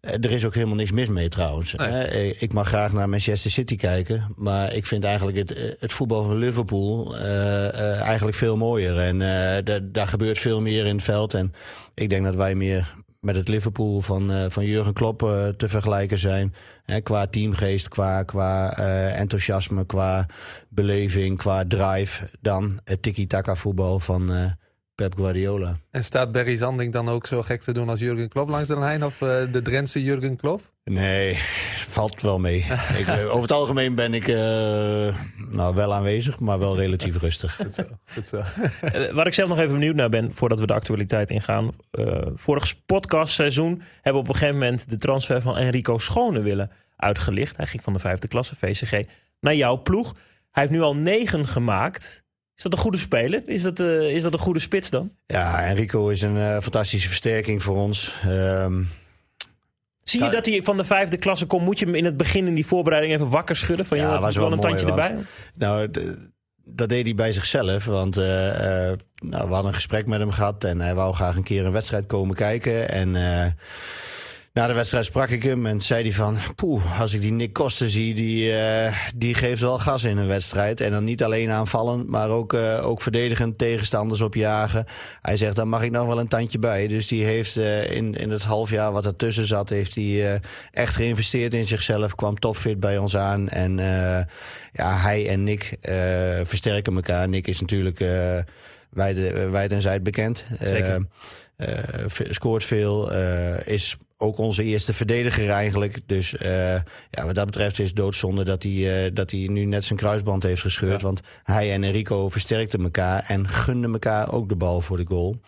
er 0.00 0.30
is 0.30 0.44
ook 0.44 0.54
helemaal 0.54 0.76
niks 0.76 0.92
mis 0.92 1.08
mee 1.08 1.28
trouwens. 1.28 1.74
Nee. 1.74 2.36
Ik 2.38 2.52
mag 2.52 2.68
graag 2.68 2.92
naar 2.92 3.08
Manchester 3.08 3.50
City 3.50 3.76
kijken. 3.76 4.32
Maar 4.36 4.72
ik 4.72 4.86
vind 4.86 5.04
eigenlijk 5.04 5.36
het, 5.36 5.76
het 5.78 5.92
voetbal 5.92 6.24
van 6.24 6.36
Liverpool 6.36 7.16
eigenlijk 7.16 8.36
veel 8.36 8.56
mooier. 8.56 8.98
En 8.98 9.18
daar 9.92 10.08
gebeurt 10.08 10.38
veel 10.38 10.60
meer 10.60 10.86
in 10.86 10.94
het 10.94 11.04
veld. 11.04 11.34
En 11.34 11.52
ik 11.94 12.10
denk 12.10 12.24
dat 12.24 12.34
wij 12.34 12.54
meer 12.54 12.94
met 13.22 13.36
het 13.36 13.48
Liverpool 13.48 14.00
van, 14.00 14.30
uh, 14.30 14.44
van 14.48 14.64
Jurgen 14.64 14.92
Klopp 14.92 15.22
uh, 15.22 15.48
te 15.48 15.68
vergelijken 15.68 16.18
zijn. 16.18 16.54
Hè, 16.84 17.00
qua 17.00 17.26
teamgeest, 17.26 17.88
qua, 17.88 18.22
qua 18.22 18.78
uh, 18.78 19.18
enthousiasme, 19.20 19.86
qua 19.86 20.26
beleving, 20.68 21.36
qua 21.38 21.64
drive. 21.66 22.28
Dan 22.40 22.80
het 22.84 23.02
tiki-taka 23.02 23.56
voetbal 23.56 23.98
van 23.98 24.54
Pep 25.02 25.14
Guardiola. 25.14 25.76
En 25.90 26.04
staat 26.04 26.32
Barry 26.32 26.56
Zanding 26.56 26.92
dan 26.92 27.08
ook 27.08 27.26
zo 27.26 27.42
gek 27.42 27.62
te 27.62 27.72
doen 27.72 27.88
als 27.88 28.00
Jurgen 28.00 28.28
Klopp 28.28 28.48
langs 28.48 28.68
de 28.68 28.78
lijn? 28.78 29.04
Of 29.04 29.20
uh, 29.20 29.28
de 29.52 29.62
Drentse 29.62 30.02
Jurgen 30.02 30.36
Klopp? 30.36 30.72
Nee, 30.84 31.38
valt 31.86 32.22
wel 32.22 32.38
mee. 32.38 32.56
ik, 32.98 33.08
over 33.08 33.42
het 33.42 33.52
algemeen 33.52 33.94
ben 33.94 34.14
ik 34.14 34.26
uh, 34.26 34.36
nou, 35.50 35.74
wel 35.74 35.94
aanwezig, 35.94 36.40
maar 36.40 36.58
wel 36.58 36.76
relatief 36.76 37.20
rustig. 37.20 37.56
Goed 37.56 37.74
zo. 37.74 37.82
Goed 38.04 38.26
zo. 38.26 38.42
Waar 39.16 39.26
ik 39.26 39.32
zelf 39.32 39.48
nog 39.48 39.58
even 39.58 39.72
benieuwd 39.72 39.94
naar 39.94 40.08
ben, 40.08 40.32
voordat 40.32 40.60
we 40.60 40.66
de 40.66 40.74
actualiteit 40.74 41.30
ingaan. 41.30 41.70
Uh, 41.92 42.20
vorig 42.34 42.84
podcastseizoen 42.86 43.82
hebben 43.94 44.22
we 44.22 44.28
op 44.28 44.34
een 44.34 44.40
gegeven 44.40 44.58
moment 44.58 44.90
de 44.90 44.96
transfer 44.96 45.42
van 45.42 45.56
Enrico 45.56 45.98
Schone 45.98 46.40
willen 46.40 46.70
uitgelicht. 46.96 47.56
Hij 47.56 47.66
ging 47.66 47.82
van 47.82 47.92
de 47.92 47.98
vijfde 47.98 48.28
klasse, 48.28 48.56
VCG, 48.56 49.00
naar 49.40 49.54
jouw 49.54 49.82
ploeg. 49.82 50.12
Hij 50.50 50.62
heeft 50.62 50.74
nu 50.74 50.80
al 50.80 50.96
negen 50.96 51.46
gemaakt. 51.46 52.21
Is 52.56 52.62
dat 52.62 52.72
een 52.72 52.78
goede 52.78 52.98
speler? 52.98 53.42
Is 53.46 53.62
dat, 53.62 53.80
uh, 53.80 54.14
is 54.14 54.22
dat 54.22 54.32
een 54.32 54.38
goede 54.38 54.60
spits 54.60 54.90
dan? 54.90 55.12
Ja, 55.26 55.62
Enrico 55.62 56.08
is 56.08 56.22
een 56.22 56.36
uh, 56.36 56.58
fantastische 56.58 57.08
versterking 57.08 57.62
voor 57.62 57.76
ons. 57.76 58.14
Um, 58.26 58.88
Zie 60.02 60.24
je 60.24 60.30
dat 60.30 60.46
hij 60.46 60.62
van 60.62 60.76
de 60.76 60.84
vijfde 60.84 61.16
klasse 61.16 61.46
komt? 61.46 61.64
Moet 61.64 61.78
je 61.78 61.84
hem 61.84 61.94
in 61.94 62.04
het 62.04 62.16
begin 62.16 62.46
in 62.46 62.54
die 62.54 62.66
voorbereiding 62.66 63.14
even 63.14 63.28
wakker 63.28 63.56
schudden? 63.56 63.86
Van, 63.86 63.98
ja, 63.98 64.12
joh, 64.12 64.20
was 64.20 64.34
wel 64.34 64.44
wel 64.44 64.52
een 64.52 64.60
tandje 64.60 64.86
erbij? 64.86 65.14
Nou, 65.54 65.90
dat 66.64 66.88
deed 66.88 67.04
hij 67.04 67.14
bij 67.14 67.32
zichzelf. 67.32 67.84
Want 67.84 68.16
uh, 68.16 68.24
nou, 68.24 68.98
we 69.20 69.36
hadden 69.36 69.66
een 69.66 69.74
gesprek 69.74 70.06
met 70.06 70.20
hem 70.20 70.30
gehad. 70.30 70.64
En 70.64 70.80
hij 70.80 70.94
wou 70.94 71.14
graag 71.14 71.36
een 71.36 71.42
keer 71.42 71.64
een 71.64 71.72
wedstrijd 71.72 72.06
komen 72.06 72.34
kijken. 72.34 72.88
En 72.88 73.14
na 74.52 74.66
de 74.66 74.72
wedstrijd 74.72 75.04
sprak 75.04 75.28
ik 75.28 75.42
hem 75.42 75.66
en 75.66 75.80
zei 75.80 76.02
hij 76.02 76.12
van... 76.12 76.36
Poeh, 76.54 77.00
als 77.00 77.14
ik 77.14 77.20
die 77.20 77.32
Nick 77.32 77.52
Koster 77.52 77.90
zie, 77.90 78.14
die, 78.14 78.50
uh, 78.50 78.96
die 79.16 79.34
geeft 79.34 79.60
wel 79.60 79.78
gas 79.78 80.04
in 80.04 80.16
een 80.16 80.26
wedstrijd. 80.26 80.80
En 80.80 80.90
dan 80.90 81.04
niet 81.04 81.22
alleen 81.22 81.50
aanvallend, 81.50 82.08
maar 82.08 82.28
ook, 82.28 82.52
uh, 82.52 82.88
ook 82.88 83.00
verdedigend 83.00 83.58
tegenstanders 83.58 84.20
opjagen. 84.20 84.84
Hij 85.22 85.36
zegt, 85.36 85.56
daar 85.56 85.68
mag 85.68 85.82
ik 85.82 85.90
nog 85.90 86.06
wel 86.06 86.18
een 86.18 86.28
tandje 86.28 86.58
bij. 86.58 86.86
Dus 86.86 87.06
die 87.06 87.24
heeft 87.24 87.56
uh, 87.56 87.90
in, 87.90 88.14
in 88.14 88.30
het 88.30 88.42
half 88.42 88.70
jaar 88.70 88.92
wat 88.92 89.06
ertussen 89.06 89.46
zat... 89.46 89.68
heeft 89.68 89.94
hij 89.94 90.40
echt 90.70 90.96
geïnvesteerd 90.96 91.54
in 91.54 91.66
zichzelf, 91.66 92.14
kwam 92.14 92.38
topfit 92.38 92.80
bij 92.80 92.98
ons 92.98 93.16
aan. 93.16 93.48
En 93.48 93.76
ja, 94.72 94.96
hij 94.96 95.28
en 95.28 95.44
Nick 95.44 95.76
versterken 96.42 96.94
elkaar. 96.94 97.28
Nick 97.28 97.46
is 97.46 97.60
natuurlijk 97.60 97.98
wijd, 98.90 99.16
wijd 99.50 99.72
en 99.72 99.80
zijd 99.80 100.02
bekend. 100.02 100.44
Zeker. 100.60 101.06
Scoort 102.30 102.64
veel, 102.64 103.12
is 103.64 103.96
ook 104.22 104.38
onze 104.38 104.62
eerste 104.62 104.94
verdediger 104.94 105.50
eigenlijk. 105.50 105.98
Dus 106.06 106.34
uh, 106.34 106.74
ja, 107.10 107.24
wat 107.24 107.34
dat 107.34 107.46
betreft 107.46 107.78
is 107.78 107.94
doodzonde 107.94 108.44
dat 108.44 108.62
hij, 108.62 109.06
uh, 109.06 109.14
dat 109.14 109.30
hij 109.30 109.46
nu 109.46 109.64
net 109.64 109.84
zijn 109.84 109.98
kruisband 109.98 110.42
heeft 110.42 110.60
gescheurd. 110.60 111.00
Ja. 111.00 111.06
Want 111.06 111.20
hij 111.42 111.72
en 111.72 111.84
Enrico 111.84 112.28
versterkten 112.28 112.82
elkaar 112.82 113.24
en 113.28 113.48
gunden 113.48 113.92
elkaar 113.92 114.32
ook 114.32 114.48
de 114.48 114.56
bal 114.56 114.80
voor 114.80 114.96
de 114.96 115.06
goal. 115.08 115.40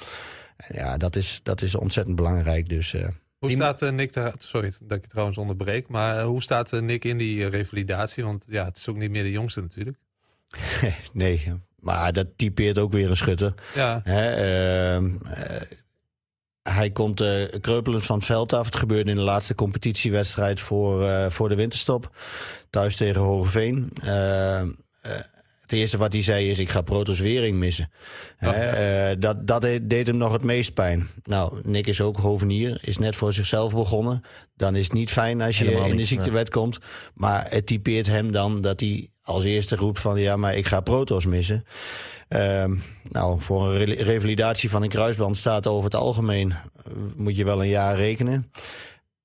En 0.57 0.77
ja, 0.77 0.97
dat 0.97 1.17
is, 1.17 1.41
dat 1.43 1.63
is 1.63 1.75
ontzettend 1.75 2.17
belangrijk. 2.17 2.69
Dus, 2.69 2.93
uh, 2.93 3.09
hoe 3.39 3.51
staat 3.51 3.91
Nick 3.91 4.13
daar? 4.13 4.35
Sorry 4.39 4.73
dat 4.83 4.97
ik 4.97 5.03
je 5.03 5.09
trouwens 5.09 5.39
onderbreek. 5.39 5.89
Maar 5.89 6.23
hoe 6.23 6.43
staat 6.43 6.71
Nick 6.71 7.05
in 7.05 7.19
die 7.19 7.49
revalidatie? 7.49 8.25
Want 8.25 8.47
ja, 8.49 8.65
het 8.65 8.77
is 8.77 8.89
ook 8.89 8.97
niet 8.97 9.11
meer 9.11 9.23
de 9.23 9.31
jongste 9.31 9.61
natuurlijk. 9.61 9.99
nee, 11.13 11.53
maar 11.79 12.13
dat 12.13 12.27
typeert 12.37 12.79
ook 12.79 12.93
weer 12.93 13.11
een 13.11 13.17
schutter. 13.17 13.55
Ja. 13.75 14.01
Hè, 14.05 14.99
uh, 15.01 15.13
hij 16.71 16.91
komt 16.91 17.21
uh, 17.21 17.45
kreupelend 17.61 18.05
van 18.05 18.17
het 18.17 18.27
veld 18.27 18.53
af. 18.53 18.67
Het 18.67 18.77
gebeurde 18.77 19.11
in 19.11 19.17
de 19.17 19.23
laatste 19.23 19.55
competitiewedstrijd 19.55 20.61
voor, 20.61 21.03
uh, 21.03 21.27
voor 21.29 21.49
de 21.49 21.55
winterstop. 21.55 22.17
Thuis 22.71 22.97
tegen 22.97 23.21
Hogeveen. 23.21 23.93
Uh, 24.05 24.63
het 25.61 25.73
eerste 25.73 25.99
wat 25.99 26.13
hij 26.13 26.23
zei 26.23 26.51
is, 26.51 26.59
ik 26.59 26.69
ga 26.69 26.81
Protos 26.81 27.21
Wering 27.21 27.59
missen. 27.59 27.91
Oh, 28.41 28.53
ja. 28.53 29.15
dat 29.15 29.47
dat 29.47 29.61
deed, 29.61 29.91
deed, 29.91 30.07
hem 30.07 30.17
nog 30.17 30.33
het 30.33 30.43
meest 30.43 30.75
pijn. 30.75 31.09
Nou, 31.25 31.61
Nick 31.63 31.87
is 31.87 32.01
ook 32.01 32.17
hovenier, 32.17 32.79
is 32.83 32.99
net 32.99 33.17
voor 33.17 33.33
zichzelf 33.33 33.75
begonnen. 33.75 34.23
Dan 34.57 34.77
is 34.77 34.85
het 34.85 34.93
niet 34.93 35.11
fijn 35.11 35.41
als 35.41 35.59
je 35.59 35.65
Helemaal 35.65 35.89
in 35.89 35.97
de 35.97 36.05
ziektewet 36.05 36.55
nee. 36.55 36.63
komt. 36.63 36.79
Maar 37.15 37.47
het 37.49 37.67
typeert 37.67 38.07
hem 38.07 38.33
dan 38.33 38.61
dat 38.61 38.81
hij 38.81 39.09
als 39.25 39.45
eerste 39.45 39.77
roept 39.77 40.01
van... 40.01 40.21
ja, 40.21 40.37
maar 40.37 40.57
ik 40.57 40.67
ga 40.67 40.81
Protos 40.81 41.27
missen. 41.27 41.65
Uh, 42.29 42.65
nou, 43.11 43.41
voor 43.41 43.75
een 43.75 43.85
re 43.85 44.03
revalidatie 44.03 44.71
van 44.71 44.83
een 44.83 44.89
kruisband 44.89 45.37
staat 45.37 45.67
over 45.67 45.85
het 45.85 45.95
algemeen... 45.95 46.55
moet 47.17 47.37
je 47.37 47.45
wel 47.45 47.63
een 47.63 47.69
jaar 47.69 47.97
rekenen. 47.97 48.51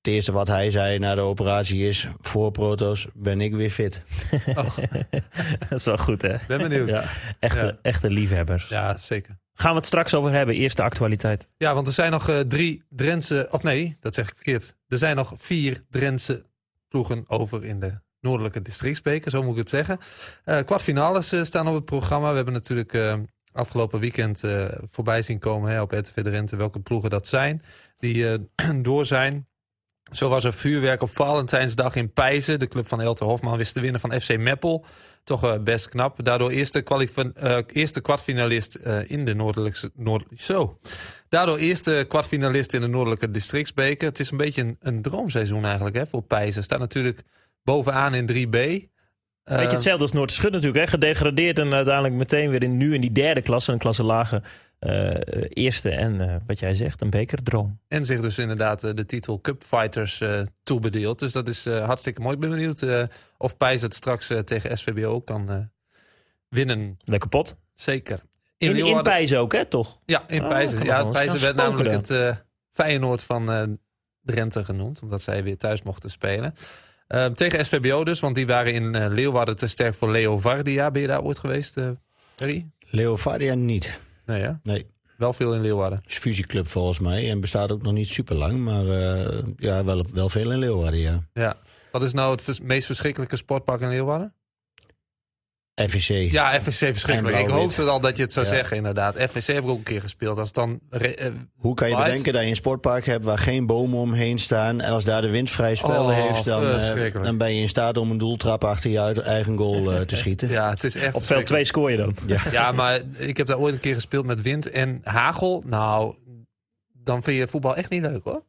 Het 0.02 0.12
eerste 0.12 0.32
wat 0.32 0.48
hij 0.48 0.70
zei 0.70 0.98
na 0.98 1.14
de 1.14 1.20
operatie 1.20 1.88
is... 1.88 2.08
voor 2.20 2.50
Protos 2.50 3.06
ben 3.14 3.40
ik 3.40 3.54
weer 3.54 3.70
fit. 3.70 4.02
Oh. 4.54 4.76
dat 5.68 5.78
is 5.78 5.84
wel 5.84 5.96
goed, 5.96 6.22
hè? 6.22 6.36
Ben 6.48 6.58
benieuwd. 6.58 6.88
Ja, 6.88 7.04
echte, 7.38 7.64
ja. 7.64 7.76
echte 7.82 8.10
liefhebbers. 8.10 8.68
Ja, 8.68 8.96
zeker. 8.96 9.38
Gaan 9.54 9.70
we 9.70 9.76
het 9.76 9.86
straks 9.86 10.14
over 10.14 10.32
hebben. 10.32 10.54
Eerste 10.54 10.82
actualiteit. 10.82 11.48
Ja, 11.56 11.74
want 11.74 11.86
er 11.86 11.92
zijn 11.92 12.10
nog 12.10 12.28
uh, 12.28 12.38
drie 12.38 12.82
Drentse... 12.88 13.48
Of 13.50 13.62
nee, 13.62 13.96
dat 14.00 14.14
zeg 14.14 14.28
ik 14.28 14.34
verkeerd. 14.34 14.76
Er 14.88 14.98
zijn 14.98 15.16
nog 15.16 15.34
vier 15.36 15.84
Drentse 15.90 16.44
ploegen 16.88 17.24
over 17.26 17.64
in 17.64 17.80
de 17.80 18.00
Noordelijke 18.20 18.62
Districtsbeker, 18.62 19.30
zo 19.30 19.42
moet 19.42 19.52
ik 19.52 19.58
het 19.58 19.68
zeggen. 19.68 19.98
Uh, 20.44 20.58
kwartfinales 20.58 21.32
uh, 21.32 21.42
staan 21.42 21.68
op 21.68 21.74
het 21.74 21.84
programma. 21.84 22.30
We 22.30 22.36
hebben 22.36 22.54
natuurlijk 22.54 22.92
uh, 22.92 23.14
afgelopen 23.52 24.00
weekend 24.00 24.42
voorbij 24.90 25.22
zien 25.22 25.38
komen 25.38 25.70
hè, 25.70 25.80
op 25.80 25.92
RTV 25.92 26.22
Drenthe 26.22 26.56
welke 26.56 26.80
ploegen 26.80 27.10
dat 27.10 27.26
zijn. 27.26 27.62
Die 27.96 28.38
door 28.82 29.06
zijn. 29.06 29.48
Zo 30.12 30.28
was 30.28 30.44
er 30.44 30.52
vuurwerk 30.52 31.02
op 31.02 31.10
Valentijnsdag 31.10 31.94
in 31.94 32.12
Pijzen. 32.12 32.58
De 32.58 32.68
club 32.68 32.88
van 32.88 33.00
Elte 33.00 33.24
Hofman 33.24 33.56
wist 33.56 33.74
te 33.74 33.80
winnen 33.80 34.00
van 34.00 34.20
FC 34.20 34.38
Meppel. 34.38 34.84
Toch 35.24 35.62
best 35.62 35.88
knap. 35.88 36.24
Daardoor 36.24 36.50
eerste, 36.50 37.64
eerste 37.72 38.00
kwartfinalist 38.00 38.74
in 39.06 39.24
de 39.24 39.34
Noordelijke... 39.34 39.90
Noord 39.94 40.24
zo. 40.36 40.78
Daardoor 41.28 41.56
eerste 41.56 42.04
kwartfinalist 42.08 42.74
in 42.74 42.80
de 42.80 42.86
Noordelijke 42.86 43.30
Districtsbeker. 43.30 44.08
Het 44.08 44.20
is 44.20 44.30
een 44.30 44.36
beetje 44.36 44.62
een, 44.62 44.76
een 44.80 45.02
droomseizoen 45.02 45.64
eigenlijk 45.64 45.96
hè, 45.96 46.06
voor 46.06 46.22
Pijzen. 46.22 46.62
Staat 46.62 46.78
natuurlijk 46.78 47.22
bovenaan 47.62 48.14
in 48.14 48.30
3B. 48.30 48.88
Weet 49.44 49.70
je 49.70 49.76
hetzelfde 49.76 50.02
als 50.02 50.12
Noordschut 50.12 50.52
natuurlijk. 50.52 50.84
Hè? 50.84 50.90
Gedegradeerd 50.90 51.58
en 51.58 51.74
uiteindelijk 51.74 52.14
meteen 52.14 52.50
weer 52.50 52.62
in, 52.62 52.76
nu 52.76 52.94
in 52.94 53.00
die 53.00 53.12
derde 53.12 53.42
klasse. 53.42 53.72
Een 53.72 53.78
klasse 53.78 54.04
lager. 54.04 54.42
Uh, 54.80 55.14
eerste 55.48 55.90
en 55.90 56.20
uh, 56.20 56.36
wat 56.46 56.58
jij 56.58 56.74
zegt, 56.74 57.00
een 57.00 57.10
bekerdroom. 57.10 57.80
En 57.88 58.04
zich 58.04 58.20
dus 58.20 58.38
inderdaad 58.38 58.84
uh, 58.84 58.90
de 58.94 59.06
titel 59.06 59.40
Cup 59.40 59.62
Fighters 59.62 60.22
toebedeeld. 60.62 61.18
Dus 61.18 61.32
dat 61.32 61.48
is 61.48 61.64
hartstikke 61.64 62.20
mooi. 62.20 62.34
Ik 62.34 62.40
ben 62.40 62.50
benieuwd 62.50 63.08
of 63.38 63.56
Pijs 63.56 63.82
het 63.82 63.94
straks 63.94 64.32
tegen 64.44 64.78
SVBO 64.78 65.20
kan 65.20 65.70
winnen. 66.48 66.98
Lekker 67.04 67.28
pot. 67.28 67.56
Zeker. 67.74 68.20
In, 68.56 68.76
in, 68.76 68.86
in 68.86 69.02
Pijs 69.02 69.34
ook, 69.34 69.52
hè, 69.52 69.64
toch? 69.64 70.00
Ja, 70.04 70.28
in 70.28 70.40
kan 70.40 70.84
Ja, 70.84 71.10
werd 71.10 71.56
namelijk 71.56 72.08
het 72.08 72.44
Feyenoord 72.70 73.22
van 73.22 73.78
Drenthe 74.22 74.64
genoemd. 74.64 75.02
Omdat 75.02 75.22
zij 75.22 75.42
weer 75.42 75.56
thuis 75.56 75.82
mochten 75.82 76.10
spelen. 76.10 76.54
Uh, 77.14 77.26
tegen 77.26 77.66
SVBO 77.66 78.04
dus, 78.04 78.20
want 78.20 78.34
die 78.34 78.46
waren 78.46 78.72
in 78.72 78.96
uh, 78.96 79.06
Leeuwarden 79.08 79.56
te 79.56 79.66
sterk 79.66 79.94
voor 79.94 80.10
Leo 80.10 80.38
Vardia. 80.38 80.90
Ben 80.90 81.02
je 81.02 81.08
daar 81.08 81.22
ooit 81.22 81.38
geweest, 81.38 81.76
uh, 81.76 81.90
Terry? 82.34 82.70
Leo 82.90 83.16
Vardia 83.16 83.54
niet. 83.54 84.00
Nee, 84.26 84.40
ja? 84.40 84.60
Nee. 84.62 84.86
Wel 85.16 85.32
veel 85.32 85.54
in 85.54 85.60
Leeuwarden. 85.60 86.00
is 86.06 86.18
fusieclub 86.18 86.66
volgens 86.66 86.98
mij 86.98 87.30
en 87.30 87.40
bestaat 87.40 87.72
ook 87.72 87.82
nog 87.82 87.92
niet 87.92 88.08
super 88.08 88.36
lang. 88.36 88.58
Maar 88.58 88.84
uh, 88.84 89.38
ja, 89.56 89.84
wel, 89.84 90.04
wel 90.12 90.28
veel 90.28 90.50
in 90.50 90.58
Leeuwarden, 90.58 91.00
ja. 91.00 91.20
Ja. 91.32 91.56
Wat 91.92 92.02
is 92.02 92.12
nou 92.12 92.34
het 92.34 92.62
meest 92.62 92.86
verschrikkelijke 92.86 93.36
sportpark 93.36 93.80
in 93.80 93.88
Leeuwarden? 93.88 94.34
FVC. 95.88 96.30
Ja, 96.32 96.60
FVC 96.60 96.70
verschrikkelijk. 96.92 97.38
Ik 97.38 97.46
hoopte 97.48 97.82
al 97.82 98.00
dat 98.00 98.16
je 98.16 98.22
het 98.22 98.32
zou 98.32 98.46
Ja. 98.46 98.52
zeggen, 98.52 98.76
inderdaad. 98.76 99.14
FVC 99.16 99.46
heb 99.46 99.62
ik 99.64 99.68
ook 99.68 99.78
een 99.78 99.82
keer 99.82 100.00
gespeeld. 100.00 100.38
Als 100.38 100.46
het 100.46 100.56
dan 100.56 100.80
eh, 100.90 101.26
Hoe 101.56 101.74
kan 101.74 101.88
je 101.88 101.94
waait. 101.94 102.06
bedenken 102.08 102.32
dat 102.32 102.42
je 102.42 102.48
een 102.48 102.56
sportpark 102.56 103.06
hebt 103.06 103.24
waar 103.24 103.38
geen 103.38 103.66
bomen 103.66 103.98
omheen 103.98 104.38
staan... 104.38 104.80
en 104.80 104.92
als 104.92 105.04
daar 105.04 105.20
de 105.20 105.30
wind 105.30 105.50
vrij 105.50 105.74
spel 105.74 106.04
Oh, 106.04 106.14
heeft, 106.14 106.44
dan, 106.44 106.66
eh, 106.66 107.22
dan 107.22 107.38
ben 107.38 107.54
je 107.54 107.60
in 107.60 107.68
staat 107.68 107.96
om 107.96 108.10
een 108.10 108.18
doeltrap 108.18 108.64
achter 108.64 108.90
je 108.90 109.00
uit- 109.00 109.18
eigen 109.18 109.56
goal 109.56 109.92
eh, 109.92 110.00
te 110.00 110.16
schieten. 110.22 110.48
Ja, 110.48 110.70
het 110.70 110.84
is 110.84 110.94
echt 110.94 111.14
Op 111.14 111.24
veld 111.24 111.46
2 111.46 111.64
verschrikkelijk. 111.66 111.66
scoor 111.66 111.90
je 111.90 111.96
dan. 111.96 112.14
Ja. 112.52 112.60
Ja, 112.60 112.72
maar 112.72 113.00
ik 113.16 113.36
heb 113.36 113.46
daar 113.46 113.58
ooit 113.58 113.74
een 113.74 113.80
keer 113.80 113.94
gespeeld 113.94 114.26
met 114.26 114.42
wind 114.42 114.70
en 114.70 115.00
hagel. 115.04 115.62
Nou, 115.66 116.14
dan 116.92 117.22
vind 117.22 117.36
je 117.38 117.48
voetbal 117.48 117.76
echt 117.76 117.90
niet 117.90 118.02
leuk 118.02 118.24
hoor. 118.24 118.42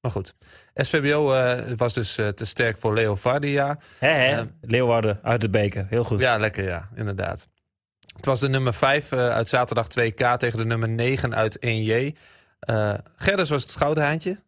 Maar 0.00 0.10
goed, 0.10 0.34
SVBO 0.84 1.32
eh, 1.32 1.72
was 1.76 1.94
dus 1.94 2.18
eh, 2.18 2.28
te 2.28 2.44
sterk 2.44 2.78
voor 2.78 2.94
Leo 2.94 3.14
Vardia. 3.14 3.78
Hè? 3.98 4.30
Ja. 4.30 4.46
Leeuwarden 4.60 5.18
uit 5.22 5.40
de 5.40 5.50
beker. 5.50 5.86
Heel 5.88 6.04
goed. 6.04 6.20
Ja, 6.20 6.38
lekker 6.38 6.64
ja, 6.64 6.88
inderdaad. 6.94 7.48
Het 8.16 8.26
was 8.26 8.40
de 8.40 8.48
nummer 8.48 8.74
5 8.74 9.12
uit 9.12 9.48
zaterdag 9.48 9.86
2K 9.86 10.36
tegen 10.36 10.58
de 10.58 10.64
nummer 10.64 10.88
9 10.88 11.34
uit 11.34 11.58
1J. 11.66 12.16
Eh 12.60 12.94
Gerders 13.16 13.50
was 13.50 13.62
het 13.62 13.70
schouderhaantje. 13.70 14.38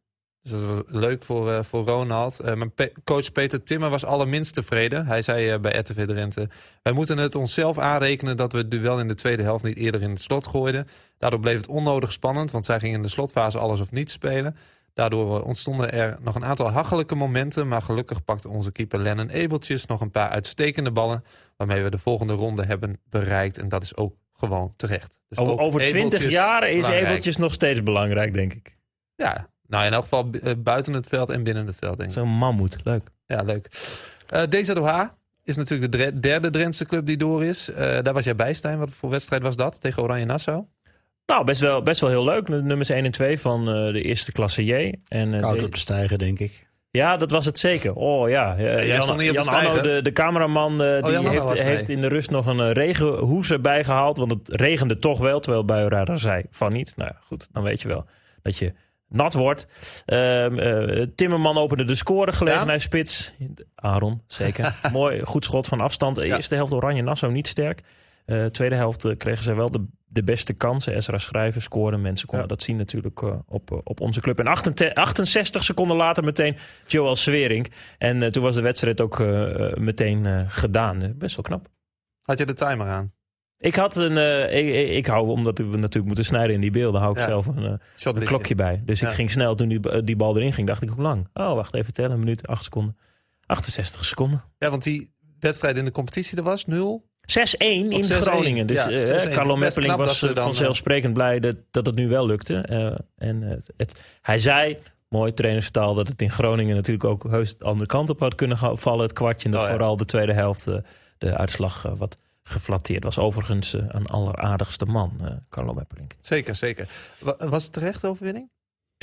Dus 0.42 0.50
dat 0.50 0.60
was 0.60 0.82
leuk 0.86 1.22
voor, 1.22 1.52
eh, 1.52 1.62
voor 1.62 1.84
Ronald. 1.84 2.40
Eh, 2.40 2.54
maar 2.54 2.68
Pe- 2.68 2.92
coach 3.04 3.32
Peter 3.32 3.62
Timmer 3.62 3.90
was 3.90 4.04
allerminst 4.04 4.54
tevreden. 4.54 5.06
Hij 5.06 5.22
zei 5.22 5.50
eh, 5.50 5.60
bij 5.60 5.78
RTV 5.78 6.06
Drenthe... 6.06 6.48
Wij 6.82 6.92
moeten 6.92 7.18
het 7.18 7.34
onszelf 7.34 7.78
aanrekenen 7.78 8.36
dat 8.36 8.52
we 8.52 8.58
het 8.58 8.70
duel 8.70 8.98
in 8.98 9.08
de 9.08 9.14
tweede 9.14 9.42
helft 9.42 9.64
niet 9.64 9.76
eerder 9.76 10.02
in 10.02 10.10
het 10.10 10.22
slot 10.22 10.46
gooiden. 10.46 10.86
Daardoor 11.18 11.40
bleef 11.40 11.56
het 11.56 11.66
onnodig 11.66 12.12
spannend, 12.12 12.50
want 12.50 12.64
zij 12.64 12.78
gingen 12.78 12.96
in 12.96 13.02
de 13.02 13.08
slotfase 13.08 13.58
alles 13.58 13.80
of 13.80 13.90
niets 13.90 14.12
spelen. 14.12 14.56
Daardoor 14.94 15.42
ontstonden 15.42 15.92
er 15.92 16.18
nog 16.20 16.34
een 16.34 16.44
aantal 16.44 16.70
hachelijke 16.70 17.14
momenten. 17.14 17.68
Maar 17.68 17.82
gelukkig 17.82 18.24
pakte 18.24 18.48
onze 18.48 18.72
keeper 18.72 18.98
Lennon 18.98 19.28
Ebeltjes 19.28 19.86
nog 19.86 20.00
een 20.00 20.10
paar 20.10 20.28
uitstekende 20.28 20.90
ballen. 20.90 21.24
Waarmee 21.56 21.82
we 21.82 21.90
de 21.90 21.98
volgende 21.98 22.32
ronde 22.32 22.64
hebben 22.64 23.00
bereikt. 23.10 23.58
En 23.58 23.68
dat 23.68 23.82
is 23.82 23.96
ook 23.96 24.14
gewoon 24.34 24.74
terecht. 24.76 25.20
Dus 25.28 25.38
Over, 25.38 25.58
over 25.58 25.80
20 25.80 26.00
Ebeltjes 26.00 26.32
jaar 26.32 26.68
is 26.68 26.74
belangrijk. 26.74 27.06
Ebeltjes 27.06 27.36
nog 27.36 27.52
steeds 27.52 27.82
belangrijk, 27.82 28.32
denk 28.34 28.52
ik. 28.52 28.76
Ja, 29.14 29.48
nou 29.66 29.86
in 29.86 29.92
elk 29.92 30.02
geval 30.02 30.30
eh, 30.30 30.52
buiten 30.58 30.92
het 30.92 31.06
veld 31.06 31.30
en 31.30 31.42
binnen 31.42 31.66
het 31.66 31.76
veld, 31.76 31.96
denk 31.96 32.08
ik. 32.08 32.14
Zo'n 32.16 32.28
mammoet, 32.28 32.76
leuk. 32.84 33.10
Ja, 33.26 33.42
leuk. 33.42 33.68
Eh 34.26 34.42
DZOH 34.42 35.02
is 35.44 35.56
natuurlijk 35.56 35.92
de 35.92 36.18
derde 36.20 36.50
Drentse 36.50 36.86
club 36.86 37.06
die 37.06 37.16
door 37.16 37.44
is. 37.44 37.70
Eh, 37.70 38.02
daar 38.02 38.12
was 38.12 38.24
jij 38.24 38.34
bij, 38.34 38.52
Stijn. 38.52 38.78
Wat 38.78 38.90
voor 38.90 39.10
wedstrijd 39.10 39.42
was 39.42 39.56
dat 39.56 39.80
tegen 39.80 40.02
Oranje 40.02 40.24
Nassau? 40.24 40.64
Nou, 41.26 41.44
best 41.44 41.60
wel, 41.60 41.82
best 41.82 42.00
wel 42.00 42.10
heel 42.10 42.24
leuk. 42.24 42.48
Nummers 42.48 42.88
1 42.88 43.04
en 43.04 43.10
2 43.10 43.40
van 43.40 43.68
eh, 43.68 43.92
de 43.92 44.02
eerste 44.02 44.32
klasse 44.32 44.64
J. 44.64 44.94
En, 45.08 45.34
eh, 45.34 45.40
Koud 45.40 45.58
de- 45.58 45.64
op 45.64 45.72
de 45.72 45.78
stijgen, 45.78 46.18
denk 46.18 46.38
ik. 46.38 46.70
Ja, 46.90 47.16
dat 47.16 47.30
was 47.30 47.44
het 47.44 47.58
zeker. 47.58 47.94
Oh 47.94 48.28
ja. 48.28 48.56
Eh, 48.56 48.86
jij 48.86 49.00
stond 49.00 49.18
niet 49.18 49.30
op 49.30 49.36
de 49.36 49.42
Jan 49.44 49.54
Anno, 49.54 49.80
de, 49.80 50.02
de 50.02 50.12
cameraman, 50.12 50.82
eh, 50.82 51.02
die 51.02 51.12
Jan 51.12 51.26
heeft, 51.26 51.62
heeft 51.62 51.88
in 51.88 52.00
de 52.00 52.08
rust 52.08 52.30
nog 52.30 52.46
een 52.46 52.72
regenhoes 52.72 53.50
erbij 53.50 53.84
gehaald. 53.84 54.18
Want 54.18 54.30
het 54.30 54.48
regende 54.48 54.98
toch 54.98 55.18
wel, 55.18 55.40
terwijl 55.40 55.64
Buiradar 55.64 56.18
zei 56.18 56.42
van 56.50 56.72
niet. 56.72 56.92
Nou 56.96 57.10
ja, 57.12 57.20
goed, 57.26 57.48
dan 57.52 57.62
weet 57.62 57.82
je 57.82 57.88
wel 57.88 58.04
dat 58.42 58.56
je 58.56 58.72
nat 59.08 59.34
wordt. 59.34 59.66
Ehm, 60.06 60.58
eh, 60.58 61.06
Timmerman 61.14 61.58
opende 61.58 61.84
de 61.84 61.94
scoregelegenheidsspits. 61.94 63.34
Aaron, 63.74 64.20
zeker. 64.26 64.74
Mooi, 64.92 65.20
goed 65.24 65.44
schot 65.44 65.66
van 65.66 65.80
afstand. 65.80 66.16
De 66.16 66.26
Ja. 66.26 66.34
Eerste 66.34 66.54
helft 66.54 66.72
Oranje 66.72 67.02
Nassau 67.02 67.32
niet 67.32 67.46
sterk. 67.46 67.80
Eh, 68.24 68.44
tweede 68.46 68.74
helft 68.74 69.04
eh, 69.04 69.16
kregen 69.16 69.44
zij 69.44 69.54
wel 69.54 69.70
de, 69.70 69.84
de 70.06 70.22
beste 70.24 70.52
kansen. 70.52 70.94
Ezra 70.96 71.18
Schrijven 71.18 71.62
scoorde. 71.62 71.96
Mensen 71.96 72.26
konden 72.26 72.46
Ja. 72.48 72.54
dat 72.54 72.62
zien 72.62 72.76
natuurlijk 72.76 73.22
eh, 73.22 73.38
op, 73.46 73.80
op 73.84 74.00
onze 74.00 74.20
club. 74.20 74.38
En 74.38 74.46
68, 74.46 75.02
68 75.02 75.62
seconden 75.64 75.96
later 75.96 76.24
meteen 76.24 76.56
Joel 76.86 77.16
Swering. 77.16 77.72
En 77.98 78.32
toen 78.32 78.42
was 78.42 78.54
de 78.54 78.62
wedstrijd 78.62 79.00
ook 79.00 79.18
meteen 79.78 80.50
gedaan. 80.50 81.12
Best 81.16 81.36
wel 81.36 81.44
knap. 81.44 81.66
Had 82.22 82.38
je 82.38 82.46
de 82.46 82.54
timer 82.54 82.86
aan? 82.86 83.12
Ik 83.58 83.74
had 83.74 83.96
een. 83.96 84.16
ik, 84.96 85.06
hou, 85.06 85.28
omdat 85.28 85.58
we 85.58 85.64
natuurlijk 85.64 86.06
moeten 86.06 86.24
snijden 86.24 86.54
in 86.54 86.60
die 86.60 86.70
beelden, 86.70 87.00
hou 87.00 87.12
ik 87.12 87.18
Ja. 87.18 87.26
zelf 87.28 87.46
een, 87.46 87.80
een 88.04 88.24
klokje 88.24 88.54
bij. 88.54 88.82
Dus 88.84 89.00
Ja. 89.00 89.08
ik 89.08 89.14
ging 89.14 89.30
snel 89.30 89.54
toen 89.54 89.68
die, 89.68 90.04
die 90.04 90.16
bal 90.16 90.36
erin 90.36 90.52
ging. 90.52 90.66
Dacht 90.66 90.82
ik 90.82 90.88
hoe 90.88 91.02
lang? 91.02 91.28
Oh, 91.34 91.54
wacht 91.54 91.74
even 91.74 91.92
tellen. 91.92 92.10
Een 92.10 92.18
minuut, 92.18 92.46
acht 92.46 92.64
seconden. 92.64 92.96
68 93.46 94.04
seconden. 94.04 94.42
Ja, 94.58 94.70
want 94.70 94.82
die 94.82 95.12
wedstrijd 95.40 95.76
in 95.76 95.84
de 95.84 95.90
competitie 95.90 96.38
er 96.38 96.44
was 96.44 96.66
0. 96.66 97.10
6-1 97.26 97.56
in 97.58 98.04
6-1. 98.04 98.06
Groningen. 98.06 98.66
Dus 98.66 98.84
Ja, 98.84 98.90
eh, 98.90 99.22
6-1. 99.28 99.32
Carlo 99.32 99.56
Meppeling 99.56 99.96
was 99.96 100.22
eh, 100.22 100.34
dan, 100.34 100.44
vanzelfsprekend 100.44 101.12
blij 101.12 101.40
dat, 101.40 101.56
dat 101.70 101.86
het 101.86 101.94
nu 101.94 102.08
wel 102.08 102.26
lukte. 102.26 102.54
Eh, 102.56 102.94
en 103.28 103.42
eh, 103.50 103.56
het, 103.76 104.00
hij 104.22 104.38
zei, 104.38 104.78
mooi 105.08 105.34
trainerstaal, 105.34 105.94
dat 105.94 106.08
het 106.08 106.22
in 106.22 106.30
Groningen 106.30 106.74
natuurlijk 106.76 107.04
ook 107.04 107.24
heus 107.30 107.56
de 107.58 107.64
andere 107.64 107.86
kant 107.86 108.10
op 108.10 108.20
had 108.20 108.34
kunnen 108.34 108.78
vallen. 108.78 109.02
Het 109.02 109.12
kwartje. 109.12 109.44
En 109.46 109.50
dat 109.52 109.60
Oh, 109.60 109.66
ja. 109.66 109.72
vooral 109.72 109.96
de 109.96 110.04
tweede 110.04 110.32
helft 110.32 110.66
eh, 110.66 110.76
de 111.18 111.36
uitslag 111.36 111.84
eh, 111.84 111.92
wat 111.96 112.16
geflatteerd 112.42 113.04
was. 113.04 113.18
Overigens 113.18 113.74
eh, 113.74 113.82
een 113.88 114.06
alleraardigste 114.06 114.84
man, 114.84 115.12
eh, 115.24 115.30
Carlo 115.50 115.72
Meppeling. 115.74 116.10
Zeker, 116.20 116.54
zeker. 116.54 116.88
Wa- 117.18 117.36
Was 117.48 117.64
het 117.64 117.72
terecht 117.72 118.04
overwinning? 118.06 118.50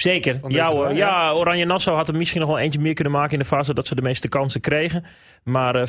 Zeker. 0.01 0.39
Ja, 0.47 0.71
hoor. 0.71 0.93
ja, 0.93 1.33
Oranje 1.33 1.65
Nassau 1.65 1.97
had 1.97 2.07
er 2.07 2.15
misschien 2.15 2.39
nog 2.39 2.49
wel 2.49 2.59
eentje 2.59 2.79
meer 2.79 2.93
kunnen 2.93 3.13
maken 3.13 3.33
in 3.33 3.39
de 3.39 3.45
fase 3.45 3.73
dat 3.73 3.87
ze 3.87 3.95
de 3.95 4.01
meeste 4.01 4.27
kansen 4.27 4.61
kregen. 4.61 5.05
Maar 5.43 5.75
eh, 5.75 5.87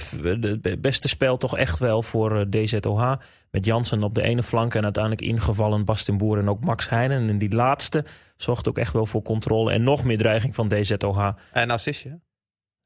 het 0.62 0.80
beste 0.80 1.08
spel 1.08 1.36
toch 1.36 1.56
echt 1.56 1.78
wel 1.78 2.02
voor 2.02 2.40
eh, 2.40 2.64
DZOH. 2.64 3.12
Met 3.50 3.64
Jansen 3.64 4.02
op 4.02 4.14
de 4.14 4.22
ene 4.22 4.42
flank 4.42 4.74
en 4.74 4.84
uiteindelijk 4.84 5.22
ingevallen 5.22 5.84
Bastin 5.84 6.18
Boer 6.18 6.38
en 6.38 6.48
ook 6.48 6.64
Max 6.64 6.88
Heijnen. 6.88 7.28
En 7.28 7.38
die 7.38 7.54
laatste 7.54 8.04
zorgt 8.36 8.68
ook 8.68 8.78
echt 8.78 8.92
wel 8.92 9.06
voor 9.06 9.22
controle 9.22 9.72
en 9.72 9.82
nog 9.82 10.04
meer 10.04 10.18
dreiging 10.18 10.54
van 10.54 10.68
DZOH. 10.68 11.28
En 11.52 11.70
assistje. 11.70 12.20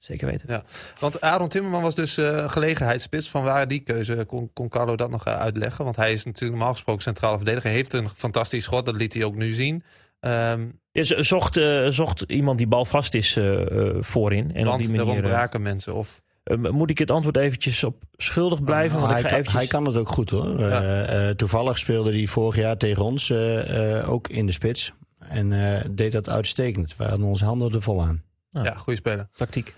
Zeker 0.04 0.26
weten. 0.26 0.64
Want 0.98 1.20
Aaron 1.20 1.48
Timmerman 1.48 1.82
was 1.82 1.94
dus 1.94 2.16
eh 2.16 2.50
gelegenheidsspits. 2.50 3.30
Van 3.30 3.44
waar 3.44 3.68
die 3.68 3.80
keuze? 3.80 4.24
Kon, 4.24 4.50
kon 4.52 4.68
Carlo 4.68 4.96
dat 4.96 5.10
nog 5.10 5.24
eh, 5.24 5.38
uitleggen? 5.38 5.84
Want 5.84 5.96
hij 5.96 6.12
is 6.12 6.24
natuurlijk 6.24 6.52
normaal 6.52 6.72
gesproken 6.72 7.02
centrale 7.02 7.36
verdediger. 7.36 7.70
Heeft 7.70 7.92
een 7.92 8.08
fantastisch 8.08 8.64
schot, 8.64 8.86
dat 8.86 8.96
liet 8.96 9.14
hij 9.14 9.24
ook 9.24 9.34
nu 9.34 9.52
zien. 9.52 9.82
Ehm 10.24 10.68
Ja, 10.90 11.02
z- 11.02 11.10
zocht, 11.18 11.56
eh, 11.56 11.86
zocht 11.88 12.20
iemand 12.26 12.58
die 12.58 12.66
bal 12.66 12.84
vast 12.84 13.14
is 13.14 13.36
eh, 13.36 13.60
eh, 13.88 13.96
voorin. 14.02 14.54
En 14.54 14.64
want 14.64 14.80
op 14.80 14.88
die 14.88 14.98
er 14.98 15.04
manier... 15.06 15.20
eh, 15.22 15.24
ontbraken 15.24 15.62
mensen. 15.62 15.94
Of, 15.94 16.22
moet 16.58 16.90
ik 16.90 16.98
het 16.98 17.10
antwoord 17.10 17.36
eventjes 17.36 17.84
op 17.84 18.02
schuldig 18.12 18.64
blijven? 18.64 18.98
Want 19.00 19.10
hij, 19.10 19.20
ik 19.20 19.24
ga 19.26 19.30
kan, 19.30 19.38
eventjes... 19.38 19.60
hij 19.62 19.70
kan 19.70 19.84
het 19.84 19.96
ook 19.96 20.08
goed 20.08 20.30
hoor. 20.30 20.58
Ja. 20.58 20.82
Eh, 20.82 21.28
eh, 21.28 21.36
toevallig 21.36 21.78
speelde 21.78 22.10
hij 22.12 22.26
vorig 22.26 22.56
jaar 22.56 22.76
tegen 22.76 23.04
ons 23.04 23.30
eh, 23.30 23.96
eh, 23.98 24.10
ook 24.10 24.28
in 24.28 24.46
de 24.46 24.52
spits. 24.52 24.92
En 25.28 25.52
eh, 25.52 25.80
deed 25.90 26.12
dat 26.12 26.28
uitstekend. 26.28 26.96
We 26.96 27.04
hadden 27.04 27.26
onze 27.26 27.44
handen 27.44 27.72
er 27.72 27.82
vol 27.82 28.02
aan. 28.02 28.22
Ja. 28.50 28.64
ja, 28.64 28.74
goede 28.74 28.98
speler. 28.98 29.28
Tactiek. 29.32 29.74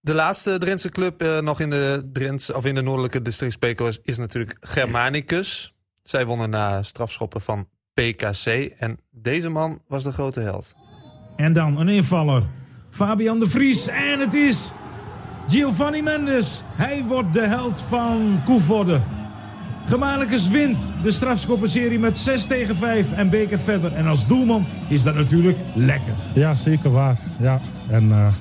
De 0.00 0.14
laatste 0.14 0.58
Drentse 0.58 0.88
club 0.88 1.22
eh, 1.22 1.38
nog 1.40 1.60
in 1.60 1.70
de, 1.70 2.10
Drents, 2.12 2.52
of 2.52 2.64
in 2.64 2.74
de 2.74 2.80
noordelijke 2.82 3.22
districtspeko 3.22 3.86
is, 3.86 3.98
is 4.02 4.18
natuurlijk 4.18 4.56
Germanicus. 4.60 5.74
Zij 6.02 6.26
wonnen 6.26 6.50
na 6.50 6.82
strafschoppen 6.82 7.40
van 7.40 7.68
PKC. 7.96 8.46
En 8.78 8.98
deze 9.10 9.48
man 9.48 9.78
was 9.88 10.04
de 10.04 10.12
grote 10.12 10.40
held. 10.40 10.74
En 11.36 11.52
dan 11.52 11.78
een 11.78 11.88
invaller. 11.88 12.42
Fabian 12.90 13.38
de 13.38 13.48
Vries. 13.48 13.88
En 13.88 14.20
het 14.20 14.34
is 14.34 14.72
Giovanni 15.48 16.02
Mendes. 16.02 16.62
Hij 16.66 17.04
wordt 17.04 17.32
de 17.32 17.46
held 17.46 17.80
van 17.80 18.40
Koevoorde. 18.44 19.00
Gemalicus 19.86 20.48
wint 20.48 20.78
de 21.02 21.12
strafschoppenserie 21.12 21.98
met 21.98 22.18
6 22.18 22.46
tegen 22.46 22.76
5 22.76 23.12
en 23.12 23.30
beker 23.30 23.58
verder. 23.58 23.92
En 23.92 24.06
als 24.06 24.26
doelman 24.26 24.66
is 24.88 25.02
dat 25.02 25.14
natuurlijk 25.14 25.58
lekker. 25.74 26.12
Ja, 26.34 26.54
zeker 26.54 26.90
waar. 26.90 27.18
Ja. 27.40 27.60
En 27.88 28.10
eh, 28.10 28.34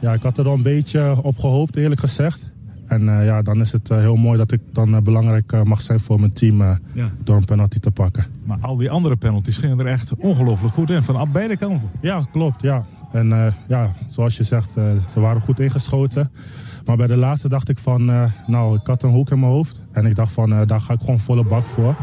ja, 0.00 0.12
ik 0.12 0.22
had 0.22 0.38
er 0.38 0.46
al 0.46 0.54
een 0.54 0.62
beetje 0.62 1.18
op 1.22 1.38
gehoopt, 1.38 1.76
eerlijk 1.76 2.00
gezegd. 2.00 2.45
En 2.86 3.08
eh, 3.08 3.24
ja, 3.24 3.42
dan 3.42 3.60
is 3.60 3.72
het 3.72 3.90
eh, 3.90 3.98
heel 3.98 4.16
mooi 4.16 4.38
dat 4.38 4.52
ik 4.52 4.60
dan 4.72 4.94
eh, 4.94 5.00
belangrijk 5.00 5.64
mag 5.64 5.80
zijn 5.82 6.00
voor 6.00 6.20
mijn 6.20 6.32
team 6.32 6.60
eh, 6.62 6.76
Ja. 6.92 7.10
door 7.24 7.36
een 7.36 7.44
penalty 7.44 7.78
te 7.78 7.90
pakken. 7.90 8.24
Maar 8.44 8.58
al 8.60 8.76
die 8.76 8.90
andere 8.90 9.16
penalties 9.16 9.56
gingen 9.56 9.78
er 9.80 9.86
echt 9.86 10.16
ongelooflijk 10.16 10.74
goed 10.74 10.90
in. 10.90 11.02
Van 11.02 11.32
beide 11.32 11.56
kanten. 11.56 11.90
Ja, 12.00 12.26
klopt. 12.32 12.62
Ja. 12.62 12.84
En 13.12 13.32
eh, 13.32 13.52
ja, 13.68 13.92
zoals 14.08 14.36
je 14.36 14.42
zegt, 14.42 14.76
eh, 14.76 14.84
ze 15.12 15.20
waren 15.20 15.40
goed 15.40 15.60
ingeschoten. 15.60 16.30
Maar 16.84 16.96
bij 16.96 17.06
de 17.06 17.16
laatste 17.16 17.48
dacht 17.48 17.68
ik 17.68 17.78
van, 17.78 18.10
eh, 18.10 18.30
nou, 18.46 18.76
ik 18.76 18.86
had 18.86 19.02
een 19.02 19.10
hoek 19.10 19.30
in 19.30 19.40
mijn 19.40 19.52
hoofd. 19.52 19.82
En 19.92 20.06
ik 20.06 20.14
dacht 20.14 20.32
van, 20.32 20.52
eh, 20.52 20.60
daar 20.66 20.80
ga 20.80 20.92
ik 20.92 21.00
gewoon 21.00 21.20
volle 21.20 21.44
bak 21.44 21.66
voor. 21.66 21.96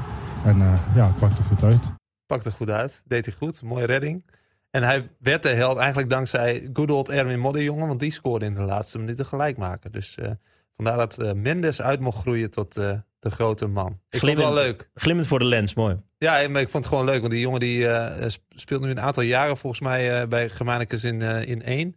En 0.46 0.62
eh, 0.62 0.74
ja, 0.96 1.06
het 1.08 1.16
pakte 1.16 1.44
goed 1.44 1.64
uit. 1.64 1.94
Pakte 2.26 2.52
goed 2.52 2.70
uit, 2.70 3.04
deed 3.08 3.26
hij 3.26 3.36
goed, 3.38 3.62
mooie 3.64 3.86
redding. 3.86 4.26
En 4.72 4.84
hij 4.84 5.10
werd 5.20 5.44
de 5.44 5.50
held 5.50 5.78
eigenlijk 5.78 6.10
dankzij 6.10 6.70
good 6.74 6.92
old 6.92 7.10
Erwin 7.10 7.40
Modderjongen, 7.40 7.88
want 7.88 8.00
die 8.00 8.12
scoorde 8.12 8.46
in 8.46 8.54
de 8.54 8.62
laatste 8.64 9.00
minuten 9.00 9.26
gelijk 9.26 9.58
maken. 9.58 9.92
Dus 9.92 10.16
eh, 10.18 10.32
vandaar 10.76 10.98
dat 10.98 11.20
eh, 11.20 11.32
Mendes 11.34 11.82
uit 11.82 12.00
mocht 12.00 12.18
groeien 12.18 12.50
tot 12.52 12.78
eh, 12.78 12.98
de 13.20 13.32
grote 13.32 13.68
man. 13.68 14.00
Ik 14.10 14.20
vond 14.20 14.32
het 14.32 14.40
wel 14.42 14.52
Glimmend. 14.52 14.78
leuk. 14.78 14.90
Glimmend 14.94 15.28
voor 15.28 15.40
de 15.40 15.46
lens, 15.46 15.74
mooi. 15.74 15.98
Ja, 16.18 16.50
maar 16.50 16.62
ik 16.62 16.70
vond 16.70 16.84
het 16.84 16.94
gewoon 16.94 17.06
leuk, 17.10 17.20
want 17.20 17.32
die 17.32 17.42
jongen 17.42 17.60
die 17.60 17.88
eh, 17.88 18.30
sp- 18.30 18.44
speelt 18.56 18.82
nu 18.82 18.90
een 18.90 19.00
aantal 19.02 19.24
jaren 19.24 19.58
volgens 19.58 19.82
mij 19.82 20.22
eh, 20.22 20.28
bij 20.28 20.50
Germanicus 20.50 21.04
in, 21.04 21.22
eh, 21.22 21.48
in 21.50 21.62
één. 21.64 21.96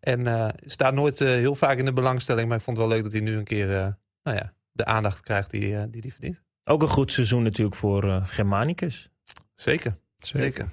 En 0.00 0.26
eh, 0.26 0.48
staat 0.60 0.94
nooit 0.94 1.20
eh, 1.20 1.28
heel 1.28 1.54
vaak 1.54 1.78
in 1.78 1.84
de 1.84 1.92
belangstelling, 1.92 2.48
maar 2.48 2.56
ik 2.58 2.62
vond 2.64 2.76
het 2.76 2.86
wel 2.86 2.94
leuk 2.94 3.04
dat 3.04 3.12
hij 3.12 3.22
nu 3.22 3.36
een 3.36 3.44
keer 3.44 3.76
eh, 3.76 3.86
nou 4.22 4.36
ja, 4.36 4.52
de 4.72 4.84
aandacht 4.84 5.20
krijgt 5.20 5.50
die 5.50 5.74
hij 5.74 5.90
die, 5.90 6.00
die 6.00 6.12
verdient. 6.12 6.42
Ook 6.64 6.82
een 6.82 6.88
goed 6.88 7.12
seizoen 7.12 7.42
natuurlijk 7.42 7.76
voor 7.76 8.04
eh, 8.04 8.26
Germanicus. 8.26 9.10
Zeker. 9.54 9.96
Zeker. 10.16 10.68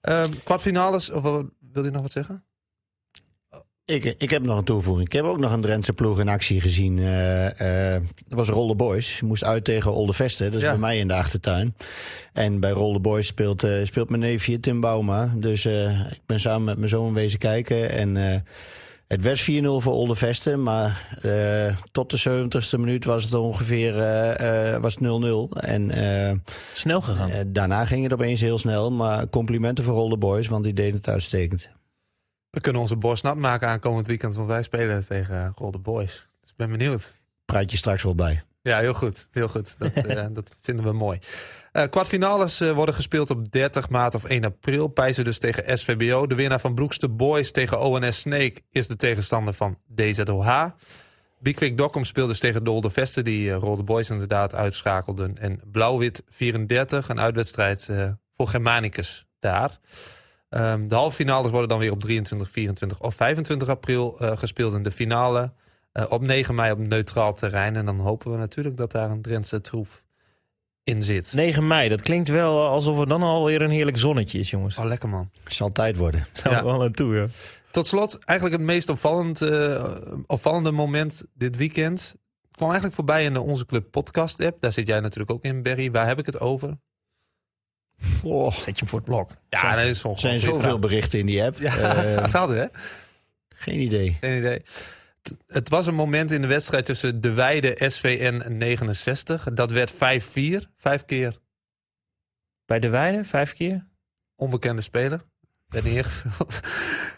Ehm, 0.00 0.32
kwartfinales, 0.44 1.10
of 1.10 1.22
wil 1.22 1.84
je 1.84 1.90
nog 1.90 2.02
wat 2.02 2.10
zeggen? 2.10 2.44
Ik, 3.86 4.04
ik 4.18 4.30
heb 4.30 4.42
nog 4.42 4.58
een 4.58 4.64
toevoeging. 4.64 5.06
Ik 5.06 5.12
heb 5.12 5.24
ook 5.24 5.38
nog 5.38 5.52
een 5.52 5.60
Drentse 5.60 5.92
ploeg 5.92 6.20
in 6.20 6.28
actie 6.28 6.60
gezien. 6.60 6.98
Eh, 6.98 7.94
eh, 7.94 8.02
dat 8.28 8.38
was 8.38 8.48
Rolle 8.48 8.74
Boys. 8.74 9.18
Je 9.18 9.24
moest 9.26 9.44
uit 9.44 9.64
tegen 9.64 9.92
Olde 9.94 10.12
Vesten. 10.12 10.46
Dat 10.46 10.54
is 10.54 10.62
Ja. 10.62 10.70
bij 10.70 10.78
mij 10.80 10.98
in 10.98 11.08
de 11.08 11.14
achtertuin. 11.14 11.74
En 12.32 12.60
bij 12.60 12.70
Rolle 12.70 13.00
Boys 13.00 13.26
speelt, 13.26 13.62
eh, 13.62 13.72
speelt 13.84 14.08
mijn 14.08 14.20
neefje 14.22 14.60
Tim 14.60 14.80
Bauma. 14.80 15.32
Dus 15.36 15.64
eh, 15.64 16.00
ik 16.00 16.20
ben 16.26 16.40
samen 16.40 16.64
met 16.64 16.76
mijn 16.76 16.88
zoon 16.88 17.14
wezen 17.14 17.38
kijken. 17.38 17.90
En 17.90 18.16
eh, 18.32 18.40
het 19.08 19.22
werd 19.22 19.40
4-0 19.40 19.80
voor 19.80 19.92
Olde 19.92 20.14
Vesten. 20.14 20.62
Maar 20.62 21.18
eh, 21.22 21.76
tot 21.92 22.10
de 22.10 22.18
70ste 22.18 22.78
minuut 22.78 23.04
was 23.04 23.24
het 23.24 23.34
ongeveer 23.34 23.98
eh, 23.98 24.74
eh, 24.74 24.82
was 24.82 24.94
het 24.94 25.02
0-0. 25.04 25.56
En 25.60 25.90
eh, 25.90 26.32
Snel 26.74 27.00
gegaan. 27.00 27.30
eh, 27.30 27.40
daarna 27.46 27.84
ging 27.84 28.02
het 28.02 28.12
opeens 28.12 28.40
heel 28.40 28.58
snel. 28.58 28.92
Maar 28.92 29.28
complimenten 29.28 29.84
voor 29.84 29.94
Rolle 29.94 30.16
Boys, 30.18 30.48
want 30.48 30.64
die 30.64 30.72
deden 30.72 30.94
het 30.96 31.08
uitstekend. 31.08 31.68
We 32.56 32.62
kunnen 32.62 32.80
onze 32.80 32.96
borst 32.96 33.22
nat 33.22 33.36
maken 33.36 33.68
aankomend 33.68 34.06
weekend, 34.06 34.34
want 34.34 34.48
wij 34.48 34.62
spelen 34.62 35.06
tegen 35.06 35.52
Golden 35.54 35.82
Boys. 35.82 36.28
Dus 36.40 36.50
ik 36.50 36.56
ben 36.56 36.70
benieuwd. 36.70 37.16
Praat 37.44 37.70
je 37.70 37.76
straks 37.76 38.02
wel 38.02 38.14
bij. 38.14 38.42
Ja, 38.62 38.78
heel 38.78 38.94
goed. 38.94 39.28
Heel 39.30 39.48
goed. 39.48 39.78
Dat, 39.78 39.96
uh, 39.96 40.26
dat 40.32 40.56
vinden 40.60 40.84
we 40.84 40.92
mooi. 40.92 41.18
Uh, 41.72 41.82
kwartfinales 41.90 42.60
uh, 42.60 42.72
worden 42.72 42.94
gespeeld 42.94 43.30
op 43.30 43.52
30 43.52 43.88
maart 43.88 44.14
of 44.14 44.24
1 44.24 44.44
april. 44.44 44.88
Pijzen 44.88 45.24
dus 45.24 45.38
tegen 45.38 45.78
SVBO. 45.78 46.26
De 46.26 46.34
winnaar 46.34 46.60
van 46.60 46.74
Broekste 46.74 47.08
Boys 47.08 47.50
tegen 47.50 47.80
ONS 47.80 48.20
Snake 48.20 48.60
is 48.70 48.88
de 48.88 48.96
tegenstander 48.96 49.54
van 49.54 49.78
DZOH. 49.94 50.64
Biekwik 51.38 51.78
Dokkum 51.78 52.04
speelde 52.04 52.30
dus 52.30 52.40
tegen 52.40 52.64
Dolde 52.64 52.90
Vesten, 52.90 53.24
die 53.24 53.52
Rolde 53.52 53.82
Boys 53.82 54.10
inderdaad 54.10 54.54
uitschakelden. 54.54 55.38
En 55.38 55.60
Blauw-Wit 55.64 56.22
34, 56.28 57.08
een 57.08 57.20
uitwedstrijd 57.20 57.90
voor 58.36 58.48
Germanicus 58.48 59.26
daar. 59.38 59.78
Um, 60.56 60.88
de 60.88 60.94
halve 60.94 61.16
finales 61.16 61.50
worden 61.50 61.68
dan 61.68 61.78
weer 61.78 61.90
op 61.92 62.00
23, 62.00 62.50
24 62.50 63.00
of 63.00 63.14
25 63.14 63.68
april 63.68 64.16
uh, 64.20 64.36
gespeeld. 64.36 64.74
En 64.74 64.82
de 64.82 64.90
finale 64.90 65.52
uh, 65.92 66.04
op 66.08 66.26
9 66.26 66.54
mei 66.54 66.72
op 66.72 66.78
neutraal 66.78 67.34
terrein. 67.34 67.76
En 67.76 67.84
dan 67.84 67.98
hopen 67.98 68.30
we 68.30 68.36
natuurlijk 68.38 68.76
dat 68.76 68.92
daar 68.92 69.10
een 69.10 69.22
Drentse 69.22 69.60
troef 69.60 70.04
in 70.82 71.02
zit. 71.02 71.32
9 71.34 71.66
mei, 71.66 71.88
dat 71.88 72.02
klinkt 72.02 72.28
wel 72.28 72.66
alsof 72.66 72.98
er 72.98 73.08
dan 73.08 73.22
alweer 73.22 73.62
een 73.62 73.70
heerlijk 73.70 73.98
zonnetje 73.98 74.38
is, 74.38 74.50
jongens. 74.50 74.78
Oh, 74.78 74.84
lekker 74.84 75.08
man. 75.08 75.30
Zal 75.44 75.72
tijd 75.72 75.96
worden. 75.96 76.26
Zou 76.32 76.54
Ja. 76.54 76.64
wel 76.64 76.78
naartoe, 76.78 77.14
ja. 77.16 77.26
Tot 77.70 77.86
slot, 77.86 78.18
eigenlijk 78.24 78.58
het 78.58 78.66
meest 78.66 78.88
opvallend, 78.88 79.42
eh, 79.42 79.84
opvallende 80.26 80.70
moment 80.70 81.24
dit 81.34 81.56
weekend 81.56 82.16
kwam 82.50 82.68
eigenlijk 82.68 82.96
voorbij 82.96 83.24
in 83.24 83.32
de 83.32 83.40
Onze 83.40 83.66
Club 83.66 83.90
podcast 83.90 84.40
app. 84.40 84.60
Daar 84.60 84.72
zit 84.72 84.86
jij 84.86 85.00
natuurlijk 85.00 85.30
ook 85.30 85.42
in, 85.42 85.62
Barry. 85.62 85.90
Waar 85.90 86.06
heb 86.06 86.18
ik 86.18 86.26
het 86.26 86.40
over? 86.40 86.78
Oh, 88.22 88.52
Zet 88.52 88.64
je 88.64 88.72
hem 88.74 88.88
voor 88.88 88.98
het 88.98 89.08
blok. 89.08 89.30
Ja, 89.48 89.76
dat 89.76 89.84
is 89.84 90.02
er 90.04 90.18
zijn 90.18 90.40
zoveel 90.40 90.78
berichten 90.78 91.18
in 91.18 91.26
die 91.26 91.42
app. 91.44 91.58
Ja, 91.58 91.76
Eh, 91.76 92.20
het 92.22 92.32
hadden, 92.32 92.56
hè? 92.58 92.66
geen 93.54 93.80
idee. 93.80 94.16
Geen 94.20 94.38
idee. 94.38 94.62
T- 95.22 95.36
Het 95.46 95.68
was 95.68 95.86
een 95.86 95.94
moment 95.94 96.30
in 96.30 96.40
de 96.40 96.46
wedstrijd 96.46 96.84
tussen 96.84 97.20
De 97.20 97.32
Weide 97.32 97.76
SVN 97.90 98.52
69. 98.58 99.44
Dat 99.52 99.70
werd 99.70 99.92
5-4. 99.94 99.96
Vijf 100.76 101.04
keer 101.04 101.38
Bij 102.64 102.78
de 102.80 102.88
Weide, 102.88 103.24
vijf 103.24 103.52
keer. 103.52 103.86
onbekende 104.36 104.82
speler. 104.82 105.24
Werd 105.66 105.84
niet 105.84 105.94
ingevuld. 105.96 106.60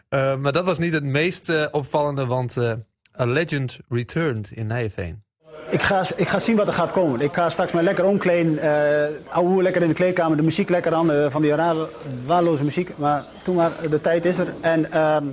Eh, 0.08 0.36
maar 0.36 0.52
dat 0.52 0.64
was 0.64 0.78
niet 0.78 0.92
het 0.92 1.04
meest 1.04 1.48
eh, 1.48 1.66
opvallende, 1.70 2.26
want 2.26 2.56
eh, 2.56 2.72
A 3.20 3.24
Legend 3.24 3.78
returned 3.88 4.50
in 4.50 4.66
Nijveen. 4.66 5.24
Ik 5.70 5.82
ga, 5.82 6.02
ik 6.16 6.28
ga 6.28 6.38
zien 6.38 6.56
wat 6.56 6.66
er 6.66 6.72
gaat 6.72 6.90
komen. 6.90 7.20
Ik 7.20 7.34
ga 7.34 7.48
straks 7.48 7.72
maar 7.72 7.82
lekker 7.82 8.04
omkleden. 8.04 8.58
eh 8.58 9.08
ouwe 9.28 9.48
hoer 9.50 9.62
lekker 9.62 9.82
in 9.82 9.88
de 9.88 9.94
kleedkamer. 9.94 10.36
De 10.36 10.42
muziek 10.42 10.68
lekker 10.68 10.94
aan. 10.94 11.12
eh, 11.12 11.26
van 11.30 11.42
die 11.42 11.54
rare, 11.54 11.88
waardeloze 12.26 12.64
muziek. 12.64 12.90
Maar 12.96 13.24
toen 13.42 13.54
maar, 13.56 13.70
de 13.90 14.00
tijd 14.00 14.24
is 14.24 14.38
er. 14.38 14.54
En 14.60 14.90
ehm, 14.92 15.24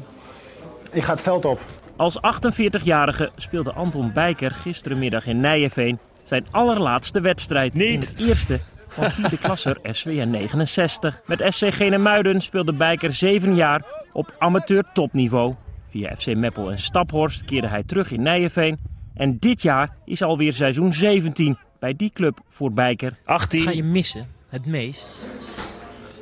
ik 0.91 1.03
ga 1.03 1.11
het 1.11 1.21
veld 1.21 1.45
op. 1.45 1.59
Als 1.95 2.17
48-jarige 2.17 3.31
speelde 3.35 3.71
Anton 3.73 4.11
Bijker 4.13 4.51
gisterenmiddag 4.51 5.27
in 5.27 5.39
Nijeveen 5.39 5.99
zijn 6.23 6.45
allerlaatste 6.51 7.21
wedstrijd. 7.21 7.73
Niet. 7.73 7.89
In 7.91 7.99
het 8.17 8.27
eerste 8.27 8.59
van 8.87 9.11
vierde 9.11 9.37
klasser 9.37 9.77
SWN 9.91 10.29
69. 10.29 11.21
Met 11.25 11.43
SC 11.53 11.73
Genemuiden 11.73 12.41
speelde 12.41 12.73
Bijker 12.73 13.13
zeven 13.13 13.55
jaar 13.55 13.83
op 14.13 14.35
amateur 14.39 14.83
topniveau. 14.93 15.55
Via 15.89 16.15
FC 16.15 16.35
Meppel 16.35 16.71
en 16.71 16.77
Staphorst 16.77 17.45
keerde 17.45 17.67
hij 17.67 17.83
terug 17.83 18.11
in 18.11 18.21
Nijeveen. 18.21 18.77
En 19.15 19.37
dit 19.39 19.61
jaar 19.61 19.89
is 20.05 20.21
alweer 20.21 20.53
seizoen 20.53 20.93
17 20.93 21.57
bij 21.79 21.93
die 21.93 22.11
club 22.13 22.39
voor 22.49 22.71
Bijker. 22.73 23.11
Ga 23.23 23.33
18. 23.33 23.75
je 23.75 23.83
missen 23.83 24.25
het 24.49 24.65
meest? 24.65 25.09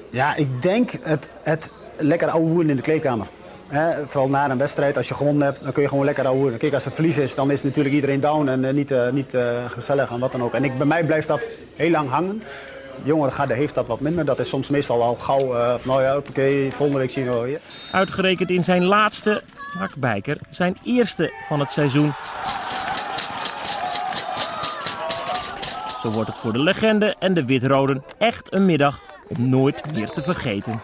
Ja, 0.10 0.36
ik 0.36 0.62
denk 0.62 0.92
het, 1.02 1.30
het 1.42 1.74
lekker 1.98 2.30
ouwe 2.30 2.50
hoeren 2.50 2.70
in 2.70 2.76
de 2.76 2.82
kleedkamer. 2.82 3.28
Hè, 3.68 4.08
vooral 4.08 4.30
na 4.30 4.50
een 4.50 4.58
wedstrijd, 4.58 4.98
als 4.98 5.08
je 5.08 5.14
gewonnen 5.14 5.46
hebt, 5.46 5.64
dan 5.64 5.72
kun 5.72 5.82
je 5.82 5.90
gewoon 5.90 6.06
lekker 6.06 6.26
ouwe 6.26 6.40
hoeren. 6.40 6.60
Kijk, 6.60 6.74
als 6.74 6.86
het 6.86 6.94
verlies 6.94 7.18
is, 7.18 7.36
dan 7.36 7.52
is 7.52 7.64
natuurlijk 7.64 7.96
iedereen 7.96 8.20
down 8.20 8.48
en 8.48 8.66
eh, 8.66 8.74
niet, 8.74 8.92
eh, 8.92 9.12
niet 9.12 9.34
eh, 9.34 9.66
gezellig 9.66 10.10
en 10.10 10.20
wat 10.20 10.32
dan 10.32 10.44
ook. 10.44 10.54
En 10.54 10.64
ik, 10.64 10.78
bij 10.78 10.88
mij 10.88 11.04
blijft 11.04 11.28
dat 11.28 11.46
heel 11.76 11.92
lang 11.92 12.10
hangen. 12.10 12.42
De 13.02 13.10
jongere 13.10 13.32
garde 13.32 13.54
heeft 13.54 13.76
dat 13.76 13.88
wat 13.88 14.00
minder. 14.00 14.26
Dat 14.26 14.40
is 14.40 14.50
soms 14.50 14.70
meestal 14.70 15.02
al 15.02 15.16
gauw 15.16 15.56
eh, 15.56 15.70
van, 15.70 15.90
nou 15.92 16.04
ja, 16.04 16.18
oké, 16.18 16.68
volgende 16.72 17.00
week 17.00 17.10
zien 17.10 17.26
we 17.26 17.40
weer. 17.40 17.60
Uitgerekend 17.92 18.50
in 18.50 18.64
zijn 18.64 18.84
laatste 18.84 19.44
maakt 19.78 19.96
Bijker 19.96 20.38
zijn 20.50 20.78
eerste 20.84 21.34
van 21.48 21.60
het 21.60 21.72
seizoen. 21.72 22.14
Zo 26.04 26.12
wordt 26.12 26.30
het 26.30 26.38
voor 26.38 26.54
de 26.54 26.60
legende 26.60 27.16
en 27.20 27.34
de 27.34 27.46
Witroden 27.46 28.04
echt 28.18 28.54
een 28.54 28.66
middag 28.66 29.00
om 29.28 29.50
nooit 29.50 29.94
meer 29.94 30.10
te 30.10 30.22
vergeten. 30.24 30.82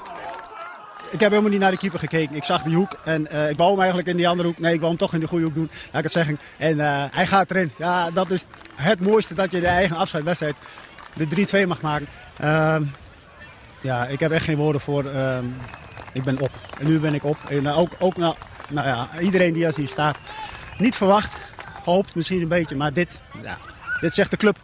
Ik 1.12 1.20
heb 1.20 1.30
helemaal 1.30 1.52
niet 1.52 1.60
naar 1.60 1.72
de 1.72 1.78
keeper 1.78 2.00
gekeken. 2.00 2.36
Ik 2.36 2.44
zag 2.44 2.64
die 2.64 2.76
hoek 2.76 2.98
en 3.04 3.28
eh, 3.28 3.50
ik 3.50 3.58
wou 3.58 3.70
hem 3.70 3.80
eigenlijk 3.80 4.10
in 4.10 4.18
die 4.18 4.28
andere 4.28 4.48
hoek. 4.48 4.60
Nee, 4.60 4.74
ik 4.74 4.80
wou 4.80 4.90
hem 4.90 5.00
toch 5.00 5.14
in 5.14 5.20
de 5.20 5.28
goede 5.28 5.44
hoek 5.44 5.54
doen, 5.54 5.70
laat 5.86 5.96
ik 5.98 6.04
het 6.04 6.12
zeggen. 6.12 6.40
En 6.58 6.80
eh, 6.80 7.04
hij 7.12 7.28
gaat 7.28 7.52
erin. 7.52 7.72
Ja, 7.78 8.12
dat 8.12 8.32
is 8.32 8.46
het 8.76 9.00
mooiste 9.00 9.34
dat 9.34 9.52
je 9.52 9.60
de 9.60 9.68
eigen 9.68 9.96
afscheidswedstrijd 9.98 10.56
de 11.14 11.64
3-2 11.64 11.68
mag 11.68 11.82
maken. 11.82 12.08
Ehm, 12.38 12.84
ja, 13.82 14.06
ik 14.06 14.20
heb 14.20 14.32
echt 14.32 14.46
geen 14.46 14.58
woorden 14.58 14.82
voor. 14.82 15.06
ehm, 15.06 15.46
ik 16.14 16.24
ben 16.24 16.40
op. 16.40 16.52
En 16.80 16.88
nu 16.88 17.00
ben 17.00 17.14
ik 17.14 17.24
op. 17.24 17.38
En 17.50 17.68
eh, 17.68 17.80
ook, 17.80 17.92
ook 18.00 18.18
nou, 18.18 18.36
nou 18.70 18.88
ja, 18.88 19.10
iedereen 19.20 19.54
die 19.54 19.66
als 19.66 19.76
hier 19.76 19.88
staat. 19.88 20.18
Niet 20.78 20.96
verwacht. 20.96 21.38
Gehoopt 21.84 22.16
misschien 22.16 22.42
een 22.42 22.48
beetje. 22.48 22.76
Maar 22.76 22.94
dit, 22.94 23.22
ja, 23.44 23.58
dit 24.00 24.14
zegt 24.14 24.32
de 24.32 24.38
club. 24.38 24.58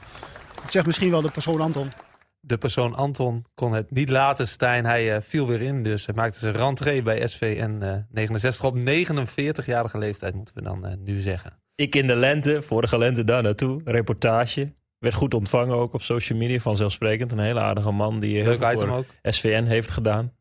Dit 0.65 0.73
zegt 0.73 0.85
misschien 0.85 1.11
wel 1.11 1.21
de 1.21 1.31
persoon 1.31 1.61
Anton. 1.61 1.91
De 2.39 2.57
persoon 2.57 2.95
Anton 2.95 3.45
kon 3.55 3.73
het 3.73 3.91
niet 3.91 4.09
laten, 4.09 4.47
Stijn. 4.47 4.85
Hij 4.85 5.15
eh, 5.15 5.21
viel 5.21 5.47
weer 5.47 5.61
in, 5.61 5.83
dus 5.83 6.05
hij 6.05 6.15
maakte 6.15 6.39
zijn 6.39 6.55
rentree 6.55 7.01
bij 7.01 7.27
SVN 7.27 7.81
eh 7.81 7.93
69 8.11 8.63
op 8.63 8.77
49-jarige 8.77 9.97
leeftijd, 9.97 10.33
moeten 10.33 10.55
we 10.55 10.61
dan 10.61 10.85
eh, 10.85 10.93
nu 10.97 11.19
zeggen. 11.19 11.59
Ik 11.75 11.95
in 11.95 12.07
de 12.07 12.15
lente, 12.15 12.61
vorige 12.61 12.97
lente 12.97 13.23
daar 13.23 13.43
naartoe, 13.43 13.81
reportage. 13.83 14.73
Werd 14.99 15.15
goed 15.15 15.33
ontvangen 15.33 15.75
ook 15.75 15.93
op 15.93 16.01
social 16.01 16.37
media, 16.37 16.59
vanzelfsprekend. 16.59 17.31
Een 17.31 17.39
hele 17.39 17.59
aardige 17.59 17.91
man 17.91 18.19
die 18.19 18.35
heel 18.35 18.45
Leuk 18.45 18.59
veel 18.59 18.71
item 18.71 18.87
voor 18.87 18.97
ook. 18.97 19.05
SVN 19.21 19.63
heeft 19.63 19.89
gedaan. 19.89 20.31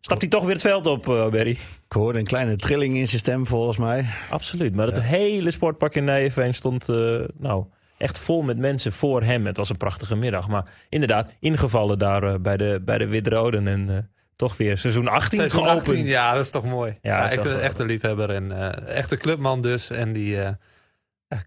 Stapt 0.00 0.20
hij 0.20 0.30
toch 0.30 0.42
weer 0.42 0.52
het 0.52 0.62
veld 0.62 0.86
op, 0.86 1.08
eh, 1.08 1.28
Berry? 1.28 1.50
Ik 1.50 1.92
hoorde 1.92 2.18
een 2.18 2.24
kleine 2.24 2.56
trilling 2.56 2.96
in 2.96 3.06
zijn 3.06 3.18
stem 3.18 3.46
volgens 3.46 3.76
mij. 3.76 4.04
Absoluut, 4.30 4.74
maar 4.74 4.86
het 4.86 5.02
hele 5.02 5.50
sportpark 5.50 5.94
in 5.94 6.04
Nijeveen 6.04 6.54
stond 6.54 6.88
eh, 6.88 7.20
nou, 7.38 7.66
echt 8.00 8.18
vol 8.18 8.42
met 8.42 8.58
mensen 8.58 8.92
voor 8.92 9.22
hem. 9.22 9.46
Het 9.46 9.56
was 9.56 9.70
een 9.70 9.76
prachtige 9.76 10.16
middag, 10.16 10.48
maar 10.48 10.72
inderdaad 10.88 11.36
ingevallen 11.40 11.98
daar 11.98 12.22
eh, 12.22 12.34
bij 12.40 12.56
de, 12.56 12.80
bij 12.84 12.98
de 12.98 13.06
Wit-Roden. 13.06 13.66
En 13.66 13.88
eh, 13.88 13.98
toch 14.36 14.56
weer 14.56 14.78
seizoen 14.78 15.08
18 15.08 15.38
Seizoen 15.38 15.62
geopend. 15.62 15.88
18, 15.88 16.04
ja, 16.04 16.32
dat 16.32 16.44
is 16.44 16.50
toch 16.50 16.64
mooi. 16.64 16.94
Ja, 17.02 17.28
wel 17.28 17.58
echt, 17.58 17.78
een 17.78 17.86
liefhebber 17.86 18.30
en 18.30 18.50
eh, 18.50 18.96
echte 18.96 19.16
clubman 19.16 19.62
dus. 19.62 19.90
En 19.90 20.12
die 20.12 20.38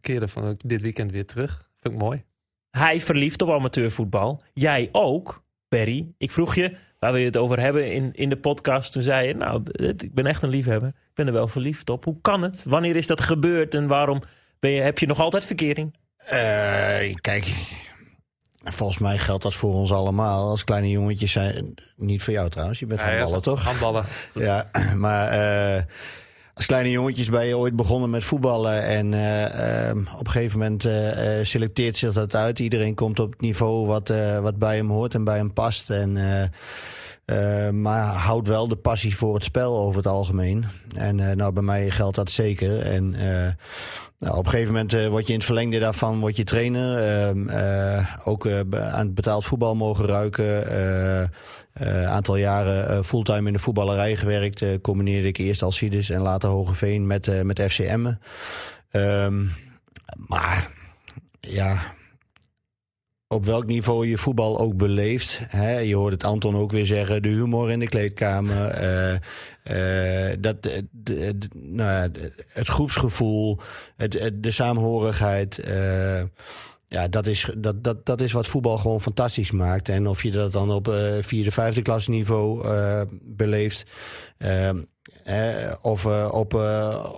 keerde 0.01 0.27
van 0.27 0.59
dit 0.65 0.81
weekend 0.81 1.11
weer 1.11 1.25
terug. 1.25 1.69
Vind 1.79 1.93
ik 1.93 1.99
mooi. 1.99 2.23
Hij 2.69 2.99
verliefd 2.99 3.41
op 3.41 3.49
amateurvoetbal. 3.49 4.41
Jij 4.53 4.89
ook, 4.91 5.43
Perry. 5.67 6.13
Ik 6.17 6.31
vroeg 6.31 6.55
je, 6.55 6.75
waar 6.99 7.13
we 7.13 7.19
het 7.19 7.37
over 7.37 7.59
hebben 7.59 7.91
in, 7.91 8.13
in 8.13 8.29
de 8.29 8.37
podcast. 8.37 8.91
Toen 8.91 9.01
zei 9.01 9.27
je, 9.27 9.33
nou, 9.33 9.63
ik 9.71 10.13
ben 10.13 10.25
echt 10.25 10.43
een 10.43 10.49
liefhebber. 10.49 10.89
Ik 10.89 11.13
ben 11.13 11.27
er 11.27 11.33
wel 11.33 11.47
verliefd 11.47 11.89
op. 11.89 12.05
Hoe 12.05 12.21
kan 12.21 12.41
het? 12.41 12.63
Wanneer 12.67 12.95
is 12.95 13.07
dat 13.07 13.21
gebeurd? 13.21 13.75
En 13.75 13.87
waarom 13.87 14.21
ben 14.59 14.71
je, 14.71 14.81
heb 14.81 14.99
je 14.99 15.07
nog 15.07 15.19
altijd 15.19 15.45
verkering? 15.45 15.93
Eh, 16.25 17.13
kijk, 17.21 17.53
volgens 18.63 18.99
mij 18.99 19.17
geldt 19.17 19.43
dat 19.43 19.53
voor 19.53 19.73
ons 19.73 19.91
allemaal. 19.91 20.49
Als 20.49 20.63
kleine 20.63 20.89
jongetjes 20.89 21.31
zijn. 21.31 21.73
Niet 21.95 22.23
voor 22.23 22.33
jou 22.33 22.49
trouwens, 22.49 22.79
je 22.79 22.85
bent 22.85 22.99
Ja, 22.99 23.05
ja, 23.05 23.13
handballen 23.17 23.43
toch? 23.43 23.63
Handballen. 23.63 24.05
Ja, 24.33 24.69
maar 24.95 25.27
eh, 25.27 25.83
als 26.53 26.65
kleine 26.65 26.89
jongetjes 26.89 27.29
ben 27.29 27.45
je 27.45 27.57
ooit 27.57 27.75
begonnen 27.75 28.09
met 28.09 28.23
voetballen. 28.23 28.83
En 28.83 29.13
eh, 29.13 29.95
op 29.95 30.25
een 30.25 30.31
gegeven 30.31 30.59
moment 30.59 30.87
selecteert 31.47 31.97
zich 31.97 32.13
dat 32.13 32.35
uit. 32.35 32.59
Iedereen 32.59 32.95
komt 32.95 33.19
op 33.19 33.31
het 33.31 33.41
niveau 33.41 33.87
wat, 33.87 34.13
wat 34.41 34.57
bij 34.57 34.75
hem 34.75 34.89
hoort 34.89 35.13
en 35.13 35.23
bij 35.23 35.37
hem 35.37 35.53
past. 35.53 35.89
En, 35.89 36.17
eh, 37.25 37.69
maar 37.69 38.03
houdt 38.03 38.47
wel 38.47 38.67
de 38.67 38.75
passie 38.75 39.15
voor 39.15 39.33
het 39.33 39.43
spel 39.43 39.77
over 39.77 39.97
het 39.97 40.07
algemeen. 40.07 40.65
En 40.95 41.19
eh, 41.29 41.35
nou, 41.35 41.53
bij 41.53 41.63
mij 41.63 41.89
geldt 41.89 42.15
dat 42.15 42.31
zeker. 42.31 42.79
En 42.79 43.13
eh, 43.13 43.51
nou, 44.19 44.37
op 44.37 44.45
een 44.45 44.51
gegeven 44.51 44.73
moment 44.73 44.91
word 44.91 45.25
je 45.25 45.31
in 45.31 45.37
het 45.37 45.47
verlengde 45.47 45.79
daarvan 45.79 46.19
word 46.19 46.35
je 46.35 46.43
trainer. 46.43 46.97
Ehm, 46.97 47.47
eh, 47.47 48.15
ook 48.23 48.47
aan 48.47 49.05
het 49.05 49.13
betaald 49.13 49.45
voetbal 49.45 49.75
mogen 49.75 50.05
ruiken. 50.05 50.75
Een 51.73 52.07
aantal 52.07 52.35
jaren 52.35 53.05
fulltime 53.05 53.47
in 53.47 53.53
de 53.53 53.59
voetballerij 53.59 54.15
gewerkt. 54.15 54.81
Combineerde 54.81 55.27
ik 55.27 55.37
eerst 55.37 55.61
Alcides 55.61 56.09
en 56.09 56.21
later 56.21 56.49
Hogeveen 56.49 57.07
met, 57.07 57.43
met 57.43 57.61
FCM. 57.61 58.11
Ehm 58.91 59.43
maar 60.15 60.69
ja, 61.39 61.93
op 63.33 63.45
welk 63.45 63.65
niveau 63.65 64.07
je 64.07 64.17
voetbal 64.17 64.59
ook 64.59 64.77
beleeft. 64.77 65.39
Hè? 65.47 65.77
Je 65.77 65.95
hoort 65.95 66.13
het 66.13 66.23
Anton 66.23 66.55
ook 66.55 66.71
weer 66.71 66.85
zeggen, 66.85 67.21
de 67.21 67.29
humor 67.29 67.71
in 67.71 67.79
de 67.79 67.87
kleedkamer. 67.87 68.79
dat, 70.39 70.55
het 72.47 72.67
groepsgevoel, 72.67 73.59
het, 73.97 74.31
de 74.33 74.51
saamhorigheid. 74.51 75.59
eh, 75.59 76.21
ja, 76.87 77.07
dat 77.07 77.27
is, 77.27 77.49
dat, 77.57 77.83
dat, 77.83 78.05
dat 78.05 78.21
is 78.21 78.31
wat 78.31 78.47
voetbal 78.47 78.77
gewoon 78.77 79.01
fantastisch 79.01 79.51
maakt. 79.51 79.89
En 79.89 80.07
of 80.07 80.23
je 80.23 80.31
dat 80.31 80.51
dan 80.51 80.71
op 80.71 80.87
eh 80.87 81.17
vierde, 81.19 81.51
vijfde 81.51 81.81
klas 81.81 82.07
niveau 82.07 82.67
eh, 82.67 83.01
beleeft... 83.21 83.85
ehm, 84.37 84.77
eh, 85.23 85.73
of 85.81 86.05
op, 86.31 86.53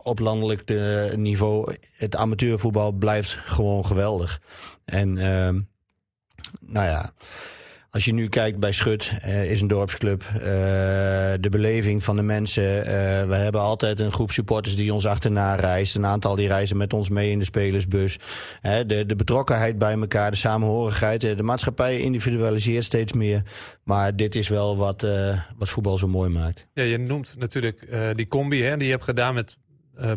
op 0.04 0.20
landelijk 0.20 0.74
niveau, 1.16 1.76
het 1.98 2.16
amateurvoetbal 2.16 2.92
blijft 2.92 3.38
gewoon 3.44 3.86
geweldig. 3.86 4.42
En 4.86 5.18
ehm, 5.18 5.60
nou 6.60 6.86
ja, 6.86 7.12
als 7.96 8.06
je 8.06 8.14
nu 8.14 8.28
kijkt 8.28 8.60
bij 8.60 8.72
Schut, 8.72 9.12
eh, 9.22 9.52
is 9.52 9.62
een 9.62 9.68
dorpsclub. 9.68 10.24
eh, 10.34 10.42
de 11.40 11.48
beleving 11.50 12.04
van 12.04 12.16
de 12.16 12.22
mensen. 12.22 12.86
eh, 12.86 13.28
we 13.28 13.36
hebben 13.36 13.62
altijd 13.62 14.00
een 14.00 14.12
groep 14.12 14.32
supporters 14.32 14.76
die 14.76 14.94
ons 14.94 15.06
achterna 15.06 15.56
reist. 15.56 15.96
Een 15.96 16.06
aantal 16.06 16.36
die 16.36 16.48
reizen 16.48 16.78
met 16.78 16.94
ons 16.94 17.10
mee 17.10 17.32
in 17.32 17.40
de 17.40 17.46
spelersbus. 17.46 18.20
De, 18.62 19.04
de 19.06 19.16
betrokkenheid 19.16 19.78
bij 19.78 19.94
elkaar, 19.94 20.32
de 20.32 20.38
samenhorigheid. 20.38 21.22
De 21.22 21.44
maatschappij 21.44 22.00
individualiseert 22.00 22.84
steeds 22.84 23.14
meer. 23.14 23.42
Maar 23.84 24.16
dit 24.16 24.36
is 24.36 24.48
wel 24.50 24.78
wat, 24.78 25.08
wat 25.58 25.70
voetbal 25.70 25.98
zo 25.98 26.08
mooi 26.08 26.30
maakt. 26.30 26.68
Ja, 26.74 26.84
je 26.84 26.98
noemt 26.98 27.36
natuurlijk 27.40 27.88
die 28.16 28.28
combi 28.28 28.64
hè, 28.64 28.78
die 28.78 28.86
je 28.86 28.92
hebt 28.94 29.04
gedaan 29.04 29.34
met 29.34 29.58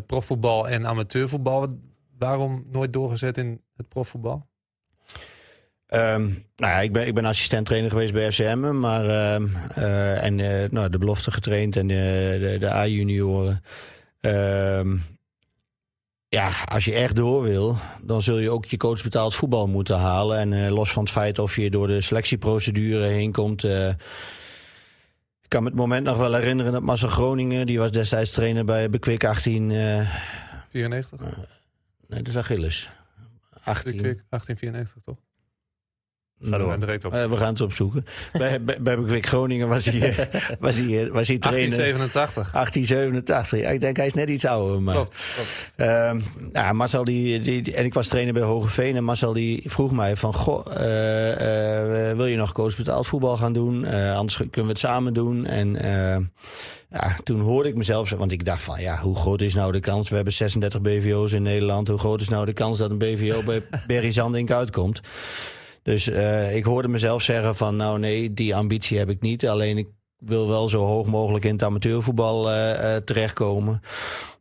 profvoetbal 0.07 0.68
en 0.68 0.87
amateurvoetbal. 0.87 1.68
Waarom 2.18 2.64
nooit 2.70 2.92
doorgezet 2.92 3.38
in 3.38 3.61
het 3.77 3.88
profvoetbal? 3.88 4.46
Ehm, 5.88 6.22
nou 6.57 6.72
ja, 6.72 6.81
ik 6.81 6.92
ben, 6.92 7.07
ik 7.07 7.14
ben 7.14 7.24
assistent 7.24 7.66
trainer 7.66 7.90
geweest 7.90 8.12
bij 8.12 8.33
FCM, 8.33 8.79
maar 8.79 9.05
ehm, 9.09 9.46
eh, 9.74 10.24
en 10.24 10.40
eh, 10.40 10.70
nou, 10.70 10.88
de 10.90 10.98
belofte 10.98 11.31
getraind 11.31 11.77
en 11.77 11.87
de, 11.87 12.37
de, 12.40 12.57
de 12.59 12.70
A-junioren. 12.72 13.62
Ehm, 14.20 14.96
ja, 16.29 16.51
als 16.64 16.85
je 16.85 16.94
echt 16.94 17.16
door 17.16 17.42
wil, 17.42 17.77
dan 18.03 18.22
zul 18.22 18.38
je 18.38 18.51
ook 18.51 18.64
je 18.64 18.77
coach 18.77 19.03
betaald 19.03 19.35
voetbal 19.35 19.66
moeten 19.66 19.96
halen. 19.98 20.38
En 20.38 20.53
eh, 20.53 20.70
los 20.70 20.92
van 20.92 21.03
het 21.03 21.12
feit 21.12 21.38
of 21.38 21.57
je 21.57 21.70
door 21.70 21.87
de 21.87 22.01
selectieprocedure 22.01 23.07
heen 23.07 23.33
komt. 23.33 23.64
eh, 23.64 23.88
ik 25.42 25.48
kan 25.48 25.62
me 25.62 25.68
het 25.68 25.79
moment 25.79 26.05
nog 26.05 26.16
wel 26.16 26.35
herinneren 26.35 26.72
dat 26.72 26.83
Marcel 26.83 27.09
Groningen, 27.09 27.66
die 27.66 27.79
was 27.79 27.90
destijds 27.90 28.31
trainer 28.31 28.64
bij 28.64 28.90
Bekwik 28.90 29.24
18. 29.24 29.70
eh 29.70 30.14
94? 30.70 31.20
nee, 32.07 32.18
dat 32.22 32.27
is 32.27 32.37
Achilles. 32.37 32.90
18. 33.62 33.92
1894, 34.03 35.03
toch? 35.03 35.16
Ga 36.42 36.59
door. 36.59 36.72
Eh, 36.72 37.31
we 37.31 37.37
gaan 37.37 37.48
het 37.48 37.61
opzoeken. 37.61 38.05
bij, 38.33 38.62
bij, 38.62 38.77
bij 38.81 38.98
Bekwik 38.98 39.27
Groningen 39.27 39.68
was 39.68 39.85
hij, 39.85 40.16
eh, 40.16 40.27
was 40.59 40.77
hij, 40.77 41.05
eh, 41.05 41.12
was 41.12 41.29
hij 41.29 41.38
trainer. 41.38 41.77
1887. 41.77 42.53
1887. 42.53 43.61
Ja, 43.61 43.68
ik 43.68 43.81
denk 43.81 43.96
hij 43.96 44.07
is 44.07 44.14
net 44.14 44.29
iets 44.29 44.44
ouder. 44.44 44.83
Maar, 44.83 44.94
Klopt. 44.94 45.27
klopt. 45.35 45.72
Ehm, 45.77 46.20
ja, 46.53 46.72
Marcel 46.72 47.05
die, 47.05 47.40
die, 47.40 47.74
en 47.74 47.85
ik 47.85 47.94
was 47.94 48.09
trainer 48.09 48.35
bij 48.35 48.42
Hogeveen 48.42 48.96
en 48.96 49.05
Marcel 49.05 49.33
die 49.33 49.62
vroeg 49.64 49.92
mij 49.92 50.16
van, 50.16 50.35
goh, 50.35 50.66
wil 52.16 52.27
je 52.27 52.37
nog 52.37 52.53
coach 52.53 52.77
betaald 52.77 53.07
voetbal 53.07 53.37
gaan 53.37 53.53
doen? 53.53 53.85
Anders 54.14 54.37
kunnen 54.37 54.51
we 54.62 54.68
het 54.68 54.79
samen 54.79 55.14
doen. 55.14 55.46
En 55.46 55.77
ja, 56.90 57.16
toen 57.22 57.40
hoorde 57.40 57.68
ik 57.68 57.74
mezelf, 57.74 58.11
want 58.11 58.33
ik 58.33 58.44
dacht 58.44 58.62
van, 58.62 58.81
ja, 58.81 58.98
hoe 58.98 59.16
groot 59.16 59.40
is 59.40 59.55
nou 59.55 59.72
de 59.72 59.81
kans? 59.81 60.09
We 60.09 60.14
hebben 60.14 60.33
36 60.33 60.81
BVO's 60.81 61.33
in 61.33 61.42
Nederland. 61.42 61.88
Hoe 61.88 61.98
groot 61.98 62.20
is 62.20 62.29
nou 62.29 62.44
de 62.44 62.53
kans 62.53 62.79
dat 62.79 62.90
een 62.90 62.98
BVO 62.98 63.42
bij 63.42 63.62
Berry 63.87 64.12
Zandink 64.12 64.51
uitkomt? 64.51 65.01
Dus 65.88 66.09
eh, 66.09 66.57
ik 66.57 66.64
hoorde 66.64 66.88
mezelf 66.88 67.22
zeggen 67.22 67.57
van, 67.57 67.77
nou 67.77 67.98
nee, 67.98 68.35
die 68.35 68.55
ambitie 68.55 68.98
heb 68.98 69.11
ik 69.11 69.20
niet. 69.20 69.48
Alleen 69.48 69.79
ik 69.79 69.87
wil 70.18 70.48
wel 70.48 70.68
zo 70.68 70.85
hoog 70.85 71.07
mogelijk 71.07 71.44
in 71.44 71.53
het 71.53 71.62
amateurvoetbal 71.62 72.51
eh, 72.51 72.96
eh, 72.96 73.03
terechtkomen. 73.03 73.81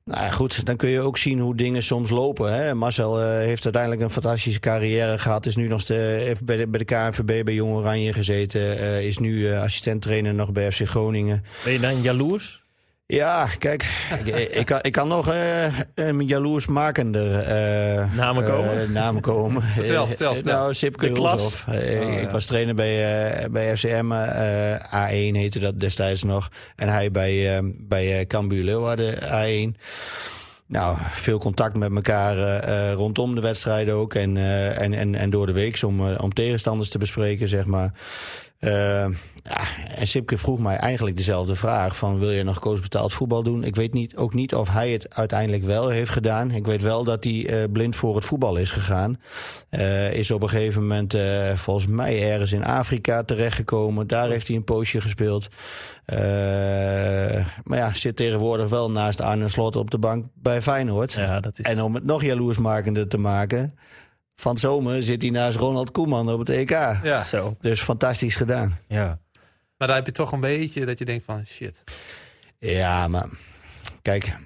Nou 0.04 0.32
goed, 0.32 0.66
dan 0.66 0.76
kun 0.76 0.90
je 0.90 1.00
ook 1.00 1.18
zien 1.18 1.40
hoe 1.40 1.56
dingen 1.56 1.84
soms 1.84 2.10
lopen. 2.10 2.54
Hè? 2.54 2.74
Marcel 2.74 3.20
heeft 3.22 3.64
uiteindelijk 3.64 4.02
een 4.02 4.10
fantastische 4.10 4.60
carrière 4.60 5.18
gehad. 5.18 5.46
Is 5.46 5.56
nu 5.56 5.68
nog 5.68 5.88
heeft 5.88 6.46
bij, 6.46 6.58
de, 6.58 6.68
bij 6.68 6.80
de 6.80 6.86
KNVB 6.86 7.46
bij 7.46 7.54
Jong 7.54 7.76
Oranje 7.76 8.14
gezeten. 8.14 9.02
is 9.04 9.18
nu 9.18 9.54
assistent-trainer 9.54 10.34
nog 10.34 10.52
bij 10.52 10.72
FC 10.72 10.88
Groningen. 10.88 11.44
Ben 11.64 11.74
je 11.74 11.80
dan 11.80 12.02
jaloers? 12.02 12.67
Ja, 13.14 13.48
kijk, 13.60 13.86
ik, 14.26 14.36
ik, 14.50 14.66
kan, 14.66 14.80
ik 14.82 14.92
kan 14.92 15.08
nog 15.08 15.28
eh, 15.30 15.80
een 15.96 16.20
jaloersmakender 16.28 17.40
eh, 17.40 18.14
Namen 18.16 18.44
komen? 18.44 18.82
eh, 18.82 18.90
namen 18.90 19.22
komen. 19.22 19.62
Vertel, 19.74 20.02
Eh, 20.04 20.08
vertel, 20.08 20.34
vertel. 20.34 20.54
Nou, 20.54 20.74
Sipke 20.74 21.06
De 21.08 21.12
klas? 21.12 21.64
Eh, 21.68 22.02
Oh, 22.02 22.14
Ik 22.14 22.22
ja. 22.22 22.30
was 22.32 22.46
trainer 22.46 22.76
bij, 22.76 23.22
eh, 23.30 23.50
bij 23.50 23.78
FCM. 23.78 24.12
eh, 24.12 25.10
A1 25.10 25.36
heette 25.36 25.60
dat 25.60 25.80
destijds 25.80 26.24
nog. 26.24 26.50
En 26.76 26.90
hij 26.90 27.12
bij, 27.12 27.56
eh, 27.58 27.64
bij 27.78 28.20
eh, 28.20 28.26
Cambuur 28.28 28.64
Leeuwarden 28.64 29.16
A1. 29.24 29.78
Nou, 30.66 30.98
veel 31.00 31.38
contact 31.40 31.76
met 31.76 31.92
elkaar 31.96 32.38
eh, 32.38 32.90
eh, 32.90 32.94
rondom 32.94 33.36
de 33.36 33.42
wedstrijden 33.42 33.94
ook. 33.94 34.14
En, 34.14 34.38
eh, 34.38 34.82
en, 34.82 34.94
en, 34.94 35.16
en 35.16 35.30
door 35.30 35.46
de 35.46 35.54
week 35.54 35.80
om, 35.86 36.10
eh, 36.10 36.16
om 36.24 36.34
tegenstanders 36.34 36.90
te 36.90 36.98
bespreken, 36.98 37.48
zeg 37.48 37.66
maar. 37.66 37.92
Eh, 38.60 39.06
ja, 39.44 39.86
en 39.96 40.08
Sipke 40.08 40.38
vroeg 40.38 40.60
mij 40.60 40.76
eigenlijk 40.76 41.18
dezelfde 41.18 41.56
vraag: 41.56 41.98
van 41.98 42.20
wil 42.20 42.32
je 42.32 42.44
nog 42.44 42.60
coach 42.60 42.82
betaald 42.82 43.14
voetbal 43.14 43.44
doen? 43.44 43.64
Ik 43.64 43.76
weet 43.76 43.94
niet, 43.94 44.16
ook 44.16 44.34
niet 44.34 44.56
of 44.56 44.70
hij 44.70 44.92
het 44.92 45.16
uiteindelijk 45.16 45.64
wel 45.64 45.90
heeft 45.90 46.12
gedaan. 46.12 46.52
Ik 46.52 46.66
weet 46.66 46.82
wel 46.82 47.04
dat 47.04 47.24
hij 47.24 47.48
eh, 47.48 47.72
blind 47.72 47.96
voor 47.96 48.16
het 48.16 48.26
voetbal 48.26 48.56
is 48.56 48.72
gegaan. 48.72 49.20
Eh, 49.70 50.14
is 50.14 50.32
op 50.32 50.44
een 50.44 50.50
gegeven 50.50 50.82
moment 50.82 51.14
eh, 51.14 51.54
volgens 51.54 51.88
mij 51.88 52.32
ergens 52.32 52.52
in 52.52 52.66
Afrika 52.66 53.24
terechtgekomen. 53.24 54.08
Daar 54.08 54.30
heeft 54.30 54.48
hij 54.48 54.56
een 54.56 54.64
poosje 54.64 55.02
gespeeld. 55.02 55.48
Maar 57.64 57.78
ja, 57.78 57.94
zit 57.94 58.16
tegenwoordig 58.16 58.70
wel 58.70 58.92
naast 58.92 59.22
Arne 59.22 59.48
Slot 59.48 59.76
op 59.76 59.92
de 59.92 59.98
bank 59.98 60.26
bij 60.34 60.62
Feyenoord. 60.62 61.14
Ja, 61.14 61.40
dat 61.40 61.60
is... 61.60 61.66
En 61.66 61.82
om 61.82 61.94
het 61.94 62.06
nog 62.06 62.24
jaloersmakender 62.24 63.08
te 63.08 63.18
maken... 63.18 63.74
van 64.42 64.58
zomer 64.58 65.04
zit 65.04 65.22
hij 65.22 65.32
naast 65.32 65.58
Ronald 65.58 65.92
Koeman 65.92 66.32
op 66.32 66.40
het 66.40 66.50
EK. 66.50 66.70
Ja. 66.70 67.24
Zo, 67.24 67.58
Dus 67.62 67.82
fantastisch 67.82 68.36
gedaan. 68.36 68.80
ja. 68.88 69.20
Maar 69.78 69.88
daar 69.88 69.98
heb 69.98 70.06
je 70.06 70.12
toch 70.12 70.32
een 70.32 70.40
beetje 70.40 70.86
dat 70.86 71.00
je 71.00 71.06
denkt 71.06 71.26
van 71.26 71.46
shit. 71.46 71.84
Ja, 72.60 73.08
maar 73.08 73.26
kijk, 74.02 74.38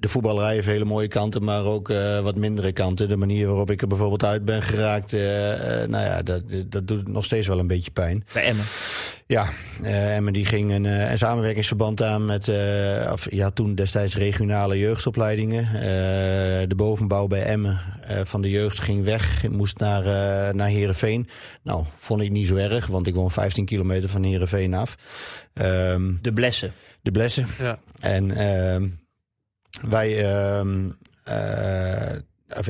de 0.00 0.08
voetballerij 0.08 0.54
heeft 0.54 0.66
hele 0.66 0.84
mooie 0.84 1.08
kanten, 1.08 1.44
maar 1.44 1.64
ook 1.64 1.90
eh, 1.90 2.20
wat 2.20 2.36
mindere 2.36 2.72
kanten. 2.72 3.08
De 3.08 3.16
manier 3.16 3.46
waarop 3.46 3.70
ik 3.70 3.80
er 3.82 3.88
bijvoorbeeld 3.88 4.24
uit 4.24 4.44
ben 4.44 4.62
geraakt, 4.62 5.12
eh, 5.12 5.82
eh, 5.82 5.88
nou 5.88 6.04
ja, 6.04 6.22
dat, 6.22 6.42
dat 6.66 6.88
doet 6.88 7.08
nog 7.08 7.24
steeds 7.24 7.46
wel 7.46 7.58
een 7.58 7.66
beetje 7.66 7.90
pijn. 7.90 8.24
Bij 8.32 8.42
Emmen. 8.44 8.64
Ja, 9.26 9.48
eh 9.82 10.16
Emmen 10.16 10.32
die 10.32 10.44
ging 10.44 10.72
een, 10.72 10.86
eh, 10.86 11.10
een 11.10 11.18
samenwerkingsverband 11.18 12.02
aan 12.02 12.24
met, 12.24 12.48
eh, 12.48 13.10
of, 13.12 13.30
ja, 13.30 13.50
toen 13.50 13.74
destijds 13.74 14.16
regionale 14.16 14.78
jeugdopleidingen. 14.78 15.64
Eh, 15.64 16.68
de 16.68 16.74
bovenbouw 16.76 17.26
bij 17.26 17.42
Emmen 17.42 17.80
eh, 18.02 18.20
van 18.24 18.40
de 18.42 18.50
jeugd 18.50 18.80
ging 18.80 19.04
weg, 19.04 19.48
moest 19.48 19.78
naar, 19.78 20.02
eh 20.06 20.54
naar 20.54 20.68
Heerenveen. 20.68 21.28
Nou, 21.62 21.84
vond 21.96 22.20
ik 22.20 22.30
niet 22.30 22.46
zo 22.46 22.56
erg, 22.56 22.86
want 22.86 23.06
ik 23.06 23.14
woon 23.14 23.30
15 23.30 23.64
kilometer 23.64 24.08
van 24.08 24.22
Heerenveen 24.22 24.74
af. 24.74 24.94
Ehm, 25.54 26.12
De 26.22 26.32
Blessen. 26.32 26.72
de 27.02 27.10
Blessen. 27.10 27.46
Ja. 27.58 27.78
En 28.00 28.30
ehm, 28.30 28.86
wij. 29.88 30.24
ehm, 30.24 30.90
eh, 31.24 32.16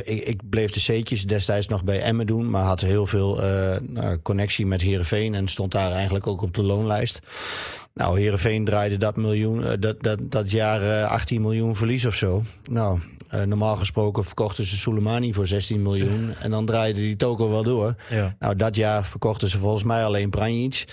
ik, 0.05 0.23
ik 0.27 0.49
bleef 0.51 0.71
de 0.71 0.81
C'tjes 0.81 1.27
destijds 1.27 1.67
nog 1.67 1.85
bij 1.85 2.01
Emmen 2.01 2.27
doen, 2.27 2.51
maar 2.51 2.65
had 2.65 2.81
heel 2.81 3.07
veel 3.07 3.43
eh, 3.43 3.77
nou, 3.81 4.19
connectie 4.23 4.67
met 4.67 4.81
Heerenveen 4.81 5.35
en 5.35 5.49
stond 5.49 5.73
daar 5.73 5.93
eigenlijk 5.93 6.27
ook 6.27 6.43
op 6.43 6.55
de 6.55 6.63
loonlijst. 6.63 7.21
Nou, 7.95 8.21
Heerenveen 8.21 8.65
draaide 8.65 8.97
dat, 8.97 9.17
miljoen, 9.17 9.65
eh, 9.65 9.73
dat, 9.81 10.03
dat, 10.03 10.19
dat 10.23 10.51
jaar 10.51 11.03
eh, 11.03 11.11
18 11.11 11.41
miljoen 11.41 11.77
verlies 11.77 12.07
of 12.07 12.15
zo. 12.15 12.43
Nou, 12.71 13.01
normaal 13.47 13.77
gesproken 13.77 14.25
verkochten 14.25 14.65
ze 14.65 14.77
Soleimani 14.77 15.35
voor 15.35 15.47
16 15.47 15.83
miljoen 15.83 16.35
en 16.43 16.51
dan 16.51 16.67
draaide 16.67 17.01
die 17.01 17.17
toko 17.17 17.51
wel 17.51 17.63
door. 17.63 17.95
Ja. 18.11 18.37
Nou, 18.39 18.57
dat 18.57 18.77
jaar 18.77 19.05
verkochten 19.05 19.49
ze 19.49 19.59
volgens 19.59 19.85
mij 19.85 20.05
alleen 20.05 20.31
Pranjic. 20.31 20.85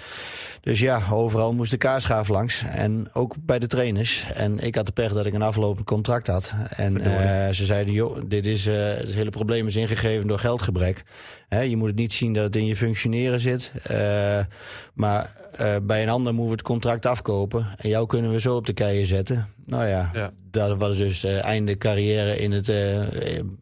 Dus 0.66 0.80
ja, 0.80 1.02
overal 1.12 1.54
moest 1.54 1.72
de 1.72 1.78
kaarschaaf 1.78 2.28
langs. 2.28 2.64
En 2.64 3.08
ook 3.14 3.36
bij 3.42 3.60
de 3.60 3.68
trainers. 3.68 4.26
En 4.34 4.60
ik 4.60 4.76
had 4.76 4.86
de 4.86 4.92
pech 4.92 5.14
dat 5.14 5.26
ik 5.26 5.34
een 5.34 5.42
aflopend 5.42 5.86
contract 5.86 6.28
had. 6.28 6.54
En 6.70 7.02
eh, 7.02 7.54
ze 7.54 7.66
zeiden, 7.66 7.94
joh, 7.94 8.18
dit 8.28 8.46
is, 8.46 8.66
eh, 8.66 8.76
het 8.76 9.14
hele 9.14 9.30
probleem 9.30 9.68
is 9.68 9.76
ingegeven 9.76 10.28
door 10.28 10.40
geldgebrek. 10.40 11.04
Hè, 11.48 11.60
je 11.62 11.78
moet 11.78 11.88
het 11.88 11.98
niet 11.98 12.14
zien 12.14 12.34
dat 12.34 12.44
het 12.44 12.56
in 12.56 12.66
je 12.66 12.76
functioneren 12.76 13.40
zit. 13.40 13.72
Eh, 13.84 14.40
maar 14.94 15.32
bij 15.84 16.04
een 16.04 16.10
ander 16.10 16.34
moeten 16.34 16.52
we 16.52 16.58
het 16.58 16.68
contract 16.68 17.06
afkopen. 17.06 17.68
En 17.78 17.90
jou 17.90 18.08
kunnen 18.08 18.32
we 18.32 18.40
zo 18.40 18.56
op 18.56 18.66
de 18.66 18.74
keien 18.74 19.06
zetten. 19.06 19.48
Nou 19.66 19.86
ja, 19.88 20.10
Ja. 20.14 20.32
dat 20.52 20.78
was 20.78 20.98
dus 20.98 21.24
einde 21.24 21.78
carrière 21.78 22.38
in 22.38 22.52
het, 22.52 22.72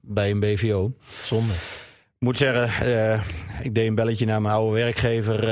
bij 0.02 0.32
een 0.32 0.39
BVO. 0.39 0.94
Zonde. 1.22 1.54
Ik 1.54 2.30
moet 2.30 2.38
zeggen, 2.38 2.70
ik 3.63 3.76
deed 3.76 3.88
een 3.88 3.96
belletje 3.96 4.26
naar 4.26 4.42
mijn 4.42 4.54
oude 4.54 4.74
werkgever, 4.76 5.48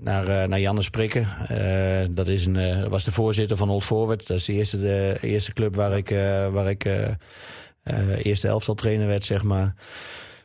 naar, 0.00 0.28
eh, 0.28 0.48
naar 0.48 0.60
Janne 0.60 0.82
Sprikken. 0.82 1.28
Eh, 1.48 2.06
dat 2.10 2.26
is 2.26 2.46
een, 2.46 2.56
eh, 2.56 2.86
was 2.86 3.04
de 3.04 3.12
voorzitter 3.12 3.56
van 3.56 3.70
Old 3.70 3.84
Forward. 3.84 4.26
Dat 4.26 4.36
is 4.36 4.44
de 4.44 4.52
eerste, 4.52 4.80
de 4.80 5.16
eerste 5.20 5.52
club 5.52 5.74
waar 5.74 5.96
ik, 5.96 6.10
eh, 6.10 6.48
waar 6.48 6.70
ik 6.70 6.84
eh, 6.84 7.08
eh, 7.82 8.24
eerste 8.24 8.48
elftal 8.48 8.74
trainer 8.74 9.06
werd, 9.06 9.24
zeg 9.24 9.42
maar. 9.42 9.74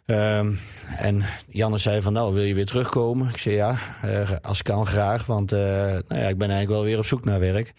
Ehm, 0.05 0.51
en 0.97 1.23
Janne 1.49 1.77
zei 1.77 2.01
van, 2.01 2.13
nou, 2.13 2.33
wil 2.33 2.43
je 2.43 2.53
weer 2.53 2.65
terugkomen? 2.65 3.29
Ik 3.29 3.37
zei 3.37 3.55
ja, 3.55 3.77
eh, 4.01 4.31
als 4.41 4.61
kan 4.61 4.85
graag, 4.85 5.25
want 5.25 5.51
eh, 5.51 5.59
nou 6.07 6.21
ja, 6.21 6.27
ik 6.27 6.37
ben 6.37 6.49
eigenlijk 6.49 6.69
wel 6.69 6.83
weer 6.83 6.97
op 6.97 7.05
zoek 7.05 7.25
naar 7.25 7.39
werk. 7.39 7.73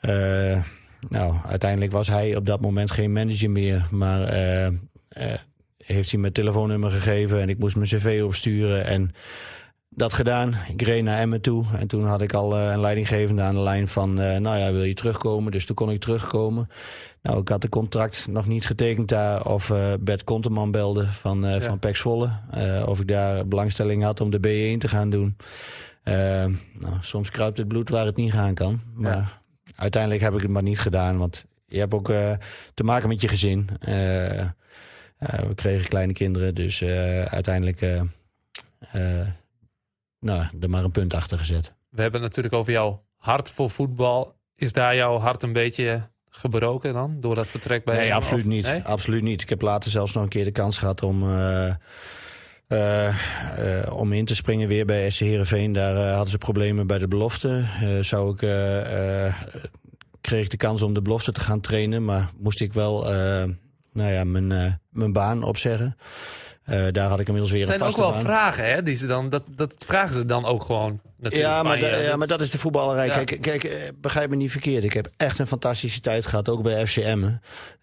Eh, 0.00 0.62
nou, 1.08 1.34
uiteindelijk 1.46 1.92
was 1.92 2.08
hij 2.08 2.36
op 2.36 2.46
dat 2.46 2.60
moment 2.60 2.90
geen 2.90 3.12
manager 3.12 3.50
meer, 3.50 3.88
maar 3.90 4.22
eh, 4.22 4.66
eh, 4.66 4.72
heeft 5.76 6.10
hij 6.10 6.20
mijn 6.20 6.32
telefoonnummer 6.32 6.90
gegeven 6.90 7.40
en 7.40 7.48
ik 7.48 7.58
moest 7.58 7.76
mijn 7.76 7.88
cv 7.88 8.22
opsturen 8.24 8.84
en 8.84 9.10
dat 9.90 10.12
gedaan. 10.12 10.54
Ik 10.68 10.82
reed 10.82 11.02
naar 11.04 11.18
Emmen 11.18 11.40
toe 11.40 11.64
en 11.78 11.86
toen 11.86 12.06
had 12.06 12.22
ik 12.22 12.32
al 12.32 12.56
eh, 12.56 12.70
een 12.70 12.80
leidinggevende 12.80 13.42
aan 13.42 13.54
de 13.54 13.60
lijn 13.60 13.88
van, 13.88 14.20
eh, 14.20 14.36
nou 14.38 14.58
ja, 14.58 14.72
wil 14.72 14.82
je 14.82 14.94
terugkomen? 14.94 15.52
Dus 15.52 15.66
toen 15.66 15.76
kon 15.76 15.90
ik 15.90 16.00
terugkomen. 16.00 16.68
Nou, 17.22 17.40
ik 17.40 17.48
had 17.48 17.60
de 17.60 17.68
contract 17.68 18.26
nog 18.28 18.46
niet 18.46 18.66
getekend 18.66 19.08
daar 19.08 19.46
of 19.46 19.70
eh 19.70 19.92
Bert 20.00 20.24
Konteman 20.24 20.70
belde 20.70 21.06
van, 21.06 21.42
Ja. 21.42 21.60
van 21.60 21.78
Pek 21.78 21.96
Zwolle. 21.96 22.30
of 22.86 23.00
ik 23.00 23.08
daar 23.08 23.46
belangstelling 23.48 24.02
had 24.02 24.20
om 24.20 24.30
de 24.30 24.38
B1 24.38 24.78
te 24.78 24.88
gaan 24.88 25.10
doen. 25.10 25.36
Nou, 26.04 26.96
soms 27.00 27.30
kruipt 27.30 27.58
het 27.58 27.68
bloed 27.68 27.88
waar 27.88 28.06
het 28.06 28.16
niet 28.16 28.32
gaan 28.32 28.54
kan. 28.54 28.80
Maar 28.94 29.40
uiteindelijk 29.74 30.22
heb 30.22 30.34
ik 30.34 30.40
het 30.40 30.50
maar 30.50 30.62
niet 30.62 30.80
gedaan, 30.80 31.18
want 31.18 31.44
je 31.66 31.78
hebt 31.78 31.94
ook 31.94 32.06
te 32.74 32.84
maken 32.84 33.08
met 33.08 33.20
je 33.20 33.28
gezin. 33.28 33.68
We 35.18 35.54
kregen 35.54 35.88
kleine 35.88 36.12
kinderen, 36.12 36.54
dus 36.54 36.82
uiteindelijk 37.24 37.80
nou, 40.20 40.44
er 40.60 40.70
maar 40.70 40.84
een 40.84 40.90
punt 40.90 41.14
achter 41.14 41.38
gezet. 41.38 41.74
We 41.88 42.02
hebben 42.02 42.20
het 42.20 42.28
natuurlijk 42.28 42.54
over 42.54 42.72
jouw 42.72 43.04
hart 43.16 43.50
voor 43.50 43.70
voetbal. 43.70 44.36
Is 44.56 44.72
daar 44.72 44.94
jouw 44.96 45.18
hart 45.18 45.42
een 45.42 45.52
beetje 45.52 46.08
gebroken 46.28 46.92
dan? 46.92 47.20
Door 47.20 47.34
dat 47.34 47.48
vertrek 47.48 47.84
bij 47.84 47.96
Nee, 47.96 48.06
hem? 48.06 48.16
absoluut 48.16 48.44
Of- 48.44 48.50
niet. 48.50 48.66
Nee? 48.66 48.82
Absoluut 48.82 49.22
niet. 49.22 49.42
Ik 49.42 49.48
heb 49.48 49.60
later 49.60 49.90
zelfs 49.90 50.12
nog 50.12 50.22
een 50.22 50.28
keer 50.28 50.44
de 50.44 50.50
kans 50.50 50.78
gehad 50.78 51.02
om, 51.02 51.22
eh, 51.22 51.68
eh, 52.66 53.08
eh, 53.08 53.96
om 53.96 54.12
in 54.12 54.24
te 54.24 54.34
springen 54.34 54.68
weer 54.68 54.86
bij 54.86 55.10
SC 55.10 55.20
Heerenveen. 55.20 55.72
Daar 55.72 56.08
hadden 56.10 56.30
ze 56.30 56.38
problemen 56.38 56.86
bij 56.86 56.98
de 56.98 57.08
belofte. 57.08 57.64
Zou 58.00 58.30
ik, 58.30 58.36
kreeg 60.20 60.44
ik 60.44 60.50
de 60.50 60.56
kans 60.56 60.82
om 60.82 60.94
de 60.94 61.02
belofte 61.02 61.32
te 61.32 61.40
gaan 61.40 61.60
trainen, 61.60 62.04
maar 62.04 62.30
moest 62.38 62.60
ik 62.60 62.72
wel 62.72 63.04
nou 63.92 64.10
ja, 64.10 64.24
mijn, 64.24 64.80
mijn 64.90 65.12
baan 65.12 65.42
opzeggen. 65.42 65.96
Eh, 66.64 66.84
daar 66.92 67.08
had 67.08 67.20
ik 67.20 67.26
inmiddels 67.26 67.52
weer 67.52 67.60
Het 67.60 67.68
zijn 67.70 67.80
een 67.80 67.86
ook 67.86 67.96
wel 67.96 68.10
baan. 68.10 68.20
vragen, 68.20 68.64
hè? 68.70 68.82
Die 68.82 68.96
ze 68.96 69.06
dan, 69.06 69.28
dat, 69.28 69.42
dat 69.54 69.84
vragen 69.86 70.14
ze 70.14 70.24
dan 70.24 70.44
ook 70.44 70.62
gewoon. 70.62 71.00
Natuurlijk, 71.16 71.50
Ja 71.52 71.62
maar, 71.62 71.78
van 71.78 71.88
je. 71.88 71.94
da- 71.96 72.00
ja, 72.02 72.16
maar 72.16 72.26
dat 72.26 72.40
is 72.40 72.50
de 72.50 72.58
voetballerij. 72.58 73.06
Ja. 73.06 73.24
Kijk, 73.24 73.40
kijk, 73.40 73.64
eh, 73.64 73.78
begrijp 73.96 74.30
me 74.30 74.36
niet 74.36 74.50
verkeerd. 74.50 74.84
Ik 74.84 74.92
heb 74.92 75.08
echt 75.16 75.38
een 75.38 75.46
fantastische 75.46 76.00
tijd 76.00 76.26
gehad, 76.26 76.48
ook 76.48 76.62
bij 76.62 76.86
FCM. 76.86 77.28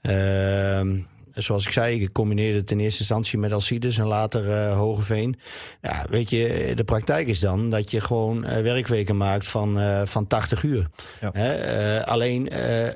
Ehm 0.01 0.97
zoals 1.34 1.65
ik 1.65 1.71
zei, 1.71 2.01
ik 2.01 2.11
combineerde 2.11 2.57
het 2.57 2.71
in 2.71 2.80
eerste 2.80 2.99
instantie 2.99 3.39
met 3.39 3.51
Alcides 3.51 3.97
en 3.97 4.05
later 4.05 4.51
eh 4.51 4.78
Hogeveen. 4.78 5.39
Ja, 5.82 6.05
weet 6.09 6.30
je, 6.30 6.71
de 6.75 6.84
praktijk 6.84 7.28
is 7.28 7.39
dan 7.39 7.69
dat 7.69 7.91
je 7.91 8.01
gewoon 8.01 8.45
eh, 8.45 8.61
werkweken 8.61 9.17
maakt 9.17 9.47
van, 9.47 9.80
eh, 9.80 10.01
van 10.05 10.28
80 10.28 10.63
uur. 10.63 10.88
Ja. 11.21 11.30
Hè, 11.34 11.53
eh, 11.53 12.07
alleen, 12.07 12.49
eh, 12.49 12.88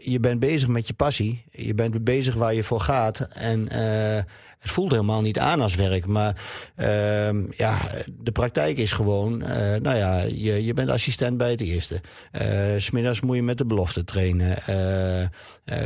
je 0.00 0.20
bent 0.20 0.40
bezig 0.40 0.68
met 0.68 0.86
je 0.86 0.94
passie. 0.94 1.44
Je 1.50 1.74
bent 1.74 2.04
bezig 2.04 2.34
waar 2.34 2.54
je 2.54 2.64
voor 2.64 2.80
gaat. 2.80 3.20
En 3.32 3.68
eh, 3.68 4.22
het 4.62 4.70
voelt 4.70 4.90
helemaal 4.90 5.20
niet 5.20 5.38
aan 5.38 5.60
als 5.60 5.74
werk. 5.74 6.06
Maar 6.06 6.36
ehm, 6.76 7.44
ja, 7.56 7.78
de 8.10 8.32
praktijk 8.32 8.76
is 8.78 8.92
gewoon... 8.92 9.42
eh, 9.42 9.80
nou 9.80 9.96
ja, 9.96 10.18
je, 10.22 10.64
je 10.64 10.72
bent 10.74 10.90
assistent 10.90 11.36
bij 11.36 11.50
het 11.50 11.60
eerste. 11.60 12.00
Eh, 12.32 12.48
S 12.76 12.84
Smiddags 12.84 13.20
moet 13.20 13.36
je 13.36 13.42
met 13.42 13.58
de 13.58 13.66
belofte 13.66 14.04
trainen. 14.04 14.56
Eh, 14.66 15.22
eh, 15.22 15.28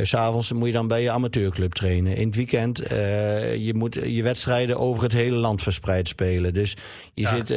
S 0.03 0.09
S'avonds 0.09 0.51
moet 0.53 0.67
je 0.67 0.73
dan 0.73 0.87
bij 0.87 1.01
je 1.01 1.11
amateurclub 1.11 1.73
trainen. 1.73 2.15
In 2.15 2.27
het 2.27 2.35
weekend, 2.35 2.77
je 3.57 3.71
moet 3.75 3.93
je 3.93 4.23
wedstrijden 4.23 4.77
over 4.77 5.03
het 5.03 5.13
hele 5.13 5.35
land 5.35 5.61
verspreid 5.61 6.07
spelen. 6.07 6.53
Dus 6.53 6.75
je 7.13 7.21
Ja. 7.21 7.35
zit, 7.35 7.47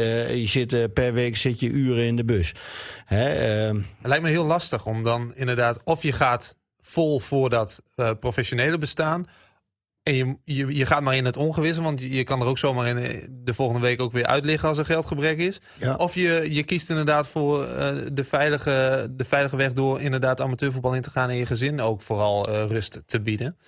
je 0.41 0.47
zit 0.47 0.93
per 0.95 1.12
week 1.12 1.37
zit 1.37 1.61
je 1.61 1.68
uren 1.68 2.05
in 2.05 2.16
de 2.16 2.25
bus. 2.25 2.53
Hè, 3.05 3.29
ehm, 3.33 3.77
Het 3.77 4.07
lijkt 4.07 4.23
me 4.25 4.31
heel 4.31 4.45
lastig 4.45 4.87
om 4.87 5.03
dan 5.03 5.33
inderdaad... 5.35 5.81
of 5.85 6.03
je 6.03 6.12
gaat 6.12 6.57
vol 6.81 7.18
voor 7.18 7.49
dat 7.49 7.83
professionele 8.21 8.79
bestaan... 8.79 9.27
en 10.03 10.15
je, 10.15 10.37
je, 10.45 10.77
je 10.77 10.87
gaat 10.87 11.03
maar 11.03 11.17
in 11.17 11.25
het 11.25 11.37
ongewisse... 11.37 11.83
want 11.83 12.01
je 12.01 12.11
je 12.11 12.25
kan 12.25 12.41
er 12.41 12.47
ook 12.47 12.59
zomaar 12.59 12.87
in 12.87 12.99
eh, 12.99 13.27
de 13.31 13.55
volgende 13.55 13.81
week 13.81 14.01
ook 14.01 14.13
weer 14.13 14.27
uit 14.27 14.45
liggen... 14.45 14.69
als 14.69 14.79
er 14.79 14.85
geldgebrek 14.85 15.39
is. 15.39 15.61
Ja. 15.79 15.95
Of 15.95 16.15
je, 16.15 16.47
je 16.51 16.63
kiest 16.63 16.91
inderdaad 16.91 17.29
voor 17.29 17.65
eh, 17.65 17.97
de, 18.13 18.25
veilige, 18.25 19.09
de 19.11 19.25
veilige 19.25 19.57
weg... 19.57 19.73
door 19.73 20.01
inderdaad 20.01 20.41
amateurvoetbal 20.41 20.95
in 20.95 21.03
te 21.03 21.11
gaan... 21.11 21.31
en 21.31 21.37
je 21.37 21.47
gezin 21.47 21.81
ook 21.81 22.03
vooral 22.03 22.49
eh, 22.49 22.67
rust 22.67 23.03
te 23.07 23.21
bieden. 23.21 23.59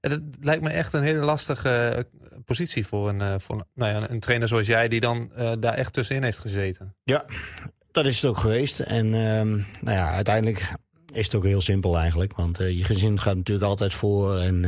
En 0.00 0.10
dat 0.10 0.20
lijkt 0.40 0.62
me 0.62 0.70
echt 0.70 0.92
een 0.92 1.02
hele 1.02 1.24
lastige 1.24 2.06
positie... 2.44 2.86
voor, 2.86 3.08
een, 3.08 3.40
voor 3.40 3.66
nou 3.74 3.92
ja, 3.92 4.10
een 4.10 4.20
trainer 4.20 4.48
zoals 4.48 4.66
jij... 4.66 4.88
die 4.88 5.00
dan 5.00 5.30
daar 5.58 5.74
echt 5.74 5.92
tussenin 5.92 6.22
heeft 6.22 6.38
gezeten. 6.38 6.94
Ja, 7.04 7.24
dat 7.92 8.06
is 8.06 8.20
het 8.20 8.30
ook 8.30 8.38
geweest. 8.38 8.80
En 8.80 9.14
ehm, 9.14 9.50
nou 9.80 9.96
ja, 9.96 10.10
uiteindelijk 10.10 10.72
is 11.12 11.24
het 11.24 11.34
ook 11.34 11.44
heel 11.44 11.60
simpel 11.60 11.98
eigenlijk. 11.98 12.36
Want 12.36 12.58
je 12.58 12.84
gezin 12.84 13.20
gaat 13.20 13.36
natuurlijk 13.36 13.66
altijd 13.66 13.94
voor. 13.94 14.38
En 14.38 14.64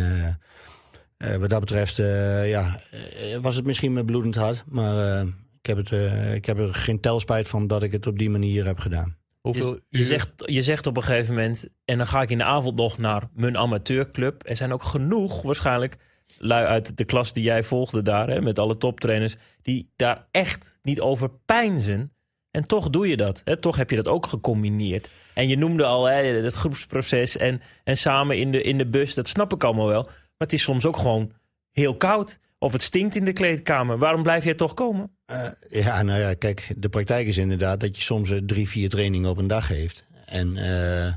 eh, 1.19 1.37
wat 1.37 1.51
dat 1.51 1.61
betreft 1.61 1.99
eh, 1.99 2.49
ja, 2.49 2.81
eh, 2.91 3.37
was 3.41 3.57
het 3.57 3.64
misschien 3.64 3.93
met 3.93 4.07
bloedend 4.07 4.35
hart. 4.35 4.64
Maar 4.69 5.19
eh, 5.19 5.27
ik, 5.61 5.66
heb 5.66 5.77
het, 5.77 5.91
ik 6.35 6.47
heb 6.47 6.59
er 6.59 6.75
geen 6.75 7.01
telspijt 7.01 7.49
van 7.49 7.66
dat 7.66 7.83
ik 7.83 7.93
het 7.93 8.07
op 8.07 8.19
die 8.19 8.31
manier 8.31 8.66
heb 8.66 8.79
gedaan. 8.79 9.16
Hoeveel 9.41 9.79
Je, 9.89 10.05
zegt, 10.05 10.31
je 10.37 10.62
zegt 10.62 10.87
op 10.87 10.97
een 10.97 11.03
gegeven 11.03 11.35
moment, 11.35 11.69
en 11.85 11.97
dan 11.97 12.07
ga 12.07 12.23
ik 12.23 12.31
in 12.31 12.39
de 12.39 12.45
avond 12.45 12.77
nog 12.77 12.99
naar 12.99 13.29
mijn 13.35 13.57
amateurclub. 13.57 14.43
Er 14.49 14.57
zijn 14.57 14.73
ook 14.73 14.83
genoeg 14.83 15.43
waarschijnlijk 15.43 15.97
lui 16.39 16.66
uit 16.66 16.97
de 16.97 17.05
klas 17.05 17.33
die 17.33 17.43
jij 17.43 17.64
volgde 17.64 18.03
daar, 18.03 18.29
hè, 18.29 18.41
met 18.41 18.59
alle 18.59 18.77
toptrainers, 18.77 19.37
die 19.62 19.93
daar 19.97 20.27
echt 20.31 20.79
niet 20.83 21.01
over 21.01 21.31
pijnzen. 21.31 22.12
En 22.51 22.66
toch 22.66 22.91
doe 22.91 23.09
je 23.09 23.16
dat. 23.16 23.41
Hè? 23.45 23.57
Toch 23.57 23.77
heb 23.77 23.91
je 23.91 23.97
dat 23.97 24.09
ook 24.09 24.27
gecombineerd. 24.27 25.11
En 25.35 25.49
je 25.49 25.57
noemde 25.57 25.85
al 25.85 26.05
hè, 26.05 26.23
het 26.23 26.55
groepsproces 26.55 27.37
en, 27.37 27.61
en 27.85 27.97
samen 27.97 28.39
in 28.39 28.51
de, 28.51 28.62
in 28.62 28.79
de 28.79 28.87
bus. 28.87 29.14
Dat 29.14 29.29
snap 29.29 29.53
ik 29.53 29.64
allemaal 29.64 29.87
wel. 29.87 30.09
Maar 30.39 30.49
het 30.49 30.53
is 30.53 30.62
soms 30.62 30.86
ook 30.86 30.97
gewoon 30.97 31.32
heel 31.72 31.97
koud. 31.97 32.39
Of 32.59 32.72
het 32.72 32.82
stinkt 32.82 33.14
in 33.16 33.24
de 33.24 33.32
kleedkamer. 33.32 33.99
Waarom 33.99 34.22
blijf 34.22 34.45
jij 34.45 34.55
toch 34.55 34.74
komen? 34.74 35.11
Eh, 35.26 35.45
ja, 35.68 36.03
nou 36.03 36.20
ja, 36.20 36.34
kijk, 36.34 36.74
de 36.76 36.89
praktijk 36.89 37.26
is 37.26 37.36
inderdaad 37.36 37.80
dat 37.80 37.97
je 37.97 38.03
soms 38.03 38.30
eh, 38.30 38.39
drie, 38.47 38.68
vier 38.68 38.89
trainingen 38.89 39.30
op 39.30 39.39
een 39.39 39.47
dag 39.47 39.68
heeft. 39.68 40.07
En 40.24 40.57
eh, 40.57 41.12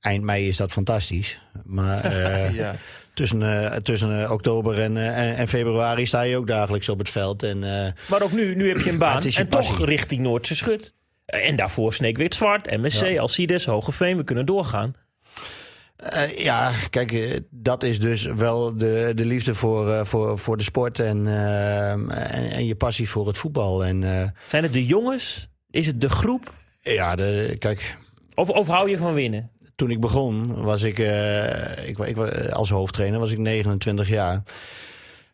eind 0.00 0.24
mei 0.24 0.48
is 0.48 0.56
dat 0.56 0.72
fantastisch. 0.72 1.38
Maar 1.64 2.12
Ja. 2.54 2.74
tussen, 3.14 3.82
tussen 3.82 4.32
oktober 4.32 4.78
en, 4.80 4.96
en, 5.36 5.48
februari 5.48 6.06
sta 6.06 6.22
je 6.22 6.36
ook 6.36 6.46
dagelijks 6.46 6.88
op 6.88 6.98
het 6.98 7.08
veld. 7.08 7.42
En 7.42 7.58
Maar 8.08 8.22
ook 8.22 8.32
nu, 8.32 8.54
nu 8.54 8.68
heb 8.68 8.78
je 8.78 8.90
een 8.90 8.98
baan. 9.08 9.22
je 9.28 9.38
En 9.38 9.48
toch 9.48 9.84
richting 9.84 10.20
Noordse 10.20 10.56
Schut. 10.56 10.92
En 11.26 11.56
daarvoor 11.56 11.94
Sneekwit 11.94 12.34
Zwart, 12.34 12.76
MSC, 12.80 13.06
Ja. 13.06 13.20
Alcides, 13.20 13.64
Hogeveen. 13.64 14.16
We 14.16 14.24
kunnen 14.24 14.46
doorgaan. 14.46 14.94
Eh, 15.98 16.38
ja, 16.38 16.72
kijk, 16.90 17.12
eh, 17.12 17.36
dat 17.50 17.82
is 17.82 18.00
dus 18.00 18.24
wel 18.24 18.76
de, 18.76 19.12
de 19.14 19.24
liefde 19.24 19.54
voor, 19.54 19.90
eh, 19.92 20.04
voor, 20.04 20.38
voor 20.38 20.56
de 20.56 20.62
sport 20.62 20.98
en, 20.98 21.26
en, 21.26 22.10
en 22.50 22.66
je 22.66 22.74
passie 22.74 23.08
voor 23.08 23.26
het 23.26 23.38
voetbal. 23.38 23.84
En 23.84 24.02
Zijn 24.46 24.62
het 24.62 24.72
de 24.72 24.86
jongens? 24.86 25.48
Is 25.70 25.86
het 25.86 26.00
de 26.00 26.08
groep? 26.08 26.52
ja, 26.80 27.16
de, 27.16 27.56
kijk, 27.58 27.98
Of, 28.34 28.48
of 28.48 28.68
hou 28.68 28.90
je 28.90 28.98
van 28.98 29.14
winnen? 29.14 29.50
toen 29.74 29.90
ik 29.90 30.00
begon, 30.00 30.62
was 30.62 30.82
ik, 30.82 30.98
ik, 31.84 31.98
ik, 31.98 32.18
als 32.50 32.70
hoofdtrainer 32.70 33.20
was 33.20 33.32
ik 33.32 33.38
29 33.38 34.08
jaar. 34.08 34.42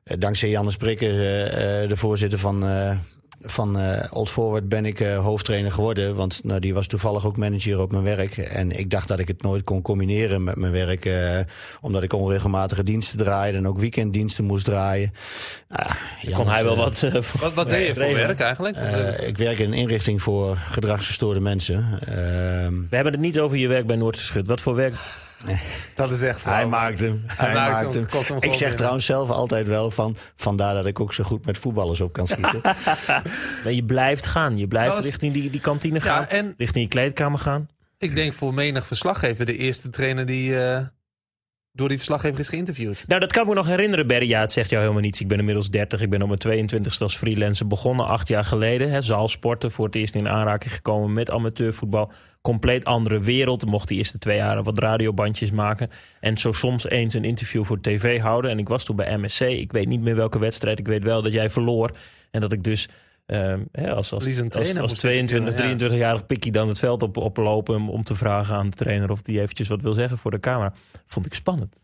Dankzij 0.04 0.48
Jannes 0.48 0.76
Prikker, 0.76 1.10
eh, 1.10 1.82
eh, 1.82 1.88
de 1.88 1.96
voorzitter 1.96 2.38
van, 2.38 2.62
van 3.46 3.78
eh, 3.78 4.12
Old 4.12 4.30
Forward, 4.30 4.68
ben 4.68 4.84
ik 4.84 5.00
eh, 5.00 5.18
hoofdtrainer 5.18 5.72
geworden. 5.72 6.14
Want 6.14 6.40
nou, 6.44 6.60
die 6.60 6.74
was 6.74 6.86
toevallig 6.86 7.26
ook 7.26 7.36
manager 7.36 7.80
op 7.80 7.90
mijn 7.92 8.04
werk. 8.04 8.36
En 8.36 8.78
ik 8.78 8.90
dacht 8.90 9.08
dat 9.08 9.18
ik 9.18 9.28
het 9.28 9.42
nooit 9.42 9.64
kon 9.64 9.82
combineren 9.82 10.44
met 10.44 10.56
mijn 10.56 10.72
werk. 10.72 11.04
eh, 11.04 11.38
omdat 11.80 12.02
ik 12.02 12.12
onregelmatige 12.12 12.82
diensten 12.82 13.18
draaide 13.18 13.58
en 13.58 13.68
ook 13.68 13.78
weekenddiensten 13.78 14.44
moest 14.44 14.64
draaien. 14.64 15.12
Ja, 16.20 16.36
Kon 16.36 16.48
hij 16.48 16.64
wel 16.64 16.76
wat... 16.76 16.98
voor- 17.20 17.40
Wat, 17.40 17.54
wat 17.54 17.68
deed 17.68 17.86
je 17.86 17.94
voor 17.94 18.14
werk 18.14 18.40
eigenlijk? 18.40 18.76
Ik 19.26 19.38
werk 19.38 19.58
in 19.58 19.66
een 19.72 19.78
inrichting 19.78 20.22
voor 20.22 20.56
gedragsgestoorde 20.56 21.40
mensen. 21.40 21.84
Ehm, 22.06 22.72
We 22.90 22.94
hebben 22.96 23.12
het 23.12 23.22
niet 23.22 23.38
over 23.38 23.56
je 23.56 23.68
werk 23.68 23.86
bij 23.86 23.96
Noordse 23.96 24.24
Schut. 24.24 24.46
Wat 24.46 24.60
voor 24.60 24.74
werk? 24.74 24.94
dat 25.94 26.10
is 26.10 26.22
echt 26.22 26.44
hij 26.44 26.66
maakt 26.66 26.98
hem. 26.98 27.22
Hij, 27.26 27.54
maakt 27.54 27.82
maakt 27.94 28.28
hem, 28.28 28.38
Ik 28.40 28.54
zeg 28.54 28.74
trouwens 28.74 29.04
zelf 29.04 29.30
altijd 29.30 29.66
wel 29.66 29.90
van... 29.90 30.16
vandaar 30.36 30.74
dat 30.74 30.86
ik 30.86 31.00
ook 31.00 31.14
zo 31.14 31.24
goed 31.24 31.46
met 31.46 31.58
voetballers 31.58 32.00
op 32.00 32.12
kan 32.12 32.26
schieten. 32.26 32.60
Nee, 33.64 33.74
je 33.74 33.84
blijft 33.84 34.26
gaan. 34.26 34.56
Je 34.56 34.68
blijft 34.68 34.94
was- 34.94 35.04
richting 35.04 35.32
die, 35.32 35.50
die 35.50 35.60
kantine 35.60 36.00
gaan. 36.00 36.20
Ja, 36.20 36.28
en 36.28 36.54
Richting 36.56 36.84
je 36.84 36.90
kleedkamer 36.90 37.38
gaan. 37.38 37.68
ik 37.98 38.14
denk 38.14 38.32
voor 38.32 38.54
menig 38.54 38.86
verslaggever 38.86 39.46
de 39.46 39.56
eerste 39.56 39.90
trainer 39.90 40.26
die 40.26 40.60
eh, 40.64 40.82
door 41.76 41.88
die 41.88 41.96
verslaggever 41.96 42.38
is 42.40 42.48
geïnterviewd. 42.48 43.04
Nou, 43.06 43.20
dat 43.20 43.32
kan 43.32 43.42
ik 43.42 43.48
me 43.48 43.54
nog 43.54 43.66
herinneren, 43.66 44.06
Berry. 44.06 44.28
Ja, 44.28 44.40
het 44.40 44.52
zegt 44.52 44.70
jou 44.70 44.82
helemaal 44.82 45.02
niets. 45.02 45.20
Ik 45.20 45.28
ben 45.28 45.38
inmiddels 45.38 45.70
30. 45.70 46.00
Ik 46.00 46.10
ben 46.10 46.22
op 46.22 46.44
mijn 46.44 46.68
22e 46.70 46.98
als 46.98 47.16
freelancer 47.16 47.66
begonnen, 47.66 48.06
acht 48.06 48.28
jaar 48.28 48.44
geleden. 48.44 48.90
Hè, 48.90 49.02
zaalsporten, 49.02 49.70
voor 49.70 49.86
het 49.86 49.94
eerst 49.94 50.14
in 50.14 50.28
aanraking 50.28 50.72
gekomen 50.72 51.12
met 51.12 51.30
amateurvoetbal. 51.30 52.12
Compleet 52.40 52.84
andere 52.84 53.20
wereld. 53.20 53.66
Mocht 53.66 53.88
die 53.88 53.98
eerste 53.98 54.18
twee 54.18 54.36
jaar 54.36 54.62
wat 54.62 54.78
radiobandjes 54.78 55.50
maken. 55.50 55.90
En 56.20 56.36
zo 56.36 56.52
soms 56.52 56.88
eens 56.88 57.14
een 57.14 57.24
interview 57.24 57.64
voor 57.64 57.80
tv 57.80 58.20
houden. 58.20 58.50
En 58.50 58.58
ik 58.58 58.68
was 58.68 58.84
toen 58.84 58.96
bij 58.96 59.16
MSC. 59.16 59.40
Ik 59.40 59.72
weet 59.72 59.88
niet 59.88 60.00
meer 60.00 60.16
welke 60.16 60.38
wedstrijd. 60.38 60.78
Ik 60.78 60.86
weet 60.86 61.04
wel 61.04 61.22
dat 61.22 61.32
jij 61.32 61.50
verloor. 61.50 61.90
En 62.30 62.40
dat 62.40 62.52
ik 62.52 62.62
dus... 62.64 62.88
ehm, 63.26 63.62
hè, 63.72 63.88
als, 63.88 63.96
als, 63.96 64.08
Verliezend 64.08 64.54
als, 64.54 64.62
trainer 64.62 64.82
als 64.82 64.90
moest 64.90 65.02
22, 65.02 65.48
interviewen, 65.48 65.78
ja. 65.78 65.96
23-jarig 65.96 66.26
pikkie 66.26 66.52
dan 66.52 66.68
het 66.68 66.78
veld 66.78 67.02
op, 67.02 67.16
oplopen 67.16 67.74
om, 67.74 67.90
om 67.90 68.02
te 68.02 68.14
vragen 68.14 68.56
aan 68.56 68.70
de 68.70 68.76
trainer 68.76 69.10
of 69.10 69.22
die 69.22 69.40
eventjes 69.40 69.68
wat 69.68 69.82
wil 69.82 69.94
zeggen 69.94 70.18
voor 70.18 70.30
de 70.30 70.40
camera. 70.40 70.72
Vond 71.04 71.26
ik 71.26 71.34
spannend. 71.34 71.76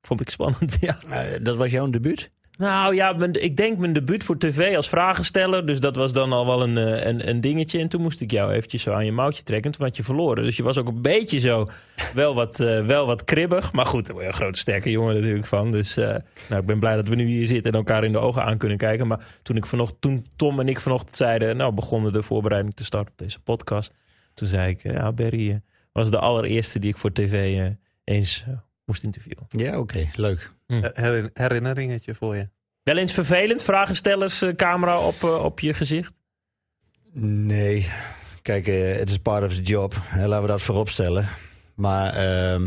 Vond 0.00 0.20
ik 0.20 0.30
spannend, 0.30 0.76
ja. 0.80 0.98
Eh, 1.10 1.20
dat 1.42 1.56
was 1.56 1.70
jouw 1.70 1.90
debuut? 1.90 2.30
Nou 2.56 2.94
ja, 2.94 3.16
ik 3.32 3.56
denk 3.56 3.78
mijn 3.78 3.92
debuut 3.92 4.24
voor 4.24 4.38
tv 4.38 4.76
als 4.76 4.88
vragensteller. 4.88 5.66
Dus 5.66 5.80
dat 5.80 5.96
was 5.96 6.12
dan 6.12 6.32
al 6.32 6.46
wel 6.46 6.62
een, 6.62 6.78
eh, 6.78 7.06
een, 7.06 7.28
een 7.28 7.40
dingetje. 7.40 7.78
En 7.78 7.88
toen 7.88 8.00
moest 8.00 8.20
ik 8.20 8.30
jou 8.30 8.52
eventjes 8.52 8.82
zo 8.82 8.92
aan 8.92 9.04
je 9.04 9.12
mouwtje 9.12 9.42
trekken. 9.42 9.70
Toen 9.70 9.86
had 9.86 9.96
je 9.96 10.02
verloren. 10.02 10.44
Dus 10.44 10.56
je 10.56 10.62
was 10.62 10.78
ook 10.78 10.88
een 10.88 11.02
beetje 11.02 11.38
zo 11.38 11.68
wel 12.14 12.34
wat, 12.34 12.60
eh, 12.60 12.86
wel 12.86 13.06
wat 13.06 13.24
kribbig. 13.24 13.72
Maar 13.72 13.86
goed, 13.86 14.06
daar 14.06 14.14
word 14.14 14.26
je 14.26 14.32
een 14.32 14.38
grote 14.38 14.58
sterke 14.58 14.90
jongen 14.90 15.14
natuurlijk 15.14 15.46
van. 15.46 15.70
Dus 15.70 15.96
eh, 15.96 16.16
nou, 16.48 16.60
ik 16.60 16.66
ben 16.66 16.78
blij 16.78 16.96
dat 16.96 17.08
we 17.08 17.14
nu 17.14 17.24
hier 17.24 17.46
zitten 17.46 17.72
en 17.72 17.78
elkaar 17.78 18.04
in 18.04 18.12
de 18.12 18.18
ogen 18.18 18.44
aan 18.44 18.58
kunnen 18.58 18.78
kijken. 18.78 19.06
Maar 19.06 19.26
toen, 19.42 19.56
ik 19.56 19.66
vanochtend, 19.66 20.00
toen 20.00 20.26
Tom 20.36 20.60
en 20.60 20.68
ik 20.68 20.80
vanochtend 20.80 21.16
zeiden... 21.16 21.56
nou, 21.56 21.72
begonnen 21.72 22.12
de 22.12 22.22
voorbereiding 22.22 22.74
te 22.74 22.84
starten 22.84 23.12
op 23.12 23.18
deze 23.18 23.40
podcast. 23.40 23.92
Toen 24.34 24.48
zei 24.48 24.70
ik, 24.70 24.82
ja, 24.82 25.12
Berry 25.12 25.60
was 25.92 26.10
de 26.10 26.18
allereerste 26.18 26.78
die 26.78 26.90
ik 26.90 26.96
voor 26.96 27.12
tv 27.12 27.60
eens 28.04 28.44
moest 28.84 29.02
interviewen. 29.02 29.44
Ja, 29.48 29.78
oké, 29.78 30.08
leuk. 30.14 30.48
Eh, 30.66 30.78
Her- 30.92 31.30
herinneringetje 31.34 32.14
voor 32.14 32.36
je. 32.36 32.48
Wel 32.82 32.96
eens 32.96 33.12
vervelend, 33.12 33.62
vragenstellers, 33.62 34.42
eh, 34.42 34.54
camera 34.54 34.98
op, 34.98 35.22
eh, 35.22 35.44
op 35.44 35.60
je 35.60 35.74
gezicht? 35.74 36.12
Nee, 37.12 37.88
kijk, 38.42 38.66
eh, 38.66 38.96
het 38.98 39.10
is 39.10 39.18
part 39.18 39.44
of 39.44 39.54
the 39.54 39.62
job. 39.62 40.00
Laten 40.16 40.40
we 40.42 40.46
dat 40.48 40.62
voorop 40.62 40.88
stellen. 40.88 41.28
maar 41.74 42.12
ehm, 42.14 42.62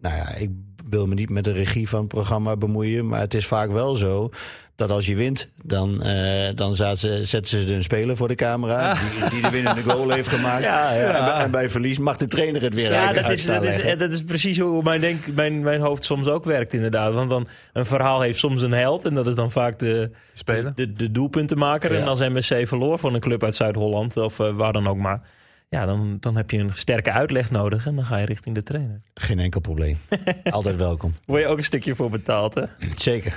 nou 0.00 0.16
ja, 0.16 0.34
ik 0.34 0.50
wil 0.88 1.06
me 1.06 1.14
niet 1.14 1.30
met 1.30 1.44
de 1.44 1.52
regie 1.52 1.88
van 1.88 1.98
het 2.00 2.08
programma 2.08 2.56
bemoeien. 2.56 3.06
Maar 3.08 3.20
het 3.20 3.34
is 3.34 3.46
vaak 3.46 3.70
wel 3.70 3.96
zo 3.96 4.30
dat 4.78 4.90
als 4.90 5.06
je 5.06 5.14
wint, 5.14 5.48
dan, 5.62 6.02
eh, 6.02 6.54
dan 6.54 6.76
ze, 6.76 7.20
zetten 7.22 7.46
ze 7.46 7.74
een 7.74 7.82
speler 7.82 8.16
voor 8.16 8.28
de 8.28 8.34
camera. 8.34 8.94
Die, 8.94 9.30
die 9.30 9.42
de 9.42 9.50
winnende 9.50 9.82
goal 9.82 10.10
heeft 10.10 10.28
gemaakt. 10.28 10.62
Ja, 10.72 10.92
ja. 10.92 11.14
En, 11.18 11.24
bij, 11.24 11.44
en 11.44 11.50
bij 11.50 11.70
verlies 11.70 11.98
mag 11.98 12.16
de 12.16 12.26
trainer 12.26 12.62
het 12.62 12.74
weer 12.74 12.90
Ja, 12.90 13.06
uit- 13.06 13.14
dat 13.16 13.30
is, 13.30 13.46
dat, 13.46 13.64
is, 13.64 13.98
dat 13.98 14.12
is 14.12 14.22
precies 14.22 14.58
hoe 14.58 14.82
mijn, 14.82 15.00
denk, 15.00 15.26
mijn, 15.34 15.60
mijn 15.60 15.80
hoofd 15.80 16.04
soms 16.04 16.26
ook 16.26 16.44
werkt, 16.44 16.72
inderdaad. 16.74 17.14
Want 17.14 17.30
dan, 17.30 17.48
een 17.72 17.86
verhaal 17.86 18.20
heeft 18.20 18.38
soms 18.38 18.62
een 18.62 18.72
held. 18.72 19.04
En 19.04 19.14
dat 19.14 19.26
is 19.26 19.34
dan 19.34 19.50
vaak 19.50 19.78
de, 19.78 20.10
Spelen. 20.32 20.72
de, 20.74 20.92
de 20.92 21.10
doelpuntenmaker. 21.10 21.92
Ja. 21.92 22.00
En 22.00 22.06
als 22.08 22.20
MSC 22.20 22.54
verloor 22.68 22.98
van 22.98 23.14
een 23.14 23.20
club 23.20 23.44
uit 23.44 23.54
Zuid-Holland, 23.54 24.16
of 24.16 24.40
eh, 24.40 24.50
waar 24.52 24.72
dan 24.72 24.86
ook 24.86 24.96
maar. 24.98 25.20
Ja, 25.68 25.86
dan, 25.86 26.16
dan 26.20 26.36
heb 26.36 26.50
je 26.50 26.58
een 26.58 26.72
sterke 26.72 27.10
uitleg 27.12 27.50
nodig. 27.50 27.86
En 27.86 27.94
dan 27.94 28.04
ga 28.04 28.16
je 28.16 28.26
richting 28.26 28.54
de 28.54 28.62
trainer. 28.62 29.00
Geen 29.14 29.38
enkel 29.38 29.60
probleem. 29.60 29.98
Altijd 30.50 30.76
welkom. 30.76 31.14
Word 31.26 31.42
je 31.42 31.48
ook 31.48 31.58
een 31.58 31.64
stukje 31.64 31.94
voor 31.94 32.10
betaald, 32.10 32.54
hè? 32.54 32.62
Zeker. 32.96 33.34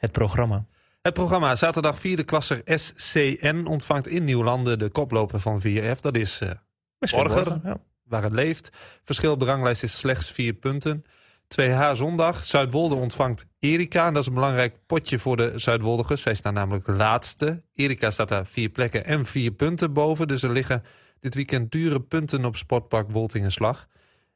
Het 0.00 0.12
programma. 0.12 0.66
Het 1.02 1.14
programma 1.14 1.56
zaterdag 1.56 1.98
vierde 1.98 2.22
klasser 2.24 2.62
SCN 2.64 3.64
ontvangt 3.66 4.06
in 4.06 4.24
Nieuwlanden 4.24 4.78
de 4.78 4.88
koploper 4.88 5.40
van 5.40 5.60
4F. 5.60 6.00
Dat 6.00 6.16
is 6.16 6.42
Borger. 6.98 7.60
ja. 7.62 7.80
waar 8.04 8.22
het 8.22 8.32
leeft. 8.32 8.70
Verschil 9.02 9.32
op 9.32 9.38
de 9.38 9.44
ranglijst 9.44 9.82
is 9.82 9.98
slechts 9.98 10.30
vier 10.30 10.52
punten. 10.52 11.04
2H 11.60 11.92
zondag. 11.92 12.44
Zuidwolde 12.44 12.94
ontvangt 12.94 13.46
Erika. 13.58 14.06
En 14.06 14.12
dat 14.12 14.22
is 14.22 14.28
een 14.28 14.34
belangrijk 14.34 14.86
potje 14.86 15.18
voor 15.18 15.36
de 15.36 15.52
Zuidwoldigers. 15.56 16.22
Zij 16.22 16.34
staan 16.34 16.54
namelijk 16.54 16.86
laatste. 16.86 17.62
Erika 17.74 18.10
staat 18.10 18.28
daar 18.28 18.46
vier 18.46 18.68
plekken 18.68 19.04
en 19.04 19.26
vier 19.26 19.50
punten 19.50 19.92
boven. 19.92 20.28
Dus 20.28 20.42
er 20.42 20.52
liggen 20.52 20.82
dit 21.18 21.34
weekend 21.34 21.72
dure 21.72 22.00
punten 22.00 22.44
op 22.44 22.56
Sportpark 22.56 23.10
Woltingenslag. 23.10 23.86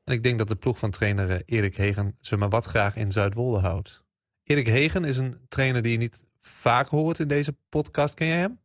En 0.04 0.12
ik 0.14 0.22
denk 0.22 0.38
dat 0.38 0.48
de 0.48 0.56
ploeg 0.56 0.78
van 0.78 0.90
trainer 0.90 1.30
eh, 1.30 1.40
Erik 1.46 1.76
Hegen 1.76 2.16
ze 2.20 2.36
maar 2.36 2.48
wat 2.48 2.64
graag 2.64 2.96
in 2.96 3.12
Zuidwolde 3.12 3.58
houdt. 3.58 4.03
Erik 4.44 4.66
Hegen 4.66 5.04
is 5.04 5.16
een 5.16 5.36
trainer 5.48 5.82
die 5.82 5.92
je 5.92 5.98
niet 5.98 6.24
vaak 6.40 6.88
hoort 6.88 7.18
in 7.18 7.28
deze 7.28 7.56
podcast. 7.68 8.14
Ken 8.14 8.26
jij 8.26 8.38
hem? 8.38 8.60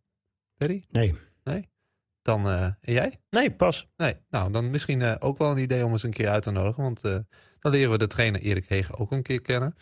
Perry? 0.57 0.85
Nee. 1.43 1.69
Dan, 2.21 2.47
eh, 2.47 2.63
en 2.63 2.93
jij? 2.93 3.19
Nee, 3.29 3.51
pas. 3.51 3.87
Nee, 3.97 4.15
nou 4.29 4.51
dan 4.51 4.69
misschien 4.69 5.01
eh, 5.01 5.15
ook 5.19 5.37
wel 5.37 5.51
een 5.51 5.57
idee 5.57 5.85
om 5.85 5.91
eens 5.91 6.03
een 6.03 6.13
keer 6.13 6.29
uit 6.29 6.43
te 6.43 6.51
nodigen. 6.51 6.83
Want 6.83 7.03
eh, 7.03 7.17
dan 7.59 7.71
leren 7.71 7.91
we 7.91 7.97
de 7.97 8.07
trainer 8.07 8.41
Erik 8.41 8.65
Hegen 8.67 8.97
ook 8.97 9.11
een 9.11 9.21
keer 9.21 9.41
kennen. 9.41 9.75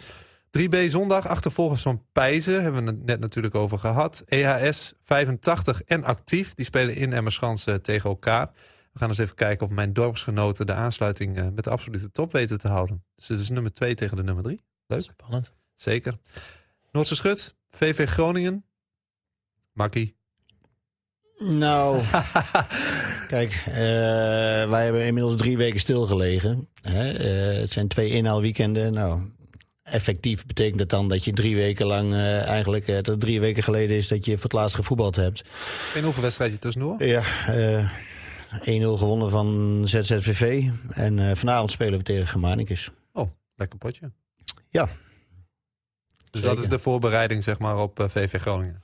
3B 0.60 0.86
zondag, 0.86 1.28
achtervolgers 1.28 1.82
van 1.82 2.06
Pijzen, 2.12 2.64
hebben 2.64 2.86
we 2.86 2.92
het 2.92 3.06
net 3.06 3.20
natuurlijk 3.20 3.56
over 3.56 3.78
gehad. 3.78 4.24
EHS 4.26 4.94
85 5.02 5.82
en 5.84 6.04
actief, 6.04 6.54
die 6.54 6.66
spelen 6.66 6.96
in 6.96 7.14
Emmerschans 7.14 7.68
tegen 7.82 8.10
elkaar. 8.10 8.52
We 8.94 9.00
gaan 9.00 9.10
eens 9.10 9.18
even 9.18 9.36
kijken 9.36 9.66
of 9.66 9.72
mijn 9.72 9.94
dorpsgenoten 9.94 10.66
de 10.66 10.74
aansluiting 10.74 11.54
met 11.56 11.64
de 11.64 11.70
absolute 11.70 12.12
top 12.12 12.32
weten 12.32 12.58
te 12.58 12.68
houden. 12.68 13.04
Dus 13.16 13.28
het 13.28 13.40
is 13.40 13.50
nummer 13.50 13.74
2 13.74 13.94
tegen 13.94 14.18
de 14.18 14.24
nummer 14.24 14.44
3. 14.44 14.60
Leuk. 14.88 15.02
Spannend. 15.02 15.54
Zeker. 15.78 16.18
Noordse 16.92 17.16
Schut, 17.16 17.56
VV 17.70 18.10
Groningen. 18.10 18.66
Makkie. 19.74 20.16
Nou, 21.38 22.02
kijk, 23.28 23.64
eh, 23.66 23.76
wij 24.70 24.84
hebben 24.84 25.06
inmiddels 25.06 25.36
drie 25.36 25.58
weken 25.58 25.80
stilgelegen. 25.80 26.68
Hè? 26.82 27.12
Eh, 27.12 27.60
het 27.60 27.72
zijn 27.72 27.88
twee 27.88 28.10
inhaalweekenden. 28.10 28.94
Nou, 28.94 29.22
effectief 29.84 30.46
betekent 30.46 30.80
dat 30.80 30.90
dan 30.90 31.08
dat 31.08 31.26
je 31.26 31.34
drie 31.34 31.56
weken 31.56 31.86
lang 31.86 32.14
eh, 32.14 32.48
eigenlijk... 32.48 32.88
dat 32.88 33.06
het 33.06 33.20
drie 33.20 33.40
weken 33.40 33.64
geleden 33.64 33.98
is 33.98 34.08
dat 34.08 34.26
je 34.26 34.34
voor 34.34 34.44
het 34.44 34.54
laatst 34.54 34.76
gevoetbald 34.76 35.16
hebt. 35.16 35.44
Geen 35.92 36.06
oefenwedstrijdje 36.06 36.58
tussendoor. 36.58 37.04
Ja, 37.04 37.24
eh 37.48 37.92
1-0 38.60 38.60
gewonnen 38.98 39.30
van 39.30 39.82
ZZVV. 39.86 40.70
En 40.90 41.38
vanavond 41.38 41.72
spelen 41.72 41.98
we 41.98 42.04
tegen 42.04 42.28
Germanicus. 42.28 42.90
Oh, 43.14 43.30
lekker 43.56 43.80
potje. 43.80 44.12
Ja. 44.70 44.90
Dus 46.32 46.42
dat 46.42 46.60
is 46.60 46.68
de 46.68 46.80
voorbereiding 46.80 47.44
zeg 47.44 47.60
maar 47.60 47.78
op 47.78 48.00
eh, 48.00 48.06
VV 48.10 48.40
Groningen. 48.42 48.82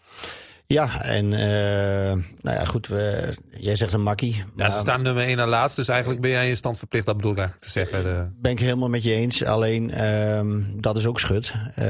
Ja, 0.67 1.01
en 1.01 1.33
eh, 1.33 2.11
nou 2.41 2.57
ja, 2.57 2.65
goed, 2.65 2.87
we, 2.87 3.33
jij 3.57 3.75
zegt 3.75 3.93
een 3.93 4.01
makkie. 4.03 4.43
Ja, 4.55 4.69
ze 4.69 4.79
staan 4.79 5.01
nummer 5.01 5.23
1 5.23 5.37
na 5.37 5.47
laatst, 5.47 5.75
dus 5.75 5.87
eigenlijk 5.87 6.21
ben 6.21 6.29
jij 6.29 6.43
in 6.43 6.49
je 6.49 6.55
stand 6.55 6.77
verplicht. 6.77 7.05
Dat 7.05 7.15
bedoel 7.15 7.31
ik 7.31 7.37
eigenlijk 7.37 7.67
te 7.67 7.71
zeggen. 7.79 8.03
De- 8.03 8.29
Ben 8.41 8.51
ik 8.51 8.59
helemaal 8.59 8.89
met 8.89 9.03
je 9.03 9.13
eens. 9.13 9.43
Alleen, 9.43 9.91
ehm, 9.91 10.61
dat 10.75 10.97
is 10.97 11.05
ook 11.05 11.19
schut. 11.19 11.53
Eh, 11.75 11.85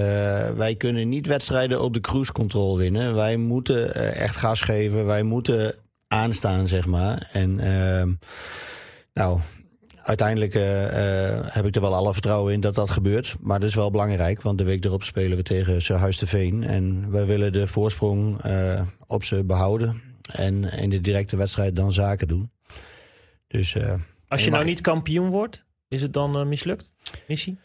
wij 0.50 0.76
kunnen 0.78 1.10
niet 1.10 1.26
wedstrijden 1.26 1.82
op 1.82 1.94
de 1.94 2.00
cruise 2.00 2.32
control 2.32 2.78
winnen. 2.78 3.16
Wij 3.16 3.38
moeten 3.38 3.94
eh, 3.96 4.22
echt 4.22 4.36
gas 4.36 4.62
geven. 4.62 5.06
Wij 5.06 5.24
moeten 5.24 5.76
aanstaan, 6.08 6.68
zeg 6.68 6.86
maar. 6.86 7.30
En 7.32 7.60
ehm, 7.60 8.12
nou, 9.14 9.40
uiteindelijk 10.04 10.54
eh, 10.56 11.30
eh, 11.38 11.46
heb 11.48 11.66
ik 11.66 11.76
er 11.76 11.82
wel 11.82 11.96
alle 11.96 12.14
vertrouwen 12.14 12.54
in 12.54 12.60
dat 12.60 12.76
dat 12.76 12.90
gebeurt. 12.90 13.36
Maar 13.40 13.60
dat 13.60 13.70
is 13.70 13.76
wel 13.76 13.92
belangrijk, 13.92 14.42
want 14.42 14.58
de 14.58 14.64
week 14.64 14.86
erop 14.86 15.04
spelen 15.04 15.38
we 15.38 15.44
tegen 15.44 15.82
Serhuis 15.82 16.18
de 16.18 16.28
Veen. 16.28 16.64
En 16.64 17.12
wij 17.12 17.26
willen 17.26 17.52
de 17.52 17.68
voorsprong 17.68 18.42
eh, 18.42 18.82
op 19.08 19.24
ze 19.24 19.44
behouden. 19.44 20.02
En 20.32 20.64
in 20.64 20.90
de 20.90 21.02
directe 21.02 21.38
wedstrijd 21.38 21.76
dan 21.76 21.94
zaken 21.94 22.28
doen. 22.28 22.52
Dus... 23.48 23.76
eh, 23.76 23.94
Als 24.28 24.44
je 24.44 24.50
nou 24.50 24.66
niet 24.66 24.82
kampioen 24.82 25.30
wordt, 25.30 25.64
is 25.88 26.02
het 26.02 26.14
dan 26.14 26.48
mislukt? 26.50 26.92
Missie? 27.28 27.58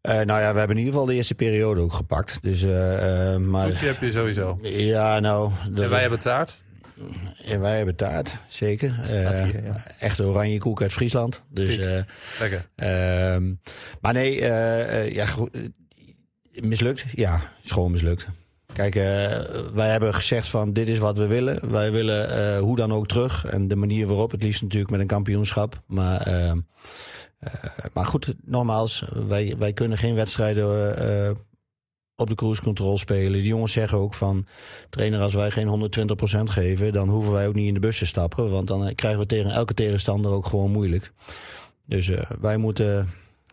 Eh, 0.00 0.14
nou 0.20 0.40
ja, 0.40 0.52
we 0.52 0.58
hebben 0.58 0.76
in 0.76 0.82
ieder 0.82 0.92
geval 0.92 1.06
de 1.06 1.14
eerste 1.14 1.34
periode 1.34 1.80
ook 1.80 1.92
gepakt. 1.92 2.38
Dus, 2.42 2.62
eh, 2.62 3.32
eh, 3.34 3.40
maar, 3.40 3.66
Toetje 3.68 3.86
heb 3.86 4.00
je 4.00 4.12
sowieso. 4.12 4.58
ja, 4.62 5.20
nou. 5.20 5.50
dat- 5.70 5.84
En 5.84 5.90
wij 5.90 6.00
hebben 6.00 6.18
taart. 6.18 6.64
En 7.44 7.60
wij 7.60 7.76
hebben 7.76 7.96
taart, 7.96 8.38
zeker. 8.48 8.98
Eh, 9.02 9.42
hier, 9.42 9.64
ja. 9.64 9.84
Echte 9.98 10.24
oranje 10.24 10.58
koek 10.58 10.82
uit 10.82 10.92
Friesland. 10.92 11.44
Dus, 11.50 11.78
eh, 11.78 12.00
Lekker. 12.40 12.68
ehm, 12.74 13.52
maar 14.00 14.12
nee, 14.12 14.40
eh, 14.40 15.12
ja, 15.14 15.26
mislukt? 16.50 17.04
Ja, 17.12 17.40
is 17.62 17.70
gewoon 17.70 17.90
mislukt. 17.90 18.26
Kijk, 18.72 18.94
wij 19.74 19.90
hebben 19.90 20.14
gezegd 20.14 20.48
van 20.48 20.72
dit 20.72 20.88
is 20.88 20.98
wat 20.98 21.18
we 21.18 21.26
willen. 21.26 21.70
Wij 21.70 21.92
willen 21.92 22.58
hoe 22.58 22.76
dan 22.76 22.92
ook 22.92 23.06
terug. 23.06 23.44
En 23.44 23.68
de 23.68 23.76
manier 23.76 24.06
waarop, 24.06 24.30
het 24.30 24.42
liefst 24.42 24.62
natuurlijk 24.62 24.90
met 24.90 25.00
een 25.00 25.06
kampioenschap. 25.06 25.82
Maar, 25.86 26.20
ehm, 26.20 26.58
eh, 27.38 27.52
maar 27.92 28.06
goed, 28.06 28.34
nogmaals, 28.44 29.04
wij, 29.28 29.54
wij 29.58 29.72
kunnen 29.72 29.98
geen 29.98 30.14
wedstrijden 30.14 30.96
op 32.16 32.28
de 32.28 32.34
cruise 32.34 32.62
control 32.62 32.98
spelen. 32.98 33.32
Die 33.32 33.48
jongens 33.48 33.72
zeggen 33.72 33.98
ook 33.98 34.14
van, 34.14 34.46
trainer, 34.90 35.20
als 35.20 35.34
wij 35.34 35.50
geen 35.50 35.90
120% 36.38 36.42
geven, 36.44 36.92
dan 36.92 37.08
hoeven 37.08 37.32
wij 37.32 37.48
ook 37.48 37.54
niet 37.54 37.68
in 37.68 37.74
de 37.74 37.80
bus 37.80 37.98
te 37.98 38.06
stappen. 38.06 38.50
Want 38.50 38.66
dan 38.66 38.86
eh, 38.86 38.94
krijgen 38.94 39.20
we 39.20 39.26
tegen 39.26 39.50
elke 39.50 39.74
tegenstander 39.74 40.30
ook 40.30 40.46
gewoon 40.46 40.70
moeilijk. 40.70 41.12
Dus 41.86 42.08
eh, 42.08 42.30
wij, 42.40 42.56
moeten, 42.56 43.10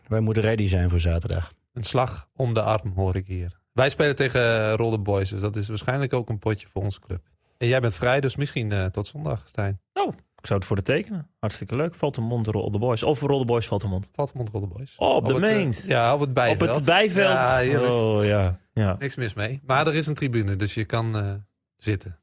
wij 0.08 0.20
moeten 0.20 0.42
ready 0.42 0.68
zijn 0.68 0.90
voor 0.90 1.00
zaterdag. 1.00 1.52
Een 1.72 1.84
slag 1.84 2.28
om 2.36 2.54
de 2.54 2.62
arm 2.62 2.92
hoor 2.94 3.16
ik 3.16 3.26
hier. 3.26 3.60
Wij 3.72 3.88
spelen 3.88 4.16
tegen 4.16 4.40
uh, 4.40 4.74
Rolde 4.74 4.98
Boys, 4.98 5.30
dus 5.30 5.40
dat 5.40 5.56
is 5.56 5.68
waarschijnlijk 5.68 6.12
ook 6.12 6.28
een 6.28 6.38
potje 6.38 6.66
voor 6.66 6.82
onze 6.82 7.00
club. 7.00 7.20
En 7.58 7.68
jij 7.68 7.80
bent 7.80 7.94
vrij, 7.94 8.20
dus 8.20 8.36
misschien 8.36 8.72
eh, 8.72 8.84
tot 8.84 9.06
zondag, 9.06 9.42
Stijn. 9.48 9.80
Oh, 9.92 10.12
ik 10.42 10.48
zou 10.48 10.58
het 10.58 10.68
voor 10.68 10.76
de 10.76 10.82
tekenen. 10.82 11.28
Hartstikke 11.38 11.76
leuk. 11.76 11.94
Valt 11.94 12.16
een 12.16 12.22
mond 12.22 12.46
Roll 12.46 12.70
the 12.70 12.78
Boys. 12.78 13.02
Of 13.02 13.20
Roll 13.20 13.38
the 13.38 13.44
Boys 13.44 13.66
valt 13.66 13.82
een 13.82 13.88
mond. 13.88 14.08
Valtemont 14.12 14.48
Rolde 14.48 14.66
Boys. 14.66 14.94
Oh, 14.96 15.14
op 15.14 15.26
de 15.26 15.34
het, 15.34 15.82
eh, 15.82 15.88
ja, 15.88 16.14
op 16.14 16.20
het 16.20 16.34
bijveld. 16.34 16.70
Op 16.70 16.76
het 16.76 16.84
bijveld. 16.84 17.26
Ja, 17.26 17.56
heerlijk. 17.56 17.92
oh 17.92 18.24
ja. 18.24 18.60
ja. 18.72 18.96
Niks 18.98 19.16
mis 19.16 19.34
mee. 19.34 19.60
Maar 19.66 19.86
er 19.86 19.94
is 19.94 20.06
een 20.06 20.14
tribune, 20.14 20.56
dus 20.56 20.74
je 20.74 20.84
kan 20.84 21.16
eh, 21.16 21.34
zitten. 21.76 22.18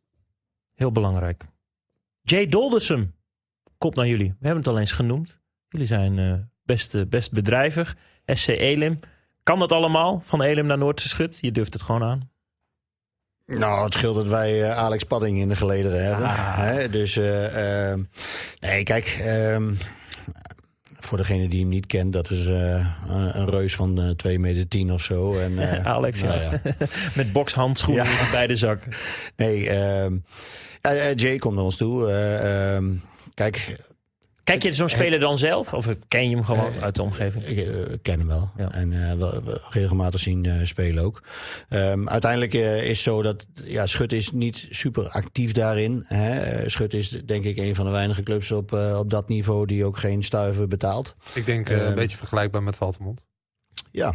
Heel 0.75 0.91
belangrijk. 0.91 1.43
Jay 2.21 2.45
Doldersum 2.45 3.15
komt 3.77 3.95
naar 3.95 4.07
jullie. 4.07 4.29
We 4.29 4.45
hebben 4.45 4.63
het 4.63 4.73
al 4.73 4.79
eens 4.79 4.91
genoemd. 4.91 5.41
Jullie 5.67 5.87
zijn 5.87 6.19
eh, 6.19 6.33
best, 6.63 7.09
best 7.09 7.31
bedrijvig. 7.31 7.95
SC 8.25 8.47
Elim. 8.47 8.99
Kan 9.43 9.59
dat 9.59 9.71
allemaal? 9.71 10.21
Van 10.23 10.41
Elim 10.41 10.65
naar 10.65 10.77
Noordse 10.77 11.09
Schut? 11.09 11.37
Je 11.41 11.51
durft 11.51 11.73
het 11.73 11.81
gewoon 11.81 12.03
aan. 12.03 12.28
Nou, 13.57 13.83
het 13.83 13.93
scheelt 13.93 14.15
dat 14.15 14.27
wij 14.27 14.63
eh, 14.63 14.77
Alex 14.77 15.03
Padding 15.03 15.37
in 15.39 15.49
de 15.49 15.55
gelederen 15.55 16.03
hebben. 16.05 16.25
Ah. 16.25 16.57
Hè? 16.57 16.89
Dus, 16.89 17.17
eh, 17.17 17.89
ehm, 17.91 18.01
nee, 18.59 18.83
kijk, 18.83 19.19
ehm, 19.21 19.73
voor 20.99 21.17
degene 21.17 21.47
die 21.47 21.59
hem 21.59 21.69
niet 21.69 21.85
kent, 21.85 22.13
dat 22.13 22.29
is 22.31 22.45
eh, 22.45 22.85
een, 23.07 23.39
een 23.39 23.49
reus 23.49 23.75
van 23.75 24.01
eh 24.01 24.09
2 24.09 24.39
meter 24.39 24.67
10 24.67 24.91
of 24.93 25.01
zo. 25.01 25.37
En, 25.39 25.59
Alex, 25.85 26.21
nou 26.21 26.39
ja. 26.41 26.61
Met 27.15 27.31
bokshandschoenen 27.31 28.03
Ja. 28.03 28.11
in 28.11 28.17
zijn 28.17 28.31
beide 28.31 28.55
zakken. 28.55 28.91
Nee, 29.35 29.69
ehm, 29.69 30.13
ja, 30.81 30.93
eh, 30.93 31.15
Jay 31.15 31.37
komt 31.37 31.55
naar 31.55 31.63
ons 31.63 31.77
toe. 31.77 32.05
Kijk, 33.33 33.77
Kijk 34.49 34.63
je 34.63 34.71
zo'n 34.71 34.89
speler 34.89 35.19
dan 35.19 35.37
zelf? 35.37 35.73
Of 35.73 35.87
ken 36.07 36.29
je 36.29 36.35
hem 36.35 36.45
gewoon 36.45 36.73
Eh, 36.73 36.81
uit 36.83 36.95
de 36.95 37.01
omgeving? 37.01 37.43
Ik 37.45 37.57
eh, 37.67 37.93
ken 38.01 38.19
hem 38.19 38.27
wel. 38.27 38.51
Ja. 38.57 38.71
En 38.71 39.09
eh, 39.09 39.13
wel, 39.17 39.43
wel 39.43 39.57
regelmatig 39.69 40.19
zien 40.19 40.45
eh, 40.45 40.53
spelen 40.63 41.03
ook. 41.03 41.23
Ehm, 41.69 42.07
uiteindelijk 42.07 42.53
eh, 42.53 42.81
is 42.83 42.87
het 42.89 42.97
zo 42.97 43.21
dat 43.21 43.45
ja, 43.63 43.85
Schut 43.85 44.11
is 44.13 44.31
niet 44.31 44.67
super 44.69 45.09
actief 45.09 45.51
daarin. 45.51 46.03
Hè. 46.07 46.39
Eh, 46.39 46.67
Schut 46.69 46.93
is 46.93 47.09
denk 47.09 47.43
ik 47.43 47.57
een 47.57 47.75
van 47.75 47.85
de 47.85 47.91
weinige 47.91 48.23
clubs 48.23 48.51
op, 48.51 48.73
eh, 48.73 48.97
op 48.99 49.09
dat 49.09 49.27
niveau 49.29 49.65
die 49.65 49.85
ook 49.85 49.97
geen 49.97 50.23
stuiver 50.23 50.67
betaalt. 50.67 51.15
Ik 51.33 51.45
denk 51.45 51.69
eh, 51.69 51.77
een 51.77 51.85
Ehm. 51.85 51.95
beetje 51.95 52.17
vergelijkbaar 52.17 52.63
met 52.63 52.75
Valtemont. 52.75 53.23
Ja. 53.91 54.13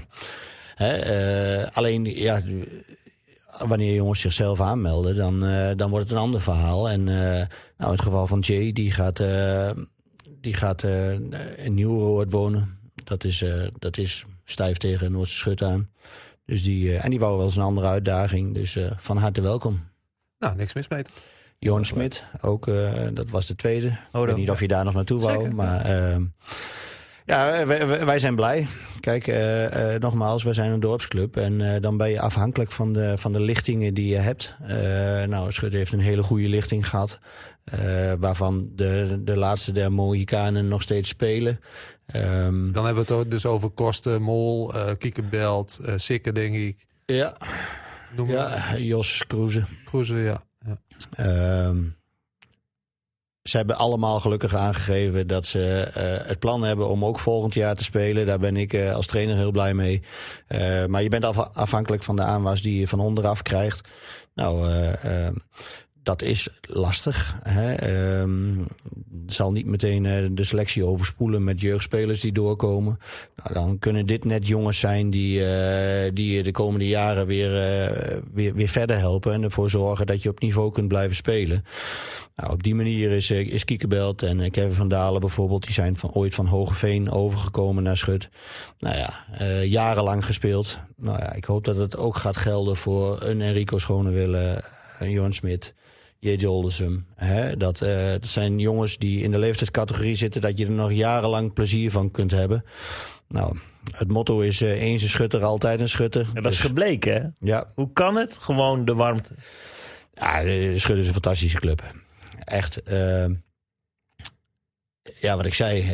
Hè, 0.74 0.97
eh, 0.97 1.66
alleen 1.76 2.05
ja, 2.05 2.43
wanneer 3.59 3.95
jongens 3.95 4.20
zichzelf 4.20 4.61
aanmelden, 4.61 5.16
dan, 5.16 5.45
eh, 5.45 5.70
dan 5.76 5.91
wordt 5.91 6.05
het 6.09 6.14
een 6.16 6.22
ander 6.22 6.41
verhaal. 6.41 6.89
En 6.89 7.09
eh, 7.09 7.14
nou, 7.14 7.47
in 7.78 7.91
het 7.91 8.03
geval 8.03 8.26
van 8.26 8.39
Jay, 8.41 8.72
die 8.72 8.93
gaat. 8.93 9.20
eh, 9.20 9.70
die 10.45 10.55
gaat 10.55 10.83
eh, 10.83 11.13
in 11.65 11.75
Nieuwroord 11.75 12.33
wonen. 12.33 12.79
Dat 13.05 13.25
is, 13.25 13.43
eh, 13.43 13.67
dat 13.79 13.97
is 13.97 14.25
stijf 14.45 14.77
tegen 14.77 15.13
Noordse 15.13 15.37
Schut 15.37 15.63
aan. 15.63 15.91
Dus 16.47 16.63
die, 16.63 16.95
eh, 16.95 17.05
en 17.05 17.11
die 17.11 17.19
wou 17.19 17.37
wel 17.37 17.45
eens 17.45 17.57
een 17.57 17.63
andere 17.63 17.87
uitdaging. 17.87 18.55
Dus 18.55 18.79
van 18.97 19.17
harte 19.17 19.41
welkom. 19.41 19.81
Nou, 20.39 20.57
niks 20.57 20.75
mis 20.75 20.87
toch? 20.87 21.03
Johan 21.59 21.85
Smit, 21.85 22.25
ook, 22.41 22.67
dat 23.13 23.31
was 23.31 23.47
de 23.47 23.55
tweede. 23.55 23.87
ik 23.87 23.97
weet 24.13 24.37
niet 24.37 24.51
of 24.51 24.61
je 24.61 24.69
daar 24.69 24.85
nog 24.85 24.95
naartoe 24.95 25.21
wou. 25.21 25.37
Zeker. 25.37 25.55
Maar 25.55 25.85
ehm, 25.85 26.25
ja, 27.25 27.66
wij, 27.66 27.87
wij- 27.87 28.05
wij 28.07 28.18
zijn 28.18 28.35
blij. 28.35 28.66
Kijk, 29.01 29.27
eh, 29.27 29.95
eh, 29.95 30.01
nogmaals, 30.01 30.43
we 30.43 30.53
zijn 30.53 30.70
een 30.70 30.81
dorpsclub. 30.81 31.37
En 31.37 31.75
eh, 31.75 31.81
dan 31.81 31.97
ben 31.97 32.11
je 32.11 32.20
afhankelijk 32.20 32.72
van 32.72 32.93
de, 32.93 33.18
van 33.18 33.33
de 33.33 33.41
lichtingen 33.41 33.95
die 33.95 34.07
je 34.09 34.16
hebt. 34.16 34.57
Eh, 34.66 34.77
nou, 35.29 35.53
Schudde 35.53 35.77
heeft 35.77 35.93
een 35.93 36.01
hele 36.01 36.22
goede 36.22 36.49
lichting 36.49 36.89
gehad. 36.89 37.18
eh, 37.64 38.12
waarvan 38.18 38.68
de, 38.75 39.20
de 39.25 39.37
laatste 39.37 39.72
der 39.72 39.93
Mohikanen 39.93 40.68
nog 40.68 40.83
steeds 40.83 41.09
spelen. 41.09 41.61
Ehm, 42.07 42.72
Dan 42.72 42.85
hebben 42.87 43.07
we 43.07 43.14
het 43.14 43.31
dus 43.31 43.47
over 43.47 43.70
Kosten, 43.70 44.22
Mol, 44.22 44.75
eh 44.75 44.93
Kiekenbelt, 44.99 45.79
eh 45.85 45.95
Sikke, 45.97 46.33
denk 46.33 46.55
ik. 46.55 46.85
ja, 47.07 47.37
Noem 48.16 48.31
ja, 48.31 48.77
Jos 48.77 49.25
Kroeze. 49.27 49.64
Kroeze, 49.85 50.14
ja. 50.14 50.43
ja. 50.66 50.77
Ehm, 51.16 51.83
ze 53.45 53.57
hebben 53.57 53.77
allemaal 53.77 54.21
gelukkig 54.21 54.55
aangegeven 54.55 55.27
dat 55.27 55.47
ze 55.47 55.91
eh, 55.95 56.27
het 56.29 56.39
plan 56.39 56.63
hebben 56.63 56.89
om 56.89 57.05
ook 57.05 57.19
volgend 57.19 57.55
jaar 57.55 57.75
te 57.75 57.85
spelen. 57.85 58.27
Daar 58.27 58.39
ben 58.39 58.57
ik 58.57 58.73
eh, 58.73 58.95
als 58.95 59.07
trainer 59.07 59.37
heel 59.37 59.51
blij 59.51 59.75
mee. 59.75 60.03
Eh, 60.47 60.85
maar 60.87 61.03
je 61.03 61.09
bent 61.09 61.25
af- 61.25 61.49
afhankelijk 61.55 62.03
van 62.03 62.17
de 62.17 62.23
aanwas 62.23 62.63
die 62.63 62.81
je 62.81 62.89
van 62.89 63.01
onderaf 63.01 63.43
krijgt. 63.43 63.89
Nou, 64.35 64.69
dat 66.05 66.23
is 66.23 66.49
lastig. 66.63 67.35
Hè? 67.43 67.75
Ehm, 67.75 68.63
zal 69.27 69.53
niet 69.53 69.67
meteen 69.67 70.07
eh, 70.07 70.25
de 70.31 70.45
selectie 70.45 70.85
overspoelen 70.85 71.45
met 71.45 71.61
jeugdspelers 71.61 72.21
die 72.21 72.33
doorkomen. 72.33 72.99
Nou, 73.37 73.55
dan 73.55 73.79
kunnen 73.79 74.07
dit 74.07 74.25
net 74.25 74.47
jongens 74.47 74.79
zijn 74.79 75.11
die, 75.11 75.45
eh, 75.47 76.11
die 76.15 76.37
je 76.37 76.43
de 76.43 76.51
komende 76.51 76.89
jaren 76.89 77.27
weer, 77.27 77.63
eh, 77.63 78.17
weer, 78.33 78.55
weer 78.55 78.69
verder 78.69 78.99
helpen. 78.99 79.33
En 79.33 79.43
ervoor 79.43 79.71
zorgen 79.71 80.07
dat 80.07 80.23
je 80.23 80.29
op 80.29 80.41
niveau 80.41 80.73
kunt 80.73 80.89
blijven 80.89 81.17
spelen. 81.17 81.65
Nou, 82.37 82.53
op 82.53 82.63
die 82.63 82.75
manier 82.75 83.11
is, 83.11 83.31
is 83.31 83.65
Kiekebelt 83.65 84.23
en 84.23 84.51
Kevin 84.51 84.73
van 84.73 84.89
Dalen 84.89 85.21
bijvoorbeeld... 85.21 85.63
die 85.63 85.73
zijn 85.73 85.97
van, 85.97 86.13
ooit 86.13 86.35
van 86.35 86.47
Hogeveen 86.47 87.11
overgekomen 87.11 87.83
naar 87.83 87.97
Schut. 87.97 88.29
Nou 88.79 88.97
ja, 88.97 89.25
jarenlang 89.63 90.25
gespeeld. 90.25 90.79
Nou 90.97 91.19
ja, 91.19 91.33
ik 91.33 91.45
hoop 91.45 91.65
dat 91.65 91.77
het 91.77 91.97
ook 91.97 92.17
gaat 92.17 92.37
gelden 92.37 92.77
voor 92.77 93.23
een 93.23 93.41
Enrico 93.41 93.79
Schonewille... 93.79 94.65
een 94.99 95.11
Johan 95.11 95.33
Smit, 95.33 95.75
J.J. 96.25 96.45
Oldersum. 96.47 97.07
Hè? 97.14 97.57
Dat, 97.57 97.81
eh, 97.81 98.11
dat 98.11 98.27
zijn 98.29 98.59
jongens 98.59 98.99
die 98.99 99.22
in 99.22 99.31
de 99.31 99.39
leeftijdscategorie 99.39 100.14
zitten... 100.14 100.41
dat 100.41 100.59
je 100.59 100.64
er 100.64 100.70
nog 100.70 100.93
jarenlang 100.93 101.53
plezier 101.53 101.91
van 101.91 102.11
kunt 102.11 102.31
hebben. 102.31 102.64
Nou, 103.29 103.57
het 103.91 104.09
motto 104.09 104.41
is 104.41 104.61
eh, 104.62 104.83
eens 104.83 105.03
een 105.03 105.09
schutter, 105.09 105.45
altijd 105.45 105.81
een 105.81 105.89
schutter. 105.89 106.20
En 106.35 106.43
dat 106.43 106.53
is 106.53 106.59
Dus, 106.59 106.66
gebleken, 106.66 107.14
hè? 107.14 107.47
ja, 107.49 107.70
Hoe 107.75 107.93
kan 107.93 108.16
het? 108.16 108.39
Gewoon 108.39 108.85
de 108.85 108.95
warmte. 108.95 109.35
Ja, 110.14 110.43
de 110.43 110.79
Schut 110.79 110.99
is 110.99 111.07
een 111.07 111.12
fantastische 111.12 111.59
club. 111.59 111.83
Echt. 112.45 112.81
ja, 115.20 115.37
wat 115.37 115.47
ik 115.47 115.55
zei. 115.55 115.85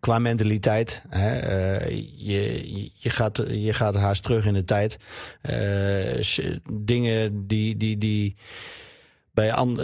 qua 0.00 0.18
mentaliteit. 0.18 1.04
Hè, 1.08 1.38
eh, 1.38 1.96
je, 2.16 2.68
je- 2.94 3.10
gaat, 3.10 3.42
je 3.48 3.72
gaat 3.72 3.94
haast 3.94 4.22
terug 4.22 4.46
in 4.46 4.54
de 4.54 4.64
tijd. 4.64 4.98
Eh, 5.42 6.22
dingen 6.72 7.46
die, 7.46 7.76
die, 7.76 7.98
die, 7.98 8.36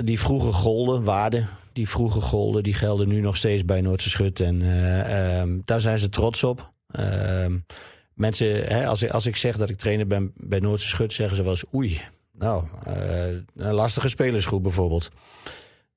die 0.05 0.21
vroeger 0.21 0.53
golden, 0.53 1.05
waarden. 1.05 1.49
Die 1.73 1.89
vroeger 1.89 2.23
golden, 2.23 2.63
die 2.63 2.75
gelden 2.75 3.09
nu 3.09 3.21
nog 3.21 3.37
steeds 3.37 3.65
bij 3.65 3.81
Noordse 3.81 4.11
Schut. 4.11 4.41
En 4.41 4.63
eh, 4.63 5.41
ehm, 5.41 5.59
daar 5.65 5.81
zijn 5.81 5.99
ze 5.99 6.09
trots 6.09 6.45
op. 6.45 6.73
Ehm, 6.91 7.59
mensen, 8.15 8.67
hè, 8.67 8.87
als, 8.87 9.03
ik, 9.03 9.11
als 9.11 9.27
ik 9.27 9.37
zeg 9.37 9.57
dat 9.57 9.71
ik 9.71 9.79
trainer 9.79 10.07
ben 10.07 10.33
bij 10.37 10.59
Noordse 10.59 10.89
Schut, 10.89 11.13
zeggen 11.13 11.37
ze 11.37 11.43
wel 11.43 11.53
eens 11.53 11.75
oei. 11.75 12.01
Nou, 12.39 12.65
eh, 12.83 13.27
een 13.57 13.75
lastige 13.75 14.09
spelersgroep 14.09 14.63
bijvoorbeeld. 14.63 15.11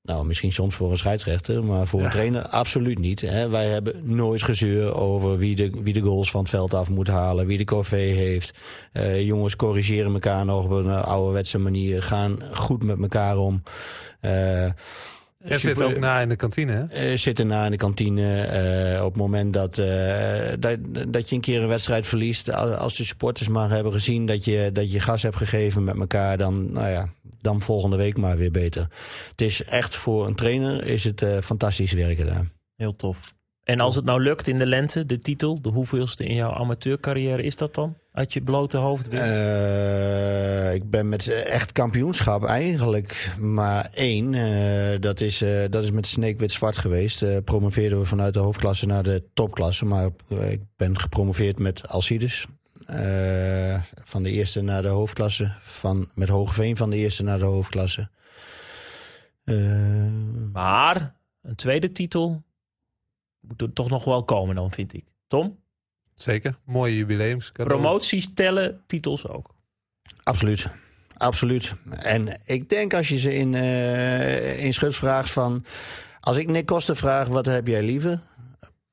Nou, 0.02 0.26
misschien 0.26 0.52
soms 0.52 0.74
voor 0.74 0.90
een 0.90 0.96
scheidsrechter, 0.96 1.64
maar 1.64 1.86
voor 1.86 2.02
een 2.02 2.10
trainer 2.10 2.48
absoluut 2.48 2.98
niet. 2.98 3.20
Hè. 3.20 3.48
Wij 3.48 3.66
hebben 3.66 4.14
nooit 4.14 4.42
gezeur 4.42 4.94
over 4.94 5.38
wie 5.38 5.56
de, 5.56 5.70
wie 5.82 5.92
de 5.92 6.00
goals 6.00 6.30
van 6.30 6.40
het 6.40 6.50
veld 6.50 6.74
af 6.74 6.90
moet 6.90 7.08
halen, 7.08 7.46
wie 7.46 7.58
de 7.58 7.64
corvée 7.64 8.12
heeft. 8.12 8.58
Eh, 8.92 9.26
jongens 9.26 9.56
corrigeren 9.56 10.12
elkaar 10.12 10.44
nog 10.44 10.64
op 10.64 10.70
een 10.70 10.90
ouderwetse 10.90 11.58
manier, 11.58 12.02
gaan 12.02 12.42
goed 12.52 12.82
met 12.82 13.00
elkaar 13.00 13.38
om. 13.38 13.62
Eh, 14.20 14.70
Er 15.44 15.60
zit 15.60 15.82
ook 15.82 15.98
na 15.98 16.20
in 16.20 16.28
de 16.28 16.36
kantine, 16.36 16.72
hè? 16.72 16.84
eh, 16.84 17.16
zitten 17.16 17.46
na 17.46 17.64
in 17.64 17.70
de 17.70 17.76
kantine. 17.76 18.42
eh, 18.42 19.04
op 19.04 19.08
het 19.12 19.22
moment 19.22 19.52
dat, 19.52 19.78
eh, 19.78 20.52
dat, 20.58 20.78
dat 21.08 21.28
je 21.28 21.34
een 21.34 21.40
keer 21.40 21.62
een 21.62 21.68
wedstrijd 21.68 22.06
verliest. 22.06 22.52
Als 22.52 22.96
de 22.96 23.04
supporters 23.04 23.48
maar 23.48 23.70
hebben 23.70 23.92
gezien 23.92 24.26
dat 24.26 24.44
je, 24.44 24.70
dat 24.72 24.92
je 24.92 25.00
gas 25.00 25.22
hebt 25.22 25.36
gegeven 25.36 25.84
met 25.84 25.96
elkaar. 25.98 26.38
Dan, 26.38 26.72
nou 26.72 26.88
ja, 26.88 27.08
dan 27.40 27.62
volgende 27.62 27.96
week 27.96 28.16
maar 28.16 28.36
weer 28.36 28.50
beter. 28.50 28.88
Het 29.30 29.40
is 29.40 29.64
echt 29.64 29.96
voor 29.96 30.26
een 30.26 30.34
trainer 30.34 30.84
is 30.84 31.04
het 31.04 31.22
eh, 31.22 31.38
fantastisch 31.38 31.92
werken 31.92 32.26
daar. 32.26 32.50
Heel 32.76 32.96
tof. 32.96 33.34
En 33.64 33.80
als 33.80 33.96
het 33.96 34.04
nou 34.04 34.22
lukt 34.22 34.48
in 34.48 34.58
de 34.58 34.66
lente, 34.66 35.06
de 35.06 35.18
titel, 35.18 35.62
de 35.62 35.68
hoeveelste 35.68 36.24
in 36.24 36.34
jouw 36.34 36.52
amateurcarrière 36.52 37.42
is 37.42 37.56
dat 37.56 37.74
dan? 37.74 37.96
Uit 38.12 38.32
je 38.32 38.42
blote 38.42 38.76
hoofd? 38.76 39.08
Eh, 39.08 40.74
ik 40.74 40.90
ben 40.90 41.08
met 41.08 41.28
echt 41.28 41.72
kampioenschap 41.72 42.44
eigenlijk 42.44 43.34
maar 43.38 43.90
één. 43.94 44.34
Eh, 44.34 45.00
dat, 45.00 45.20
is, 45.20 45.42
eh, 45.42 45.64
dat 45.70 45.82
is 45.82 45.90
met 45.90 46.06
Sneekwit 46.06 46.52
Zwart 46.52 46.78
geweest. 46.78 47.44
Promoveerden 47.44 47.98
we 47.98 48.04
vanuit 48.04 48.34
de 48.34 48.40
hoofdklasse 48.40 48.86
naar 48.86 49.02
de 49.02 49.24
topklasse. 49.34 49.84
Maar 49.84 50.10
ik 50.28 50.60
ben 50.76 50.98
gepromoveerd 50.98 51.58
met 51.58 51.88
Alcides. 51.88 52.46
Van 54.04 54.22
de 54.22 54.30
eerste 54.30 54.60
naar 54.60 54.82
de 54.82 54.88
hoofdklasse. 54.88 55.52
Van, 55.58 56.10
met 56.14 56.28
Hogeveen 56.28 56.76
van 56.76 56.90
de 56.90 56.96
eerste 56.96 57.22
naar 57.22 57.38
de 57.38 57.44
hoofdklasse. 57.44 58.10
Maar 60.52 61.14
een 61.40 61.54
tweede 61.54 61.92
titel 61.92 62.42
moet 63.40 63.62
er 63.62 63.72
toch 63.72 63.90
nog 63.90 64.04
wel 64.04 64.24
komen 64.24 64.56
dan, 64.56 64.72
vind 64.72 64.94
ik. 64.94 65.04
Tom? 65.26 65.58
Zeker. 66.20 66.54
Mooie 66.64 66.96
jubileums. 66.96 67.50
Promoties 67.52 68.30
tellen, 68.34 68.80
titels 68.86 69.28
ook. 69.28 69.54
Absoluut. 70.22 70.66
Absoluut. 71.16 71.74
En 72.02 72.40
ik 72.44 72.68
denk 72.68 72.94
als 72.94 73.08
je 73.08 73.18
ze 73.18 73.34
in, 73.34 73.54
eh 73.54 74.64
in 74.64 74.74
schut 74.74 74.96
vraagt 74.96 75.30
van... 75.30 75.64
Als 76.20 76.36
ik 76.36 76.48
Nick 76.48 76.66
Koster 76.66 76.96
vraag, 76.96 77.28
wat 77.28 77.46
heb 77.46 77.66
jij 77.66 77.82
liever? 77.82 78.20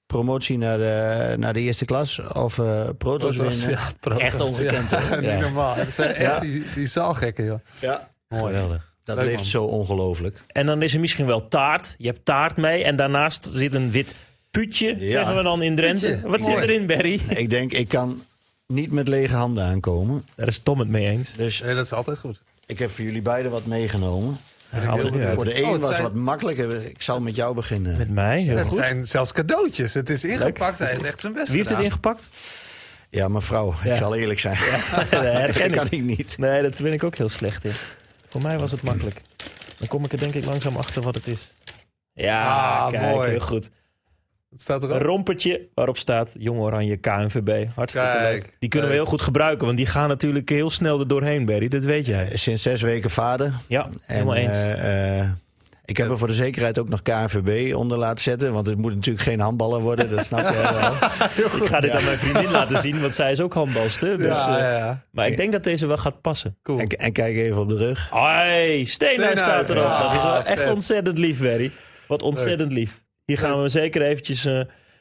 Promotie 0.06 0.58
naar 0.58 0.78
de, 0.78 1.34
naar 1.38 1.54
de 1.54 1.60
eerste 1.60 1.86
klas 1.86 2.20
of 2.20 2.60
eh 2.60 2.90
proto's 2.98 3.38
winnen? 3.38 3.70
ja, 4.02 4.18
Echt 4.18 4.40
ongekend, 4.40 4.90
Ja. 4.90 5.16
Niet 5.32 5.40
normaal. 5.40 5.76
Het 5.76 5.94
zijn 5.94 6.10
echt 6.10 6.20
Ja. 6.34 6.40
die, 6.40 6.64
die 6.76 6.88
zaalgekken, 6.88 7.46
joh. 7.46 7.60
Ja. 7.80 8.10
Mooi. 8.28 8.44
Geweldig. 8.44 8.94
Dat 9.04 9.16
Leuk, 9.16 9.26
leeft 9.26 9.38
man. 9.38 9.46
zo 9.46 9.64
ongelooflijk. 9.64 10.38
En 10.48 10.66
dan 10.66 10.82
is 10.82 10.94
er 10.94 11.00
misschien 11.00 11.26
wel 11.26 11.48
taart. 11.48 11.96
Je 11.98 12.08
hebt 12.08 12.26
taart 12.26 12.58
mee 12.58 12.84
en 12.84 12.96
daarnaast 12.96 13.46
zit 13.46 13.74
een 13.74 13.92
wit 13.92 14.16
putje, 14.62 14.96
Ja. 15.00 15.10
zeggen 15.12 15.36
we 15.38 15.44
dan 15.44 15.62
in 15.62 15.76
Drenthe. 15.76 16.08
Putje. 16.12 16.28
Wat 16.30 16.46
zit 16.46 16.56
erin, 16.58 16.86
Barry? 16.88 17.20
Ik 17.44 17.50
denk, 17.50 17.72
ik 17.74 17.88
kan 17.88 18.22
niet 18.68 18.92
met 18.92 19.08
lege 19.08 19.36
handen 19.36 19.64
aankomen. 19.64 20.26
Daar 20.36 20.48
is 20.48 20.58
Tom 20.60 20.80
het 20.80 20.88
mee 20.88 21.08
eens. 21.08 21.34
Dus 21.34 21.62
Nee, 21.62 21.76
dat 21.76 21.86
is 21.86 21.94
altijd 21.94 22.18
goed. 22.20 22.42
ik 22.66 22.80
heb 22.80 22.92
voor 22.92 23.04
jullie 23.04 23.22
beiden 23.22 23.52
wat 23.52 23.66
meegenomen. 23.66 24.38
Ja. 24.72 24.98
Voor 24.98 25.12
de 25.12 25.18
Oh, 25.18 25.58
een 25.58 25.72
het 25.74 25.82
was 25.82 25.90
zijn- 25.90 26.02
wat 26.02 26.14
makkelijker. 26.14 26.86
Ik 26.86 27.02
zal 27.02 27.20
met 27.20 27.36
jou 27.36 27.56
beginnen. 27.56 27.98
Met 27.98 28.10
mij, 28.10 28.42
heel 28.42 28.58
Het 28.58 28.68
goed. 28.68 28.76
zijn 28.78 29.08
zelfs 29.08 29.32
cadeautjes. 29.32 29.94
Het 29.94 30.10
is 30.10 30.24
ingepakt. 30.26 30.80
Hij 30.80 30.88
heeft 30.90 31.04
echt 31.04 31.22
zijn 31.22 31.34
best 31.34 31.48
Wie 31.48 31.58
heeft 31.58 31.70
het 31.70 31.80
ingepakt? 31.80 32.30
Ja, 33.10 33.28
mevrouw, 33.28 33.74
Ja. 33.84 33.92
ik 33.92 33.98
zal 33.98 34.16
eerlijk 34.16 34.40
zijn. 34.40 34.58
dat 35.12 35.24
herken 35.24 35.68
dat 35.68 35.78
kan 35.78 35.86
ik. 35.86 35.92
ik 35.92 36.04
niet. 36.04 36.38
Nee, 36.38 36.62
dat 36.62 36.82
ben 36.82 36.94
ik 36.94 37.04
ook 37.04 37.16
heel 37.18 37.30
slecht 37.30 37.64
in. 37.66 37.72
Voor 38.30 38.42
mij 38.42 38.58
was 38.60 38.72
het 38.72 38.82
makkelijk. 38.82 39.22
Dan 39.78 39.88
kom 39.88 40.06
ik 40.06 40.12
er 40.12 40.20
denk 40.20 40.34
ik 40.34 40.46
langzaam 40.46 40.76
achter 40.78 41.02
wat 41.02 41.16
het 41.16 41.28
is. 41.28 41.52
Ja, 42.14 42.44
Ah, 42.86 42.92
kijk, 42.92 43.02
mooi. 43.04 43.30
heel 43.30 43.40
goed. 43.40 43.70
Het 44.58 44.66
staat 44.66 44.84
Een 44.84 44.90
erop. 44.90 45.02
rompertje 45.02 45.68
waarop 45.74 45.98
staat 45.98 46.36
Jong 46.38 46.60
Oranje 46.60 46.98
KNVB. 46.98 47.66
Hartstikke 47.76 48.08
Kijk, 48.08 48.32
leuk. 48.44 48.56
Die 48.60 48.70
kunnen 48.70 48.90
we 48.90 48.96
heel 48.96 49.06
goed 49.06 49.22
gebruiken, 49.22 49.66
want 49.66 49.78
die 49.78 49.86
gaan 49.86 50.08
natuurlijk 50.08 50.50
heel 50.50 50.70
snel 50.70 51.00
er 51.00 51.08
doorheen, 51.08 51.46
Barry. 51.46 51.68
Dat 51.68 51.84
weet 51.84 52.06
jij. 52.06 52.30
Sinds 52.34 52.64
zes 52.64 52.82
weken 52.82 53.10
vader. 53.10 53.54
Ja, 53.68 53.84
En, 53.86 53.92
helemaal 54.06 54.36
eens. 54.36 54.58
eh, 54.58 55.20
eh, 55.20 55.26
ik 55.86 55.98
heb 55.98 56.10
er 56.10 56.18
voor 56.18 56.28
de 56.28 56.34
zekerheid 56.34 56.80
ook 56.80 56.90
nog 56.90 57.02
KNVB 57.02 57.76
onder 57.76 57.98
laten 57.98 58.24
zetten. 58.24 58.54
Want 58.54 58.68
het 58.68 58.78
moet 58.78 58.96
natuurlijk 58.96 59.26
geen 59.26 59.40
handballer 59.40 59.82
worden, 59.82 60.10
dat 60.10 60.26
snap 60.26 60.40
je 60.40 60.54
wel. 60.62 60.92
ik 61.62 61.68
ga 61.68 61.80
dit 61.80 61.92
aan 61.92 62.04
mijn 62.04 62.18
vriendin 62.18 62.52
laten 62.52 62.78
zien, 62.78 63.02
want 63.02 63.16
zij 63.16 63.32
is 63.32 63.40
ook 63.42 63.54
handbalster. 63.54 64.18
Dus, 64.18 64.28
ja, 64.46 64.58
eh, 64.58 64.64
ja, 64.64 64.78
ja. 64.78 65.04
Maar 65.12 65.28
ik 65.28 65.38
denk 65.38 65.52
dat 65.52 65.64
deze 65.64 65.88
wel 65.88 65.98
gaat 65.98 66.22
passen. 66.22 66.58
Cool. 66.64 66.80
En, 66.80 66.88
en 66.88 67.12
kijk 67.12 67.36
even 67.38 67.62
op 67.62 67.70
de 67.70 67.76
rug. 67.78 68.10
Hoi, 68.10 68.86
Steenhuis 68.86 69.40
staat 69.40 69.70
erop. 69.70 69.84
ja, 69.84 70.02
dat 70.08 70.16
is 70.18 70.24
wel 70.24 70.44
echt 70.44 70.62
vet. 70.62 70.74
ontzettend 70.74 71.18
lief, 71.18 71.42
Barry. 71.42 71.72
Wat 72.08 72.22
ontzettend 72.22 72.72
lief. 72.72 73.02
Hier 73.28 73.38
gaan 73.38 73.62
we 73.62 73.70
zeker 73.70 74.02
eventjes 74.02 74.48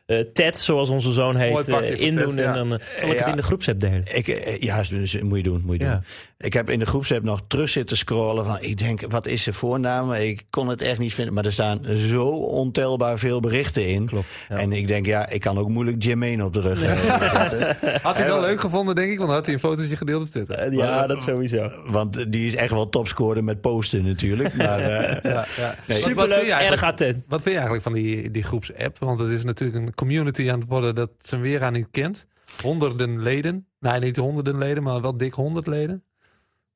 eh, 0.06 0.18
Ted, 0.32 0.58
zoals 0.58 0.88
onze 0.90 1.12
zoon 1.12 1.36
heet, 1.36 1.52
voor 1.52 1.82
indoen. 1.82 2.26
Ted, 2.26 2.34
ja. 2.34 2.44
En 2.44 2.52
dan 2.68 2.78
eh, 2.80 2.86
zal 3.00 3.10
ik 3.10 3.18
het 3.18 3.28
in 3.28 3.36
de 3.36 3.42
groepsapp 3.42 3.80
delen. 3.80 4.02
Ik, 4.14 4.56
ja, 4.62 4.82
dus, 4.88 5.20
moet 5.20 5.36
je 5.36 5.42
doen. 5.42 5.62
Moet 5.64 5.78
je 5.78 5.84
Ja. 5.84 5.90
doen. 5.92 6.02
Ik 6.38 6.52
heb 6.52 6.70
in 6.70 6.78
de 6.78 6.86
groepsapp 6.86 7.22
nog 7.22 7.40
terug 7.48 7.68
zitten 7.68 7.96
scrollen. 7.96 8.44
Van, 8.44 8.56
ik 8.60 8.78
denk, 8.78 9.00
wat 9.08 9.26
is 9.26 9.42
zijn 9.42 9.54
voornaam? 9.54 10.12
Ik 10.12 10.42
kon 10.50 10.68
het 10.68 10.82
echt 10.82 10.98
niet 10.98 11.14
vinden. 11.14 11.34
Maar 11.34 11.44
er 11.44 11.52
staan 11.52 11.80
zo 12.08 12.26
ontelbaar 12.28 13.18
veel 13.18 13.40
berichten 13.40 13.86
in. 13.88 14.06
Klopt, 14.06 14.26
ja. 14.48 14.56
En 14.56 14.72
ik 14.72 14.88
denk, 14.88 15.06
ja, 15.06 15.28
ik 15.28 15.40
kan 15.40 15.58
ook 15.58 15.68
moeilijk 15.68 16.02
Jermaine 16.02 16.44
op 16.44 16.52
de 16.52 16.60
rug 16.60 16.78
zetten. 16.78 17.76
Had 18.02 18.18
hij 18.18 18.26
wel 18.26 18.40
leuk 18.40 18.60
gevonden, 18.60 18.94
denk 18.94 19.10
ik, 19.10 19.16
want 19.16 19.26
dan 19.28 19.36
had 19.36 19.44
hij 19.46 19.54
een 19.54 19.60
fotootje 19.60 19.96
gedeeld 19.96 20.20
op 20.22 20.26
Twitter. 20.28 20.72
Ja, 20.72 21.06
dat 21.06 21.22
sowieso. 21.22 21.70
Want 21.86 22.32
die 22.32 22.46
is 22.46 22.54
echt 22.54 22.70
wel 22.70 22.88
topscorer 22.88 23.44
met 23.44 23.60
posten 23.60 24.04
natuurlijk. 24.04 24.54
Maar 24.66 24.78
eh, 24.80 25.22
Ja, 25.22 25.30
ja. 25.32 25.34
Wat- 25.34 25.46
wat 25.56 25.74
vind 25.86 25.98
Superleuk, 25.98 26.44
je 26.46 26.52
erg 26.52 26.82
attent. 26.82 27.24
Wat 27.28 27.42
vind 27.42 27.54
je 27.54 27.60
eigenlijk 27.60 27.82
van 27.82 27.92
die, 27.92 28.30
die 28.30 28.42
groepsapp? 28.42 28.98
Want 28.98 29.18
het 29.18 29.28
is 29.30 29.44
natuurlijk 29.44 29.84
een 29.86 29.94
community 29.96 30.50
aan 30.50 30.60
het 30.60 30.68
worden 30.68 30.94
dat 30.94 31.10
zijn 31.18 31.40
weer 31.40 31.62
aan 31.62 31.72
niet 31.72 31.88
kent. 31.90 32.26
Honderden 32.62 33.22
leden. 33.22 33.66
Nee, 33.80 34.00
niet 34.00 34.16
honderden 34.16 34.58
leden, 34.58 34.82
maar 34.82 35.00
wel 35.00 35.16
dik 35.16 35.34
honderd 35.34 35.66
leden. 35.66 36.02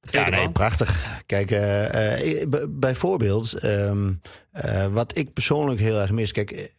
Ja, 0.01 0.29
nee, 0.29 0.51
prachtig. 0.51 1.23
Kijk, 1.27 1.51
eh, 1.51 2.43
eh, 2.43 2.49
bijvoorbeeld, 2.69 3.53
ehm, 3.53 4.13
eh, 4.53 4.87
wat 4.87 5.17
ik 5.17 5.33
persoonlijk 5.33 5.81
heel 5.81 6.01
erg 6.01 6.11
mis. 6.11 6.33
Kijk, 6.33 6.75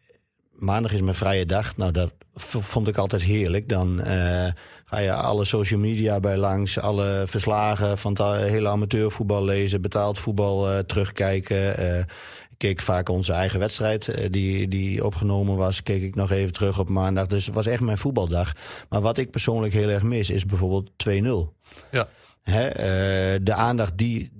maandag 0.51 0.93
is 0.93 1.01
mijn 1.01 1.15
vrije 1.15 1.45
dag. 1.45 1.77
Nou, 1.77 1.91
dat 1.91 2.11
vond 2.33 2.87
ik 2.87 2.97
altijd 2.97 3.21
heerlijk. 3.21 3.69
Dan 3.69 3.99
ga 4.85 4.97
je 4.97 5.13
alle 5.13 5.45
social 5.45 5.79
media 5.79 6.19
bij 6.19 6.37
langs, 6.37 6.79
alle 6.79 7.23
verslagen 7.27 7.97
van 7.97 8.11
het 8.11 8.49
hele 8.49 8.69
amateurvoetbal 8.69 9.43
lezen, 9.43 9.81
betaald 9.81 10.19
voetbal 10.19 10.85
terugkijken. 10.85 11.75
Keek 12.61 12.81
vaak 12.81 13.09
onze 13.09 13.33
eigen 13.33 13.59
wedstrijd 13.59 14.07
eh, 14.07 14.27
die, 14.29 14.67
die 14.67 15.05
opgenomen 15.05 15.55
was. 15.55 15.83
Keek 15.83 16.01
ik 16.01 16.15
nog 16.15 16.31
even 16.31 16.53
terug 16.53 16.79
op 16.79 16.89
maandag. 16.89 17.27
Dus 17.27 17.45
het 17.45 17.55
was 17.55 17.65
echt 17.65 17.81
mijn 17.81 17.97
voetbaldag. 17.97 18.53
Maar 18.89 19.01
wat 19.01 19.17
ik 19.17 19.31
persoonlijk 19.31 19.73
heel 19.73 19.89
erg 19.89 20.03
mis 20.03 20.29
is 20.29 20.45
bijvoorbeeld 20.45 20.91
2-0. 21.09 21.11
Ja. 21.91 22.07
Hè, 22.41 22.67
eh, 22.67 23.39
de 23.43 23.53
aandacht 23.53 23.97
die, 23.97 24.31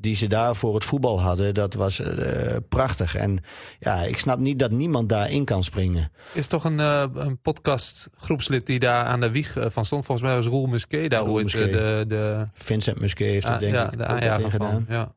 die 0.00 0.14
ze 0.14 0.26
daar 0.26 0.56
voor 0.56 0.74
het 0.74 0.84
voetbal 0.84 1.20
hadden, 1.20 1.54
dat 1.54 1.74
was 1.74 2.00
eh, 2.00 2.56
prachtig. 2.68 3.14
En 3.14 3.38
ja, 3.78 4.02
ik 4.02 4.18
snap 4.18 4.38
niet 4.38 4.58
dat 4.58 4.70
niemand 4.70 5.08
daarin 5.08 5.44
kan 5.44 5.64
springen. 5.64 6.10
Is 6.32 6.46
toch 6.46 6.64
een, 6.64 6.80
eh, 6.80 7.04
een 7.14 7.40
podcast 7.40 8.08
groepslid 8.16 8.66
die 8.66 8.78
daar 8.78 9.04
aan 9.04 9.20
de 9.20 9.30
wieg 9.30 9.56
van 9.58 9.84
stond. 9.84 10.04
Volgens 10.04 10.26
mij 10.26 10.36
was 10.36 10.46
Roel 10.46 10.66
Musquet 10.66 11.10
daar 11.10 11.20
Roel 11.20 11.34
ooit 11.34 11.44
Musquet. 11.44 11.72
de, 11.72 12.04
de, 12.08 12.46
Vincent 12.54 13.00
Musquet 13.00 13.28
heeft 13.28 13.46
er 13.46 13.54
ah, 13.54 13.60
denk 13.60 13.74
ja, 13.74 13.92
ik 13.92 13.98
de 13.98 14.04
ook 14.04 14.40
van. 14.40 14.50
gedaan. 14.50 14.86
Ja. 14.88 15.14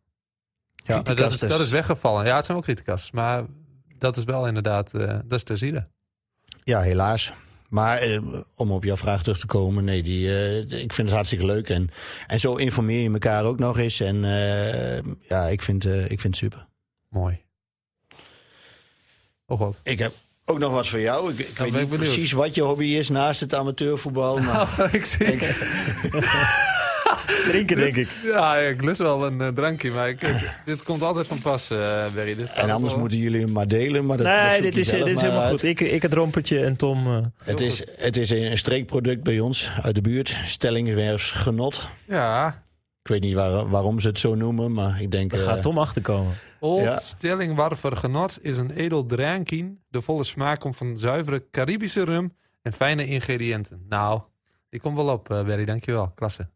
Ja. 0.90 0.96
Dat, 0.96 1.08
is, 1.08 1.14
Criticasters. 1.14 1.52
dat 1.52 1.62
is 1.62 1.70
weggevallen. 1.70 2.26
Ja, 2.26 2.36
het 2.36 2.46
zijn 2.46 2.58
ook 2.58 2.64
criticas. 2.64 3.12
Maar 3.12 3.44
dat 3.98 4.18
is 4.18 4.24
wel 4.24 4.48
inderdaad, 4.48 4.94
eh, 4.94 5.08
dat 5.08 5.38
is 5.38 5.44
te 5.44 5.58
zien. 5.58 5.86
Ja, 6.64 6.82
helaas. 6.82 7.32
Maar 7.70 7.98
eh, 7.98 8.20
om 8.56 8.72
op 8.72 8.84
jouw 8.84 8.98
vraag 8.98 9.22
terug 9.22 9.40
te 9.40 9.46
komen, 9.46 9.84
nee, 9.84 10.04
die, 10.04 10.28
eh, 10.28 10.58
ik 10.60 10.94
vind 10.94 11.08
het 11.08 11.12
hartstikke 11.12 11.46
leuk. 11.46 11.70
En, 11.70 11.90
en 12.28 12.40
zo 12.40 12.56
informeer 12.56 13.02
je 13.02 13.12
elkaar 13.12 13.44
ook 13.44 13.60
nog 13.60 13.78
eens. 13.78 14.00
En 14.00 14.26
eh, 14.26 15.02
ja, 15.28 15.46
ik 15.48 15.62
vind, 15.62 15.86
eh, 15.86 16.04
ik 16.04 16.20
vind 16.20 16.24
het 16.24 16.36
super. 16.36 16.68
Mooi. 17.10 17.42
Oh 19.46 19.58
god. 19.58 19.80
Ik 19.84 20.00
heb 20.00 20.14
ook 20.46 20.60
nog 20.60 20.72
wat 20.72 20.88
voor 20.88 21.00
jou. 21.00 21.32
Ik, 21.32 21.40
ik 21.40 21.56
ben 21.56 21.72
weet 21.72 21.90
niet 21.90 22.00
precies 22.00 22.32
wat 22.32 22.56
je 22.56 22.62
hobby 22.62 22.86
is 22.86 23.10
naast 23.10 23.40
het 23.40 23.54
amateurvoetbal. 23.54 24.40
Maar 24.48 24.90
ik 24.92 25.06
zie. 25.06 25.40
Drinken, 27.48 27.76
denk 27.78 27.96
ik. 27.96 28.08
Ja, 28.24 28.56
ik 28.58 28.82
lust 28.84 29.00
wel 29.00 29.26
een 29.26 29.42
eh, 29.42 29.48
drankje, 29.48 29.92
maar 29.92 30.10
ik, 30.10 30.20
dit 30.66 30.84
komt 30.84 31.02
altijd 31.02 31.28
van 31.28 31.40
pas, 31.42 31.70
eh 31.70 32.06
Berry. 32.14 32.36
Dit 32.36 32.48
gaat 32.50 32.56
en 32.58 32.70
anders 32.70 32.92
wel- 32.94 33.02
moeten 33.02 33.20
jullie 33.20 33.42
hem 33.42 33.52
maar 33.52 33.68
delen. 33.68 34.06
Maar 34.06 34.18
dat, 34.18 34.26
Nee, 34.26 34.62
dit 34.62 34.78
is, 34.78 34.90
dit 34.90 35.08
is 35.08 35.22
helemaal 35.22 35.42
uit. 35.42 35.50
goed. 35.52 35.64
Ik, 35.64 35.80
ik 35.80 36.02
het 36.02 36.14
rompertje 36.14 36.64
en 36.66 36.76
Tom... 36.76 37.08
eh, 37.08 37.22
Het 37.44 37.62
is, 37.62 37.86
het 37.98 38.18
is 38.18 38.30
een 38.30 38.58
streekproduct 38.58 39.24
bij 39.24 39.40
ons 39.40 39.72
uit 39.82 39.96
de 39.96 40.02
buurt. 40.02 40.38
Stellingswerfs 40.46 41.32
Genot. 41.32 41.90
Ja, 42.08 42.48
Ik 43.02 43.08
weet 43.10 43.22
niet 43.22 43.34
waar- 43.34 43.70
waarom 43.70 44.00
ze 44.00 44.08
het 44.08 44.20
zo 44.20 44.36
noemen, 44.36 44.74
maar 44.74 45.02
ik 45.02 45.12
denk... 45.12 45.32
daar 45.32 45.40
eh, 45.40 45.46
gaat 45.46 45.62
Tom 45.62 45.78
achterkomen. 45.78 46.34
Old 46.60 46.84
Ja. 46.84 46.98
Stellingwarver 47.00 47.98
Genot 47.98 48.38
is 48.42 48.58
een 48.58 48.72
edel 48.72 49.06
drankje. 49.06 49.74
De 49.90 50.02
volle 50.02 50.24
smaak 50.24 50.60
komt 50.60 50.76
van 50.78 50.98
zuivere 50.98 51.46
Caribische 51.52 52.04
rum 52.04 52.34
en 52.62 52.74
fijne 52.74 53.06
ingrediënten. 53.08 53.86
Nou, 53.90 54.22
die 54.70 54.80
komt 54.80 54.96
wel 54.96 55.08
op, 55.08 55.32
eh 55.32 55.44
Berry. 55.44 55.66
Dankjewel. 55.66 56.12
Klasse. 56.16 56.50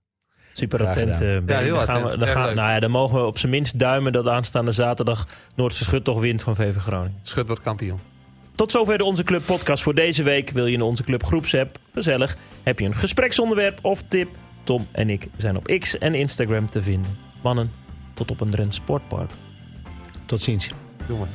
Super 0.54 0.88
attent. 0.88 1.22
eh, 1.22 1.58
heel 1.58 1.76
dan 1.76 1.86
gaan 1.86 2.04
we, 2.04 2.18
dan, 2.18 2.28
gaan, 2.28 2.56
nou 2.56 2.72
ja, 2.72 2.80
dan 2.80 2.92
mogen 2.92 3.20
we 3.20 3.26
op 3.26 3.38
zijn 3.38 3.52
minst 3.52 3.80
duimen 3.80 4.12
dat 4.12 4.28
aanstaande 4.28 4.72
zaterdag 4.72 5.28
Noordse 5.56 5.84
Schuttocht 5.84 6.20
wint 6.20 6.42
van 6.42 6.56
VV 6.56 6.78
Groningen. 6.78 7.20
Schut 7.22 7.48
wordt 7.48 7.62
kampioen. 7.62 8.00
Tot 8.56 8.72
zover 8.72 8.98
de 8.98 9.04
Onze 9.04 9.24
Club 9.24 9.46
podcast 9.46 9.84
voor 9.84 9.96
deze 9.96 10.24
week. 10.24 10.50
Wil 10.50 10.66
je 10.66 10.74
in 10.74 10.82
Onze 10.82 11.04
Club 11.04 11.24
groepsapp? 11.24 11.78
Gezellig. 11.94 12.36
Heb 12.64 12.80
je 12.80 12.86
een 12.86 12.96
gespreksonderwerp 12.96 13.80
of 13.82 14.04
tip? 14.08 14.30
Tom 14.64 14.88
en 14.92 15.10
ik 15.10 15.28
zijn 15.38 15.58
op 15.58 15.78
X 15.80 15.98
en 15.98 16.14
Instagram 16.16 16.70
te 16.70 16.82
vinden. 16.82 17.18
Mannen, 17.42 17.72
tot 18.14 18.32
op 18.32 18.42
een 18.42 18.50
Drents 18.50 18.76
Sportpark. 18.76 19.32
Tot 20.26 20.42
ziens. 20.42 20.70
Doe 21.08 21.18
maar. 21.18 21.28